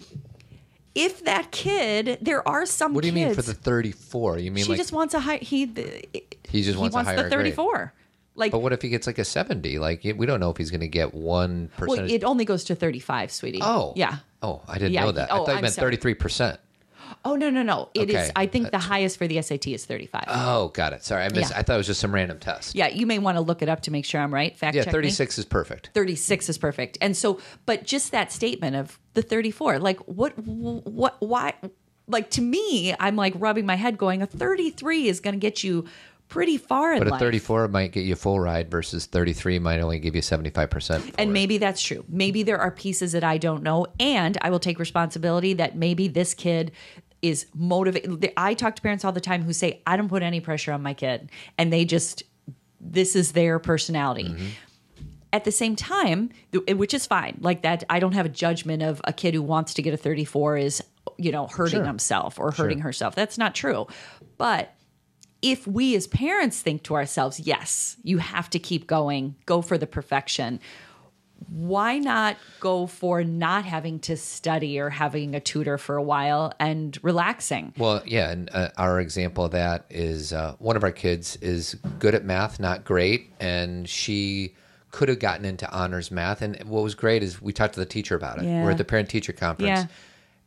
if 0.95 1.25
that 1.25 1.51
kid, 1.51 2.17
there 2.21 2.47
are 2.47 2.65
some 2.65 2.93
What 2.93 3.01
do 3.01 3.07
you 3.07 3.13
mean 3.13 3.33
for 3.33 3.41
the 3.41 3.53
34? 3.53 4.39
You 4.39 4.51
mean 4.51 4.63
she 4.63 4.71
like 4.71 4.77
just 4.79 4.93
wants 4.93 5.13
a 5.13 5.19
high 5.19 5.37
he 5.37 5.65
he 6.47 6.63
just 6.63 6.79
wants, 6.79 6.95
he 6.95 6.97
wants 6.97 7.11
the 7.11 7.15
grade? 7.29 7.31
34. 7.31 7.93
Like 8.37 8.51
But 8.51 8.59
what 8.59 8.73
if 8.73 8.81
he 8.81 8.89
gets 8.89 9.05
like 9.07 9.17
a 9.17 9.25
70? 9.25 9.77
Like 9.79 10.03
we 10.03 10.25
don't 10.25 10.39
know 10.39 10.49
if 10.49 10.57
he's 10.57 10.71
going 10.71 10.81
to 10.81 10.87
get 10.87 11.13
one 11.13 11.69
well, 11.79 11.99
it 11.99 12.23
only 12.23 12.45
goes 12.45 12.63
to 12.65 12.75
35, 12.75 13.31
sweetie. 13.31 13.59
oh, 13.61 13.93
Yeah. 13.95 14.17
Oh, 14.41 14.61
I 14.67 14.75
didn't 14.75 14.93
Yeah, 14.93 15.05
know 15.05 15.11
that. 15.13 15.31
I 15.31 15.37
oh, 15.37 15.45
thought 15.45 15.55
you 15.55 15.61
meant 15.61 15.73
33 15.73 16.13
percent. 16.15 16.59
Oh 17.23 17.35
no, 17.35 17.49
no, 17.49 17.63
no. 17.63 17.89
It 17.93 18.09
is. 18.09 18.15
Okay. 18.15 18.31
I 18.35 18.45
think 18.45 18.71
the 18.71 18.77
highest 18.79 19.17
for 19.17 19.27
the 19.27 19.41
SAT 19.41 19.67
is 19.67 19.85
35. 19.85 20.23
Oh, 20.27 20.67
got 20.69 20.93
it. 20.93 21.03
Sorry, 21.03 21.23
I 21.23 21.29
missed. 21.29 21.51
Yeah. 21.51 21.59
I 21.59 21.63
thought 21.63 21.75
it 21.75 21.77
was 21.77 21.87
just 21.87 21.99
some 21.99 22.13
random 22.13 22.39
test. 22.39 22.75
yeah, 22.75 22.87
you 22.87 23.05
may 23.05 23.19
want 23.19 23.37
to 23.37 23.41
look 23.41 23.61
it 23.61 23.69
up 23.69 23.81
to 23.81 23.91
make 23.91 24.05
sure 24.05 24.21
I'm 24.21 24.33
right. 24.33 24.57
Fact 24.57 24.75
Yeah, 24.75 24.83
check 24.83 24.93
me. 24.93 24.99
36 24.99 25.39
is 25.39 25.45
perfect. 25.45 25.89
36 25.93 26.49
is 26.49 26.57
perfect. 26.57 26.97
And 27.01 27.15
so, 27.17 27.39
but 27.65 27.83
just 27.83 28.11
that 28.11 28.31
statement 28.31 28.75
of 28.75 28.99
the 29.13 29.21
34, 29.21 29.79
like 29.79 29.99
what, 30.07 30.33
what, 30.37 31.15
why, 31.19 31.53
like 32.07 32.29
to 32.31 32.41
me, 32.41 32.93
I'm 32.99 33.15
like 33.15 33.33
rubbing 33.37 33.65
my 33.65 33.75
head 33.75 33.97
going, 33.97 34.21
a 34.21 34.27
33 34.27 35.07
is 35.07 35.19
going 35.19 35.33
to 35.33 35.39
get 35.39 35.63
you 35.63 35.85
pretty 36.35 36.57
far 36.57 36.91
in 36.91 36.99
But 36.99 37.07
a 37.07 37.11
life. 37.11 37.19
34 37.21 37.69
might 37.69 37.93
get 37.93 38.01
you 38.03 38.11
a 38.11 38.17
full 38.17 38.41
ride 38.41 38.69
versus 38.69 39.05
33 39.05 39.57
might 39.59 39.79
only 39.79 39.99
give 39.99 40.15
you 40.15 40.21
75%. 40.21 40.95
And 40.95 41.03
for 41.13 41.21
it. 41.21 41.27
maybe 41.29 41.57
that's 41.57 41.81
true. 41.81 42.03
Maybe 42.09 42.43
there 42.43 42.59
are 42.59 42.71
pieces 42.71 43.13
that 43.13 43.23
I 43.23 43.37
don't 43.37 43.63
know. 43.63 43.87
And 44.01 44.37
I 44.41 44.49
will 44.49 44.59
take 44.59 44.77
responsibility 44.77 45.53
that 45.53 45.77
maybe 45.77 46.09
this 46.09 46.33
kid 46.33 46.73
is 47.21 47.45
motivated. 47.55 48.33
I 48.35 48.53
talk 48.53 48.75
to 48.75 48.81
parents 48.81 49.05
all 49.05 49.13
the 49.13 49.21
time 49.21 49.43
who 49.43 49.53
say, 49.53 49.81
I 49.87 49.95
don't 49.95 50.09
put 50.09 50.23
any 50.23 50.41
pressure 50.41 50.73
on 50.73 50.83
my 50.83 50.93
kid. 50.93 51.31
And 51.57 51.71
they 51.71 51.85
just, 51.85 52.23
this 52.81 53.15
is 53.15 53.31
their 53.31 53.57
personality. 53.57 54.25
Mm-hmm. 54.25 54.47
At 55.31 55.45
the 55.45 55.53
same 55.53 55.77
time, 55.77 56.31
which 56.67 56.93
is 56.93 57.05
fine, 57.05 57.37
like 57.39 57.61
that, 57.61 57.85
I 57.89 57.99
don't 57.99 58.11
have 58.13 58.25
a 58.25 58.29
judgment 58.29 58.83
of 58.83 58.99
a 59.05 59.13
kid 59.13 59.33
who 59.33 59.41
wants 59.41 59.73
to 59.75 59.81
get 59.81 59.93
a 59.93 59.97
34 59.97 60.57
is, 60.57 60.83
you 61.17 61.31
know, 61.31 61.47
hurting 61.47 61.79
Sure. 61.79 61.85
himself 61.85 62.37
or 62.39 62.51
hurting 62.51 62.79
herself. 62.79 63.15
That's 63.15 63.37
not 63.37 63.55
true. 63.55 63.87
But 64.37 64.74
if 65.45 65.67
we 65.67 65.95
as 65.95 66.07
parents 66.07 66.59
think 66.61 66.81
to 66.83 66.95
ourselves, 66.95 67.39
yes, 67.39 67.97
you 68.01 68.17
have 68.17 68.49
to 68.49 68.57
keep 68.57 68.87
going, 68.87 69.35
go 69.45 69.61
for 69.61 69.77
the 69.77 69.85
perfection, 69.85 70.59
why 71.49 71.99
not 71.99 72.37
go 72.59 72.87
for 72.87 73.23
not 73.23 73.63
having 73.65 73.99
to 73.99 74.17
study 74.17 74.79
or 74.79 74.89
having 74.89 75.35
a 75.35 75.39
tutor 75.39 75.77
for 75.77 75.97
a 75.97 76.01
while 76.01 76.51
and 76.59 76.97
relaxing? 77.03 77.73
Well, 77.77 78.01
yeah, 78.05 78.31
and 78.31 78.49
uh, 78.53 78.69
our 78.77 78.99
example 78.99 79.45
of 79.45 79.51
that 79.51 79.85
is 79.91 80.33
uh, 80.33 80.55
one 80.57 80.75
of 80.75 80.83
our 80.83 80.91
kids 80.91 81.35
is 81.41 81.75
good 81.99 82.15
at 82.15 82.25
math, 82.25 82.59
not 82.59 82.83
great, 82.83 83.31
and 83.39 83.87
she 83.87 84.55
could 84.89 85.09
have 85.09 85.19
gotten 85.19 85.45
into 85.45 85.69
honors 85.71 86.09
math. 86.09 86.41
And 86.41 86.55
what 86.63 86.81
was 86.83 86.95
great 86.95 87.21
is 87.21 87.39
we 87.39 87.53
talked 87.53 87.75
to 87.75 87.79
the 87.81 87.85
teacher 87.85 88.15
about 88.15 88.39
it. 88.39 88.45
Yeah. 88.45 88.63
We're 88.63 88.71
at 88.71 88.77
the 88.79 88.83
parent 88.85 89.09
teacher 89.09 89.33
conference, 89.33 89.67
Yeah. 89.81 89.87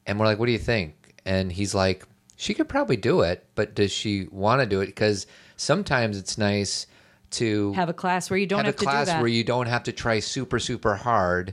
and 0.06 0.18
we're 0.18 0.26
like, 0.26 0.38
"What 0.40 0.46
do 0.46 0.52
you 0.52 0.58
think?" 0.58 1.14
And 1.24 1.52
he's 1.52 1.72
like, 1.74 2.04
"She 2.38 2.54
could 2.54 2.68
probably 2.68 2.96
do 2.96 3.20
it, 3.20 3.44
but 3.56 3.74
does 3.74 3.90
she 3.90 4.28
want 4.30 4.62
to 4.62 4.66
do 4.66 4.80
it? 4.80 4.86
Because 4.86 5.26
sometimes 5.56 6.16
it's 6.16 6.38
nice 6.38 6.86
to 7.32 7.72
Have 7.74 7.88
a 7.88 7.92
class 7.92 8.30
where 8.30 8.38
you 8.38 8.46
don't 8.46 8.60
have 8.60 8.66
have, 8.66 8.74
a 8.76 8.78
to 8.78 8.84
class 8.84 9.08
where 9.08 9.26
you 9.26 9.44
don't 9.44 9.66
have 9.66 9.82
to 9.82 9.92
try 9.92 10.20
super 10.20 10.58
super 10.58 10.94
hard." 10.94 11.52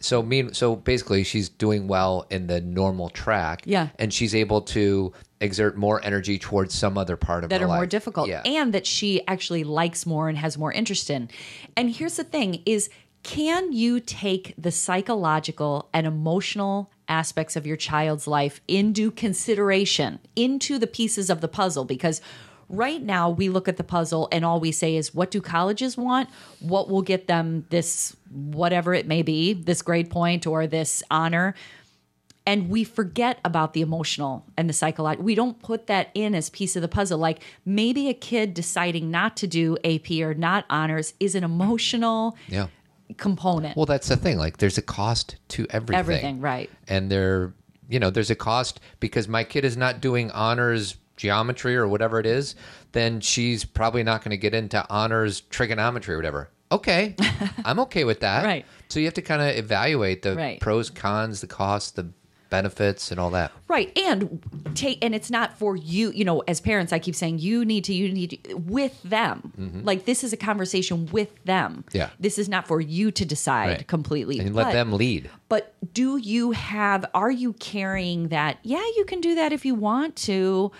So 0.00 0.22
mean 0.22 0.52
so 0.52 0.76
basically 0.76 1.22
she's 1.24 1.48
doing 1.48 1.86
well 1.88 2.26
in 2.28 2.48
the 2.48 2.60
normal 2.60 3.08
track. 3.08 3.62
Yeah. 3.64 3.88
And 3.98 4.12
she's 4.12 4.34
able 4.34 4.60
to 4.62 5.12
exert 5.40 5.76
more 5.76 6.04
energy 6.04 6.38
towards 6.38 6.74
some 6.74 6.98
other 6.98 7.16
part 7.16 7.44
of 7.44 7.50
that 7.50 7.60
her 7.60 7.66
are 7.68 7.76
more 7.76 7.86
difficult 7.86 8.28
Yeah. 8.28 8.42
and 8.44 8.74
that 8.74 8.86
she 8.86 9.26
actually 9.28 9.64
likes 9.64 10.04
more 10.04 10.28
and 10.28 10.36
has 10.38 10.58
more 10.58 10.72
interest 10.72 11.08
in. 11.08 11.28
And 11.76 11.90
here's 11.90 12.16
the 12.16 12.24
thing 12.24 12.62
is 12.66 12.90
can 13.22 13.72
you 13.72 14.00
take 14.00 14.54
the 14.58 14.70
psychological 14.70 15.88
and 15.92 16.06
emotional 16.06 16.90
aspects 17.08 17.56
of 17.56 17.66
your 17.66 17.76
child's 17.76 18.26
life 18.26 18.60
into 18.68 19.10
consideration 19.10 20.18
into 20.34 20.78
the 20.78 20.86
pieces 20.86 21.30
of 21.30 21.40
the 21.40 21.48
puzzle 21.48 21.84
because 21.84 22.20
right 22.68 23.02
now 23.02 23.30
we 23.30 23.48
look 23.48 23.68
at 23.68 23.76
the 23.76 23.84
puzzle 23.84 24.28
and 24.32 24.44
all 24.44 24.58
we 24.58 24.72
say 24.72 24.96
is 24.96 25.14
what 25.14 25.30
do 25.30 25.40
colleges 25.40 25.96
want 25.96 26.28
what 26.58 26.88
will 26.88 27.02
get 27.02 27.28
them 27.28 27.64
this 27.70 28.16
whatever 28.30 28.92
it 28.92 29.06
may 29.06 29.22
be 29.22 29.52
this 29.52 29.82
grade 29.82 30.10
point 30.10 30.46
or 30.46 30.66
this 30.66 31.02
honor 31.10 31.54
and 32.46 32.70
we 32.70 32.84
forget 32.84 33.40
about 33.44 33.72
the 33.72 33.80
emotional 33.80 34.46
and 34.56 34.68
the 34.68 34.72
psychological. 34.72 35.24
We 35.24 35.34
don't 35.34 35.60
put 35.60 35.88
that 35.88 36.10
in 36.14 36.34
as 36.34 36.48
piece 36.48 36.76
of 36.76 36.82
the 36.82 36.88
puzzle. 36.88 37.18
Like 37.18 37.42
maybe 37.64 38.08
a 38.08 38.14
kid 38.14 38.54
deciding 38.54 39.10
not 39.10 39.36
to 39.38 39.48
do 39.48 39.76
AP 39.82 40.12
or 40.20 40.32
not 40.32 40.64
honors 40.70 41.12
is 41.18 41.34
an 41.34 41.42
emotional 41.42 42.36
Yeah. 42.46 42.68
Component. 43.16 43.76
Well, 43.76 43.86
that's 43.86 44.08
the 44.08 44.16
thing. 44.16 44.38
Like, 44.38 44.58
there's 44.58 44.78
a 44.78 44.82
cost 44.82 45.36
to 45.48 45.66
everything. 45.70 45.98
Everything, 45.98 46.40
right. 46.40 46.70
And 46.88 47.10
there, 47.10 47.52
you 47.88 47.98
know, 48.00 48.10
there's 48.10 48.30
a 48.30 48.34
cost 48.36 48.80
because 49.00 49.28
my 49.28 49.44
kid 49.44 49.64
is 49.64 49.76
not 49.76 50.00
doing 50.00 50.30
honors 50.32 50.96
geometry 51.16 51.76
or 51.76 51.88
whatever 51.88 52.18
it 52.20 52.26
is. 52.26 52.54
Then 52.92 53.20
she's 53.20 53.64
probably 53.64 54.02
not 54.02 54.22
going 54.22 54.30
to 54.30 54.36
get 54.36 54.54
into 54.54 54.84
honors 54.90 55.40
trigonometry 55.42 56.14
or 56.14 56.18
whatever. 56.18 56.50
Okay, 56.72 57.14
I'm 57.64 57.78
okay 57.80 58.04
with 58.04 58.20
that. 58.20 58.44
Right. 58.44 58.66
So 58.88 58.98
you 59.00 59.06
have 59.06 59.14
to 59.14 59.22
kind 59.22 59.40
of 59.40 59.56
evaluate 59.56 60.22
the 60.22 60.34
Right. 60.34 60.60
pros, 60.60 60.90
cons, 60.90 61.40
the 61.40 61.46
costs, 61.46 61.92
the 61.92 62.10
benefits, 62.50 63.10
and 63.10 63.18
all 63.20 63.30
that. 63.30 63.52
Right. 63.68 63.96
And 63.98 64.72
take 64.74 65.04
and 65.04 65.14
it's 65.14 65.30
not 65.30 65.58
for 65.58 65.76
you, 65.76 66.10
you 66.12 66.24
know, 66.24 66.40
as 66.40 66.60
parents 66.60 66.92
I 66.92 66.98
keep 66.98 67.14
saying 67.14 67.38
you 67.38 67.64
need 67.64 67.84
to 67.84 67.94
you 67.94 68.12
need 68.12 68.38
to, 68.44 68.54
with 68.54 69.02
them. 69.02 69.82
Like 69.84 70.04
this 70.04 70.22
is 70.24 70.32
a 70.32 70.36
conversation 70.36 71.06
with 71.06 71.30
them. 71.44 71.84
Mm-hmm. 71.88 71.96
Yeah. 71.96 72.10
This 72.20 72.38
is 72.38 72.48
not 72.48 72.66
for 72.66 72.80
you 72.80 73.10
to 73.10 73.24
decide 73.24 73.68
Right. 73.68 73.86
completely. 73.86 74.38
And 74.38 74.54
let 74.54 74.72
them 74.72 74.92
lead. 74.92 75.30
But 75.48 75.74
do 75.92 76.16
you 76.16 76.50
have, 76.52 77.04
are 77.14 77.30
you 77.30 77.52
carrying 77.54 78.28
that? 78.28 78.58
Yeah, 78.62 78.82
you 78.96 79.04
can 79.06 79.20
do 79.20 79.34
that 79.36 79.52
if 79.52 79.64
you 79.64 79.74
want 79.74 80.16
to. 80.16 80.72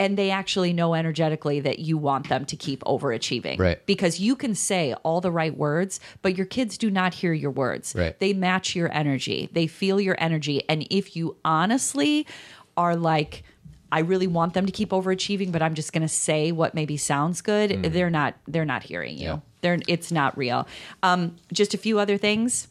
And 0.00 0.16
they 0.16 0.30
actually 0.30 0.72
know 0.72 0.94
energetically 0.94 1.60
that 1.60 1.78
you 1.78 1.96
want 1.96 2.28
them 2.28 2.44
to 2.46 2.56
keep 2.56 2.82
overachieving. 2.84 3.58
Right. 3.58 3.84
Because 3.86 4.18
you 4.18 4.34
can 4.34 4.54
say 4.54 4.92
all 5.04 5.20
the 5.20 5.30
right 5.30 5.56
words, 5.56 6.00
but 6.22 6.36
your 6.36 6.46
kids 6.46 6.76
do 6.76 6.90
not 6.90 7.14
hear 7.14 7.32
your 7.32 7.50
words. 7.50 7.94
Right. 7.94 8.18
They 8.18 8.32
match 8.32 8.74
your 8.74 8.92
energy, 8.92 9.48
they 9.52 9.66
feel 9.66 10.00
your 10.00 10.16
energy. 10.18 10.62
And 10.68 10.86
if 10.90 11.16
you 11.16 11.36
honestly 11.44 12.26
are 12.76 12.96
like, 12.96 13.44
I 13.92 14.00
really 14.00 14.26
want 14.26 14.54
them 14.54 14.66
to 14.66 14.72
keep 14.72 14.90
overachieving, 14.90 15.52
but 15.52 15.62
I'm 15.62 15.74
just 15.74 15.92
going 15.92 16.02
to 16.02 16.08
say 16.08 16.50
what 16.50 16.74
maybe 16.74 16.96
sounds 16.96 17.40
good. 17.40 17.84
They're 17.84 18.10
not. 18.10 18.34
They're 18.48 18.64
not 18.64 18.82
hearing 18.82 19.16
you. 19.18 19.28
Mm. 19.28 19.34
Yeah. 19.34 19.38
They're. 19.60 19.78
It's 19.86 20.10
not 20.10 20.36
real. 20.36 20.66
Um, 21.04 21.36
just 21.52 21.74
a 21.74 21.78
few 21.78 22.00
other 22.00 22.18
things 22.18 22.66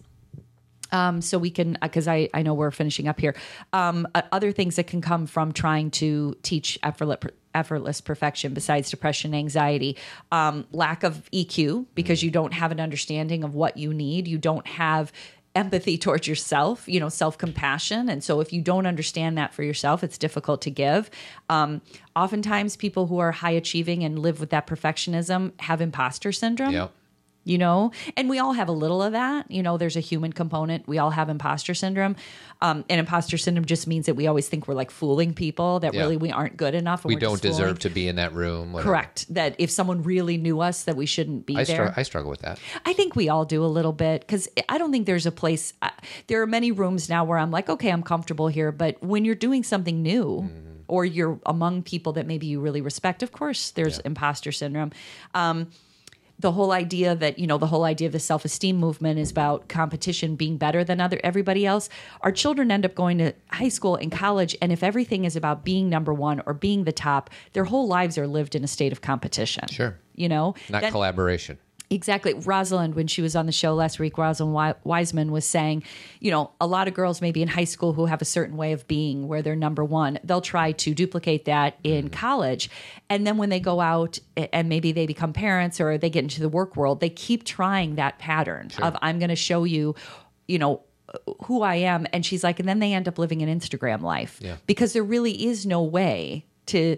um, 0.93 1.21
so 1.21 1.38
we 1.38 1.49
can 1.49 1.77
because 1.82 2.08
I, 2.08 2.29
I 2.34 2.43
know 2.43 2.53
we're 2.53 2.71
finishing 2.71 3.10
up 3.10 3.19
here. 3.19 3.36
Um, 3.73 4.08
uh, 4.15 4.21
other 4.32 4.53
things 4.53 4.77
that 4.77 4.88
can 4.88 5.01
come 5.01 5.25
from 5.25 5.51
trying 5.51 5.91
to 5.91 6.38
teach 6.43 6.79
effortless 6.84 7.19
effortless 7.56 8.01
perfection 8.01 8.51
besides 8.53 8.89
depression 8.89 9.36
anxiety 9.36 9.95
um, 10.32 10.65
lack 10.71 11.03
of 11.03 11.29
eq 11.32 11.86
because 11.93 12.23
you 12.23 12.32
don't 12.32 12.51
have 12.53 12.71
an 12.71 12.79
understanding 12.79 13.43
of 13.43 13.53
what 13.53 13.77
you 13.77 13.93
need. 13.93 14.27
You 14.27 14.38
don't 14.38 14.65
have 14.65 15.12
empathy 15.56 15.97
towards 15.99 16.27
yourself 16.27 16.88
you 16.88 16.99
know 16.99 17.10
self-compassion. 17.10 18.08
And 18.10 18.23
so 18.23 18.39
if 18.39 18.53
you 18.53 18.62
don't 18.62 18.86
understand 18.86 19.38
that 19.38 19.53
for 19.53 19.63
yourself 19.63 20.03
it's 20.03 20.17
difficult 20.17 20.62
to 20.62 20.69
give. 20.69 21.10
Um, 21.49 21.82
oftentimes 22.15 22.75
people 22.75 23.08
who 23.08 23.17
are 23.17 23.32
high 23.32 23.51
achieving 23.51 24.03
and 24.03 24.19
live 24.19 24.39
with 24.39 24.51
that 24.51 24.67
perfectionism 24.67 25.60
have 25.60 25.82
imposter 25.82 26.32
syndrome. 26.32 26.71
Yeah. 26.73 26.88
You 27.45 27.58
know 27.58 27.91
and 28.15 28.29
we 28.29 28.39
all 28.39 28.53
have 28.53 28.69
a 28.69 28.71
little 28.71 29.01
of 29.03 29.12
that 29.12 29.49
you 29.51 29.62
know 29.62 29.77
there's 29.77 29.97
a 29.97 29.99
human 29.99 30.32
component 30.32 30.88
we 30.88 30.97
all 30.97 31.10
have 31.10 31.27
imposter 31.29 31.73
syndrome 31.73 32.15
um, 32.62 32.86
and 32.89 32.99
imposter 32.99 33.38
syndrome 33.38 33.65
just 33.65 33.86
means 33.88 34.06
that 34.06 34.13
we 34.15 34.27
always 34.27 34.47
think 34.47 34.67
we're 34.67 34.73
like 34.73 34.89
fooling 34.91 35.34
people 35.34 35.79
that 35.82 35.93
Yeah. 35.93 36.01
really 36.01 36.15
we 36.17 36.32
aren't 36.32 36.56
good 36.56 36.73
enough 36.73 37.03
and 37.03 37.13
We 37.13 37.19
don't 37.19 37.39
fooling. 37.41 37.51
deserve 37.58 37.79
to 37.79 37.89
be 37.89 38.08
in 38.08 38.15
that 38.15 38.34
room. 38.34 38.71
whatever. 38.71 38.89
correct 38.89 39.25
that 39.34 39.56
if 39.60 39.69
someone 39.69 40.03
really 40.03 40.38
knew 40.38 40.62
us 40.62 40.84
that 40.84 40.95
we 40.95 41.06
shouldn't 41.06 41.45
be 41.45 41.58
I, 41.58 41.63
there 41.65 41.88
str- 41.89 41.99
I 41.99 42.03
struggle 42.03 42.29
with 42.32 42.41
that. 42.41 42.60
I 42.86 42.93
think 42.93 43.15
we 43.15 43.27
all 43.27 43.43
do 43.45 43.65
a 43.65 43.67
little 43.67 43.91
bit 43.91 44.21
because 44.21 44.47
I 44.69 44.77
don't 44.77 44.91
think 44.91 45.06
there's 45.06 45.25
a 45.25 45.32
place. 45.32 45.73
Uh, 45.81 45.89
there 46.27 46.41
are 46.41 46.48
many 46.48 46.71
rooms 46.71 47.10
now 47.10 47.25
where 47.25 47.37
I'm 47.37 47.52
like, 47.52 47.69
okay, 47.69 47.89
I'm 47.91 48.04
comfortable 48.04 48.48
here. 48.48 48.71
But 48.71 49.04
when 49.04 49.25
you're 49.25 49.35
doing 49.35 49.63
something 49.63 50.02
new 50.02 50.50
or 50.87 51.04
you're 51.04 51.39
among 51.46 51.83
people 51.83 52.13
that 52.13 52.25
maybe 52.27 52.48
you 52.48 52.62
really 52.62 52.81
respect, 52.81 53.23
of 53.23 53.31
course, 53.33 53.71
there's 53.71 54.00
imposter 54.00 54.52
syndrome. 54.54 54.91
Um, 55.33 55.67
the 56.44 56.52
whole 56.52 56.73
idea 56.73 57.15
that 57.15 57.39
you 57.39 57.48
know 57.48 57.58
the 57.58 57.67
whole 57.67 57.85
idea 57.85 58.06
of 58.06 58.12
the 58.12 58.19
self-esteem 58.19 58.75
movement 58.75 59.17
is 59.17 59.31
about 59.31 59.69
competition 59.69 60.35
being 60.35 60.58
better 60.58 60.83
than 60.83 61.00
other 61.00 61.17
everybody 61.23 61.65
else 61.65 61.87
our 62.19 62.33
children 62.33 62.69
end 62.69 62.85
up 62.85 62.94
going 62.96 63.17
to 63.17 63.31
high 63.50 63.69
school 63.69 63.96
and 63.96 64.12
college 64.12 64.54
and 64.62 64.69
if 64.73 64.83
everything 64.83 65.23
is 65.23 65.37
about 65.37 65.63
being 65.63 65.87
number 65.89 66.13
one 66.13 66.41
or 66.46 66.54
being 66.54 66.83
the 66.83 66.91
top 66.91 67.29
their 67.54 67.63
whole 67.63 67.87
lives 67.87 68.17
are 68.17 68.27
lived 68.27 68.56
in 68.56 68.63
a 68.63 68.67
state 68.67 68.91
of 68.91 69.00
competition 69.00 69.65
Sure. 69.69 69.98
you 70.15 70.27
know 70.27 70.54
Not 70.69 70.81
Then- 70.81 70.91
collaboration. 70.91 71.58
Exactly. 71.94 72.33
Rosalind, 72.33 72.96
when 72.96 73.06
she 73.06 73.21
was 73.21 73.35
on 73.35 73.46
the 73.46 73.52
show 73.52 73.75
last 73.75 74.00
week, 74.00 74.17
Rosalind 74.17 74.54
Wi- 74.54 74.75
Wiseman 74.83 75.31
was 75.31 75.46
saying, 75.46 75.83
you 76.19 76.31
know, 76.31 76.50
a 76.60 76.65
lot 76.65 76.87
of 76.87 76.96
girls 76.96 77.21
maybe 77.21 77.44
in 77.44 77.48
high 77.48 77.63
school 77.65 77.94
who 77.94 78.08
have 78.08 78.19
a 78.19 78.25
certain 78.25 78.58
way 78.58 78.71
of 78.71 78.87
being 78.87 79.27
where 79.27 79.44
they're 79.44 79.56
number 79.56 79.83
one, 79.83 80.17
they'll 80.23 80.41
try 80.41 80.71
to 80.71 80.96
duplicate 80.96 81.46
that 81.46 81.77
in 81.83 82.10
mm. 82.10 82.12
college. 82.12 82.69
And 83.10 83.27
then 83.27 83.37
when 83.37 83.50
they 83.50 83.60
go 83.60 83.79
out 83.79 84.17
and 84.35 84.69
maybe 84.69 84.91
they 84.91 85.06
become 85.06 85.33
parents 85.33 85.79
or 85.79 86.00
they 86.00 86.10
get 86.10 86.23
into 86.23 86.41
the 86.41 86.50
work 86.50 86.75
world, 86.75 87.00
they 87.00 87.10
keep 87.10 87.44
trying 87.44 87.96
that 87.96 88.17
pattern 88.17 88.71
of, 88.81 88.98
I'm 89.04 89.19
going 89.19 89.29
to 89.29 89.35
show 89.35 89.63
you, 89.63 89.94
you 90.48 90.58
know, 90.58 90.81
who 91.46 91.62
I 91.62 91.75
am. 91.75 92.08
And 92.12 92.25
she's 92.25 92.44
like, 92.44 92.60
and 92.60 92.67
then 92.67 92.79
they 92.79 92.94
end 92.94 93.08
up 93.08 93.19
living 93.19 93.44
an 93.44 93.60
Instagram 93.60 94.02
life 94.02 94.39
Yeah. 94.41 94.56
because 94.65 94.94
there 94.94 95.04
really 95.04 95.46
is 95.46 95.65
no 95.67 95.83
way 95.83 96.48
to 96.67 96.98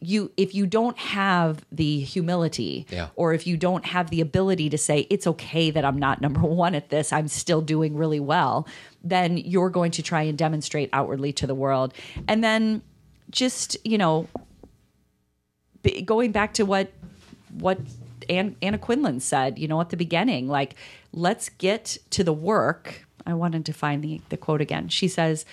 you 0.00 0.30
if 0.36 0.54
you 0.54 0.66
don't 0.66 0.98
have 0.98 1.64
the 1.72 2.00
humility 2.00 2.86
Yeah. 2.90 3.08
or 3.16 3.32
if 3.34 3.46
you 3.46 3.56
don't 3.56 3.84
have 3.86 4.10
the 4.10 4.20
ability 4.20 4.70
to 4.70 4.78
say 4.78 5.06
it's 5.10 5.26
okay 5.26 5.70
that 5.70 5.84
I'm 5.84 5.98
not 5.98 6.20
number 6.20 6.40
1 6.42 6.74
at 6.74 6.90
this 6.90 7.12
I'm 7.12 7.28
still 7.28 7.60
doing 7.60 7.96
really 7.96 8.20
well 8.20 8.66
then 9.02 9.36
you're 9.38 9.70
going 9.70 9.90
to 9.92 10.02
try 10.02 10.22
and 10.22 10.36
demonstrate 10.36 10.90
outwardly 10.92 11.32
to 11.34 11.46
the 11.46 11.54
world 11.54 11.94
and 12.26 12.42
then 12.42 12.82
just 13.30 13.76
you 13.84 13.98
know 13.98 14.26
going 16.04 16.32
back 16.32 16.54
to 16.54 16.64
what 16.64 16.92
what 17.58 17.78
Ann, 18.28 18.56
Anna 18.60 18.76
Quindlen 18.78 19.22
said, 19.22 19.58
you 19.58 19.66
know, 19.68 19.80
at 19.80 19.88
the 19.88 19.96
beginning, 19.96 20.48
like, 20.48 20.74
let's 21.12 21.48
get 21.48 21.96
to 22.10 22.22
the 22.22 22.32
work. 22.32 23.06
I 23.26 23.32
wanted 23.32 23.64
to 23.66 23.72
find 23.72 24.02
the, 24.04 24.20
the 24.28 24.36
quote 24.36 24.60
again. 24.60 24.88
She 24.88 25.08
says, 25.08 25.46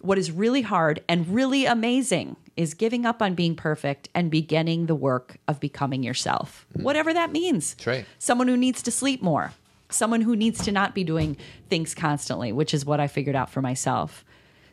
What 0.00 0.16
is 0.18 0.30
really 0.30 0.62
hard 0.62 1.02
and 1.08 1.28
really 1.28 1.66
amazing 1.66 2.36
is 2.56 2.74
giving 2.74 3.06
up 3.06 3.22
on 3.22 3.34
being 3.34 3.54
perfect 3.56 4.08
and 4.14 4.30
beginning 4.30 4.86
the 4.86 4.94
work 4.94 5.38
of 5.48 5.58
becoming 5.60 6.02
yourself, 6.02 6.66
whatever 6.74 7.12
that 7.12 7.32
means. 7.32 7.76
Right. 7.86 8.04
Someone 8.18 8.48
who 8.48 8.56
needs 8.56 8.82
to 8.82 8.90
sleep 8.90 9.22
more, 9.22 9.52
someone 9.90 10.20
who 10.20 10.36
needs 10.36 10.62
to 10.64 10.72
not 10.72 10.94
be 10.94 11.04
doing 11.04 11.36
things 11.68 11.94
constantly, 11.94 12.52
which 12.52 12.74
is 12.74 12.84
what 12.84 13.00
I 13.00 13.06
figured 13.06 13.36
out 13.36 13.50
for 13.50 13.62
myself. 13.62 14.24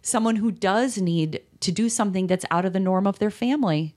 Someone 0.02 0.38
who 0.38 0.52
does 0.52 0.98
need 0.98 1.42
to 1.62 1.72
do 1.72 1.90
something 1.90 2.28
that's 2.28 2.46
out 2.52 2.66
of 2.66 2.74
the 2.74 2.80
norm 2.80 3.06
of 3.08 3.20
their 3.20 3.32
family, 3.32 3.96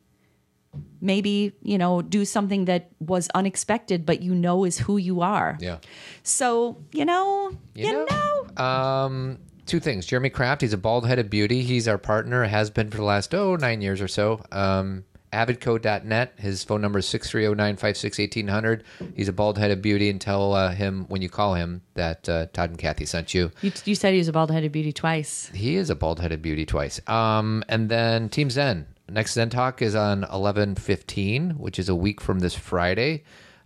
maybe 1.01 1.53
you 1.63 1.77
know 1.77 2.01
do 2.01 2.25
something 2.25 2.65
that 2.65 2.91
was 2.99 3.29
unexpected 3.35 4.07
but 4.07 4.23
you 4.23 4.35
know 4.35 4.65
is 4.65 4.79
who 4.79 4.97
you 4.97 5.21
are 5.21 5.59
Yeah. 5.61 5.79
so 6.23 6.79
you 6.93 7.05
know 7.05 7.55
you, 7.75 7.93
know, 8.07 8.47
Um, 8.57 9.39
two 9.67 9.81
things. 9.81 10.07
Jeremy 10.07 10.31
Kraft, 10.31 10.61
he's 10.61 10.73
a 10.73 10.79
bald 10.79 11.07
headed 11.07 11.31
beauty. 11.31 11.63
He's 11.63 11.89
our 11.89 11.99
partner, 11.99 12.45
has 12.45 12.71
been 12.71 12.91
for 12.91 12.99
the 12.99 13.05
last, 13.05 13.35
oh, 13.35 13.57
nine 13.57 13.81
years 13.81 14.01
or 14.01 14.09
so. 14.09 14.43
Um, 14.53 15.05
avidco.net. 15.33 16.35
His 16.37 16.63
phone 16.63 16.81
number 16.81 16.99
is 16.99 17.07
630 17.07 17.57
956 17.57 18.19
1800. 18.19 18.85
He's 19.15 19.29
a 19.29 19.33
bald 19.33 19.59
headed 19.59 19.83
beauty, 19.83 20.11
and 20.11 20.21
tell 20.21 20.53
uh, 20.53 20.73
him 20.73 21.07
when 21.09 21.23
you 21.23 21.29
call 21.29 21.55
him 21.55 21.83
that 21.95 22.29
uh, 22.29 22.47
Todd 22.53 22.71
and 22.71 22.79
Kathy 22.79 23.07
sent 23.07 23.35
you. 23.35 23.51
you, 23.63 23.73
you 23.85 23.95
said 23.95 24.13
he 24.13 24.19
was 24.19 24.29
a 24.29 24.33
bald-headed 24.33 24.73
beauty 24.73 24.93
twice 24.93 25.51
He 25.55 25.77
is 25.77 25.91
a 25.91 25.95
bald 25.95 26.21
headed 26.21 26.43
beauty 26.43 26.67
twice. 26.67 27.01
Um, 27.09 27.65
and 27.69 27.89
then 27.89 28.29
Team 28.29 28.51
Zen. 28.51 28.87
Next 29.09 29.35
Zen 29.35 29.51
Talk 29.51 29.83
is 29.83 29.95
on 29.95 30.25
eleven 30.25 30.75
fifteen, 30.75 31.51
which 31.53 31.79
is 31.79 31.89
a 31.89 31.95
week 31.95 32.21
from 32.21 32.39
this 32.39 32.55
Friday. 32.55 33.25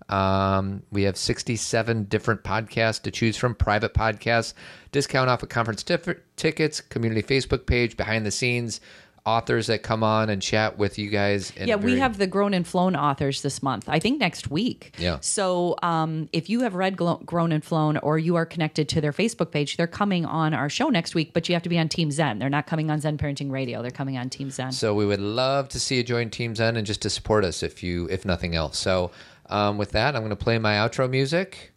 Um, 0.08 0.82
we 0.92 1.02
have 1.02 1.16
67 1.16 2.04
different 2.04 2.42
podcasts 2.44 3.02
to 3.02 3.10
choose 3.10 3.36
from, 3.36 3.54
private 3.54 3.92
podcasts, 3.94 4.54
discount 4.92 5.28
off 5.30 5.42
of 5.42 5.48
conference 5.48 5.82
tif- 5.82 6.20
tickets, 6.36 6.80
community 6.80 7.22
Facebook 7.22 7.66
page, 7.66 7.96
behind 7.96 8.24
the 8.24 8.30
scenes, 8.30 8.80
authors 9.24 9.66
that 9.66 9.82
come 9.82 10.04
on 10.04 10.30
and 10.30 10.40
chat 10.40 10.78
with 10.78 10.98
you 11.00 11.10
guys. 11.10 11.52
yeah 11.56 11.74
a 11.74 11.78
we 11.78 11.98
have 11.98 12.16
the 12.16 12.28
grown 12.28 12.54
and 12.54 12.64
flown 12.64 12.94
authors 12.94 13.42
this 13.42 13.60
month 13.60 13.88
i 13.88 13.98
think 13.98 14.20
next 14.20 14.52
week 14.52 14.94
Yeah. 14.98 15.18
so 15.20 15.74
um, 15.82 16.28
if 16.32 16.48
you 16.48 16.60
have 16.60 16.76
read 16.76 16.96
grown 16.96 17.50
and 17.50 17.64
flown 17.64 17.96
or 17.96 18.20
you 18.20 18.36
are 18.36 18.46
connected 18.46 18.88
to 18.90 19.00
their 19.00 19.10
facebook 19.10 19.50
page 19.50 19.76
they're 19.78 19.88
coming 19.88 20.24
on 20.24 20.54
our 20.54 20.68
show 20.68 20.90
next 20.90 21.16
week 21.16 21.32
but 21.34 21.48
you 21.48 21.56
have 21.56 21.62
to 21.64 21.68
be 21.68 21.76
on 21.76 21.88
team 21.88 22.12
zen 22.12 22.38
they're 22.38 22.48
not 22.48 22.68
coming 22.68 22.88
on 22.88 23.00
zen 23.00 23.18
parenting 23.18 23.50
radio 23.50 23.82
they're 23.82 23.90
coming 23.90 24.16
on 24.16 24.30
team 24.30 24.48
zen 24.48 24.70
So 24.70 24.94
we 24.94 25.04
would 25.04 25.18
love 25.18 25.68
to 25.70 25.80
see 25.80 25.96
you 25.96 26.04
join 26.04 26.30
Team 26.30 26.54
Zen 26.54 26.76
and 26.76 26.86
just 26.86 27.02
to 27.02 27.10
support 27.10 27.44
us 27.44 27.64
if 27.64 27.82
you, 27.82 28.06
if 28.10 28.24
nothing 28.24 28.54
else. 28.54 28.78
So 28.78 29.10
um, 29.48 29.78
with 29.78 29.92
that, 29.92 30.14
I'm 30.14 30.22
going 30.22 30.30
to 30.30 30.36
play 30.36 30.58
my 30.58 30.74
outro 30.74 31.08
music. 31.08 31.72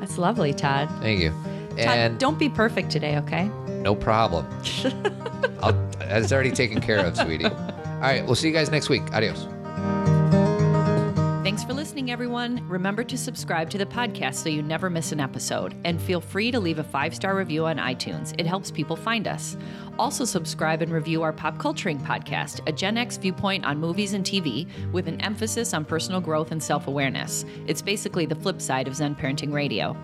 that's 0.00 0.18
lovely 0.18 0.52
todd 0.52 0.88
Thank 1.00 1.20
you. 1.20 1.30
todd 1.30 1.78
And 1.78 2.18
don't 2.18 2.38
be 2.38 2.48
perfect 2.48 2.90
today 2.90 3.16
okay 3.18 3.50
No 3.68 3.94
problem. 3.94 4.46
I'll, 5.62 5.72
that's 5.98 6.32
already 6.32 6.50
taken 6.50 6.80
care 6.80 6.98
of, 7.04 7.16
sweetie. 7.16 7.44
All 8.04 8.10
right, 8.10 8.24
we'll 8.26 8.34
see 8.34 8.48
you 8.48 8.54
guys 8.54 8.70
next 8.70 8.88
week. 8.88 9.02
Adios. 9.14 9.46
Thanks 11.44 11.62
for 11.62 11.74
listening, 11.74 12.10
everyone. 12.10 12.66
Remember 12.70 13.04
to 13.04 13.18
subscribe 13.18 13.68
to 13.68 13.76
the 13.76 13.84
podcast 13.84 14.36
so 14.36 14.48
you 14.48 14.62
never 14.62 14.88
miss 14.88 15.12
an 15.12 15.20
episode. 15.20 15.76
And 15.84 16.00
feel 16.00 16.22
free 16.22 16.50
to 16.50 16.58
leave 16.58 16.78
a 16.78 16.82
five 16.82 17.14
star 17.14 17.36
review 17.36 17.66
on 17.66 17.76
iTunes, 17.76 18.34
it 18.38 18.46
helps 18.46 18.70
people 18.70 18.96
find 18.96 19.28
us. 19.28 19.54
Also, 19.98 20.24
subscribe 20.24 20.80
and 20.80 20.90
review 20.90 21.22
our 21.22 21.34
Pop 21.34 21.58
Culturing 21.58 22.00
podcast, 22.00 22.66
a 22.66 22.72
Gen 22.72 22.96
X 22.96 23.18
viewpoint 23.18 23.66
on 23.66 23.78
movies 23.78 24.14
and 24.14 24.24
TV 24.24 24.66
with 24.90 25.06
an 25.06 25.20
emphasis 25.20 25.74
on 25.74 25.84
personal 25.84 26.22
growth 26.22 26.50
and 26.50 26.62
self 26.62 26.86
awareness. 26.86 27.44
It's 27.66 27.82
basically 27.82 28.24
the 28.24 28.36
flip 28.36 28.62
side 28.62 28.88
of 28.88 28.96
Zen 28.96 29.14
Parenting 29.14 29.52
Radio. 29.52 29.94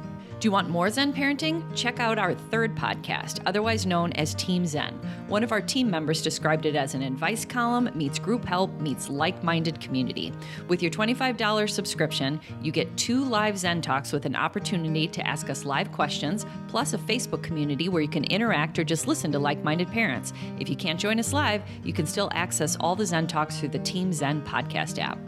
Do 0.41 0.47
you 0.47 0.53
want 0.53 0.70
more 0.70 0.88
Zen 0.88 1.12
parenting? 1.12 1.62
Check 1.76 2.01
out 2.01 2.18
our 2.18 2.32
third 2.32 2.74
podcast, 2.74 3.43
otherwise 3.45 3.84
known 3.84 4.11
as 4.14 4.34
Team 4.34 4.64
Zen. 4.64 4.95
One 5.28 5.45
of 5.45 5.53
our 5.53 5.61
team 5.61 5.91
members 5.91 6.22
described 6.22 6.64
it 6.64 6.74
as 6.74 6.95
an 6.95 7.03
advice 7.03 7.45
column 7.45 7.91
meets 7.93 8.18
group 8.18 8.47
help 8.47 8.72
meets 8.80 9.11
like 9.11 9.45
minded 9.45 9.82
community. 9.82 10.32
With 10.66 10.80
your 10.80 10.91
$25 10.91 11.68
subscription, 11.68 12.41
you 12.62 12.72
get 12.72 12.97
two 12.97 13.22
live 13.22 13.59
Zen 13.59 13.82
talks 13.82 14.12
with 14.12 14.24
an 14.24 14.34
opportunity 14.34 15.07
to 15.09 15.26
ask 15.26 15.51
us 15.51 15.66
live 15.66 15.93
questions, 15.93 16.47
plus 16.68 16.95
a 16.95 16.99
Facebook 16.99 17.43
community 17.43 17.91
where 17.91 18.01
you 18.01 18.09
can 18.09 18.24
interact 18.24 18.78
or 18.78 18.84
just 18.84 19.07
listen 19.07 19.30
to 19.32 19.38
like 19.38 19.62
minded 19.62 19.91
parents. 19.91 20.32
If 20.59 20.70
you 20.70 20.76
can't 20.76 20.99
join 20.99 21.18
us 21.18 21.34
live, 21.34 21.62
you 21.84 21.93
can 21.93 22.07
still 22.07 22.30
access 22.32 22.78
all 22.80 22.97
the 22.97 23.05
Zen 23.05 23.26
talks 23.26 23.61
through 23.61 23.68
the 23.68 23.78
Team 23.80 24.11
Zen 24.11 24.41
podcast 24.41 24.99
app. 24.99 25.18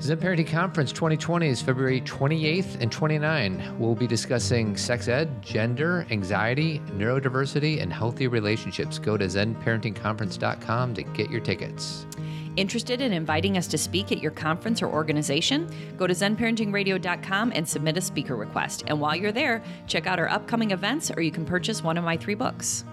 Zen 0.00 0.18
Parenting 0.18 0.48
Conference 0.48 0.92
2020 0.92 1.48
is 1.48 1.62
February 1.62 2.00
28th 2.00 2.80
and 2.80 2.90
29. 2.90 3.76
We'll 3.78 3.94
be 3.94 4.06
discussing 4.06 4.76
sex 4.76 5.08
ed, 5.08 5.40
gender, 5.40 6.06
anxiety, 6.10 6.80
neurodiversity, 6.90 7.80
and 7.80 7.92
healthy 7.92 8.26
relationships. 8.26 8.98
Go 8.98 9.16
to 9.16 9.24
zenparentingconference.com 9.26 10.94
to 10.94 11.02
get 11.02 11.30
your 11.30 11.40
tickets. 11.40 12.06
Interested 12.56 13.00
in 13.00 13.12
inviting 13.12 13.56
us 13.56 13.66
to 13.68 13.78
speak 13.78 14.12
at 14.12 14.18
your 14.18 14.30
conference 14.30 14.82
or 14.82 14.88
organization? 14.88 15.68
Go 15.96 16.06
to 16.06 16.14
zenparentingradio.com 16.14 17.52
and 17.54 17.66
submit 17.66 17.96
a 17.96 18.00
speaker 18.00 18.36
request. 18.36 18.84
And 18.86 19.00
while 19.00 19.16
you're 19.16 19.32
there, 19.32 19.62
check 19.86 20.06
out 20.06 20.18
our 20.18 20.28
upcoming 20.28 20.72
events 20.72 21.10
or 21.16 21.22
you 21.22 21.30
can 21.30 21.44
purchase 21.44 21.82
one 21.82 21.96
of 21.96 22.04
my 22.04 22.16
three 22.16 22.34
books. 22.34 22.84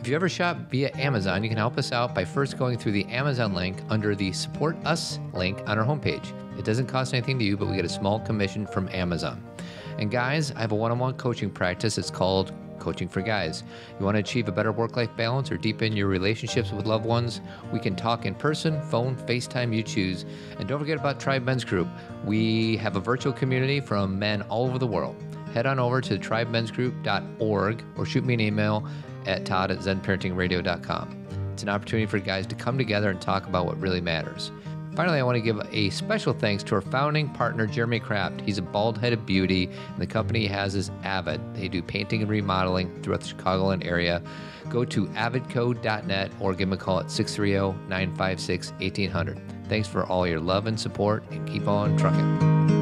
If 0.00 0.08
you 0.08 0.14
ever 0.14 0.30
shop 0.30 0.56
via 0.70 0.90
Amazon, 0.96 1.42
you 1.42 1.50
can 1.50 1.58
help 1.58 1.76
us 1.76 1.92
out 1.92 2.14
by 2.14 2.24
first 2.24 2.56
going 2.56 2.78
through 2.78 2.92
the 2.92 3.04
Amazon 3.08 3.52
link 3.52 3.82
under 3.90 4.14
the 4.14 4.32
Support 4.32 4.78
Us 4.86 5.18
link 5.34 5.60
on 5.66 5.78
our 5.78 5.84
homepage. 5.84 6.32
It 6.58 6.64
doesn't 6.64 6.86
cost 6.86 7.12
anything 7.12 7.38
to 7.38 7.44
you, 7.44 7.54
but 7.54 7.68
we 7.68 7.76
get 7.76 7.84
a 7.84 7.90
small 7.90 8.18
commission 8.18 8.66
from 8.66 8.88
Amazon. 8.88 9.44
And 9.98 10.10
guys, 10.10 10.52
I 10.52 10.60
have 10.60 10.72
a 10.72 10.74
one 10.74 10.90
on 10.90 10.98
one 10.98 11.18
coaching 11.18 11.50
practice. 11.50 11.98
It's 11.98 12.10
called 12.10 12.54
Coaching 12.78 13.08
for 13.08 13.20
Guys. 13.20 13.62
You 13.98 14.06
want 14.06 14.14
to 14.14 14.20
achieve 14.20 14.48
a 14.48 14.52
better 14.52 14.72
work 14.72 14.96
life 14.96 15.14
balance 15.18 15.52
or 15.52 15.58
deepen 15.58 15.94
your 15.94 16.08
relationships 16.08 16.72
with 16.72 16.86
loved 16.86 17.04
ones? 17.04 17.42
We 17.70 17.78
can 17.78 17.94
talk 17.94 18.24
in 18.24 18.34
person, 18.34 18.80
phone, 18.88 19.16
FaceTime, 19.16 19.76
you 19.76 19.82
choose. 19.82 20.24
And 20.58 20.66
don't 20.66 20.78
forget 20.78 20.98
about 20.98 21.20
Tribe 21.20 21.44
Men's 21.44 21.62
Group. 21.62 21.88
We 22.24 22.78
have 22.78 22.96
a 22.96 23.00
virtual 23.00 23.34
community 23.34 23.80
from 23.80 24.18
men 24.18 24.40
all 24.48 24.66
over 24.66 24.78
the 24.78 24.86
world. 24.86 25.14
Head 25.52 25.66
on 25.66 25.78
over 25.78 26.00
to 26.00 26.16
tribemensgroup.org 26.16 27.84
or 27.98 28.06
shoot 28.06 28.24
me 28.24 28.34
an 28.34 28.40
email 28.40 28.88
at 29.26 29.44
todd 29.44 29.70
at 29.70 29.78
zenparentingradio.com. 29.78 31.50
It's 31.52 31.62
an 31.62 31.68
opportunity 31.68 32.06
for 32.06 32.18
guys 32.18 32.46
to 32.46 32.54
come 32.54 32.78
together 32.78 33.10
and 33.10 33.20
talk 33.20 33.46
about 33.46 33.66
what 33.66 33.80
really 33.80 34.00
matters. 34.00 34.50
Finally, 34.94 35.20
I 35.20 35.22
want 35.22 35.36
to 35.36 35.40
give 35.40 35.60
a 35.72 35.90
special 35.90 36.32
thanks 36.32 36.62
to 36.64 36.74
our 36.74 36.80
founding 36.80 37.28
partner, 37.28 37.66
Jeremy 37.66 38.00
Kraft. 38.00 38.40
He's 38.40 38.58
a 38.58 38.62
bald 38.62 38.98
headed 38.98 39.24
beauty, 39.24 39.66
and 39.66 39.98
the 39.98 40.06
company 40.06 40.40
he 40.40 40.46
has 40.48 40.74
is 40.74 40.90
Avid. 41.04 41.40
They 41.54 41.68
do 41.68 41.80
painting 41.80 42.22
and 42.22 42.30
remodeling 42.30 43.02
throughout 43.02 43.20
the 43.20 43.28
Chicagoland 43.28 43.86
area. 43.86 44.22
Go 44.68 44.84
to 44.84 45.06
avidco.net 45.06 46.32
or 46.40 46.52
give 46.52 46.68
him 46.68 46.72
a 46.72 46.76
call 46.76 47.00
at 47.00 47.10
630 47.10 47.78
956 47.88 48.72
1800. 48.72 49.40
Thanks 49.68 49.86
for 49.86 50.04
all 50.06 50.26
your 50.26 50.40
love 50.40 50.66
and 50.66 50.78
support, 50.78 51.22
and 51.30 51.48
keep 51.48 51.68
on 51.68 51.96
trucking. 51.96 52.79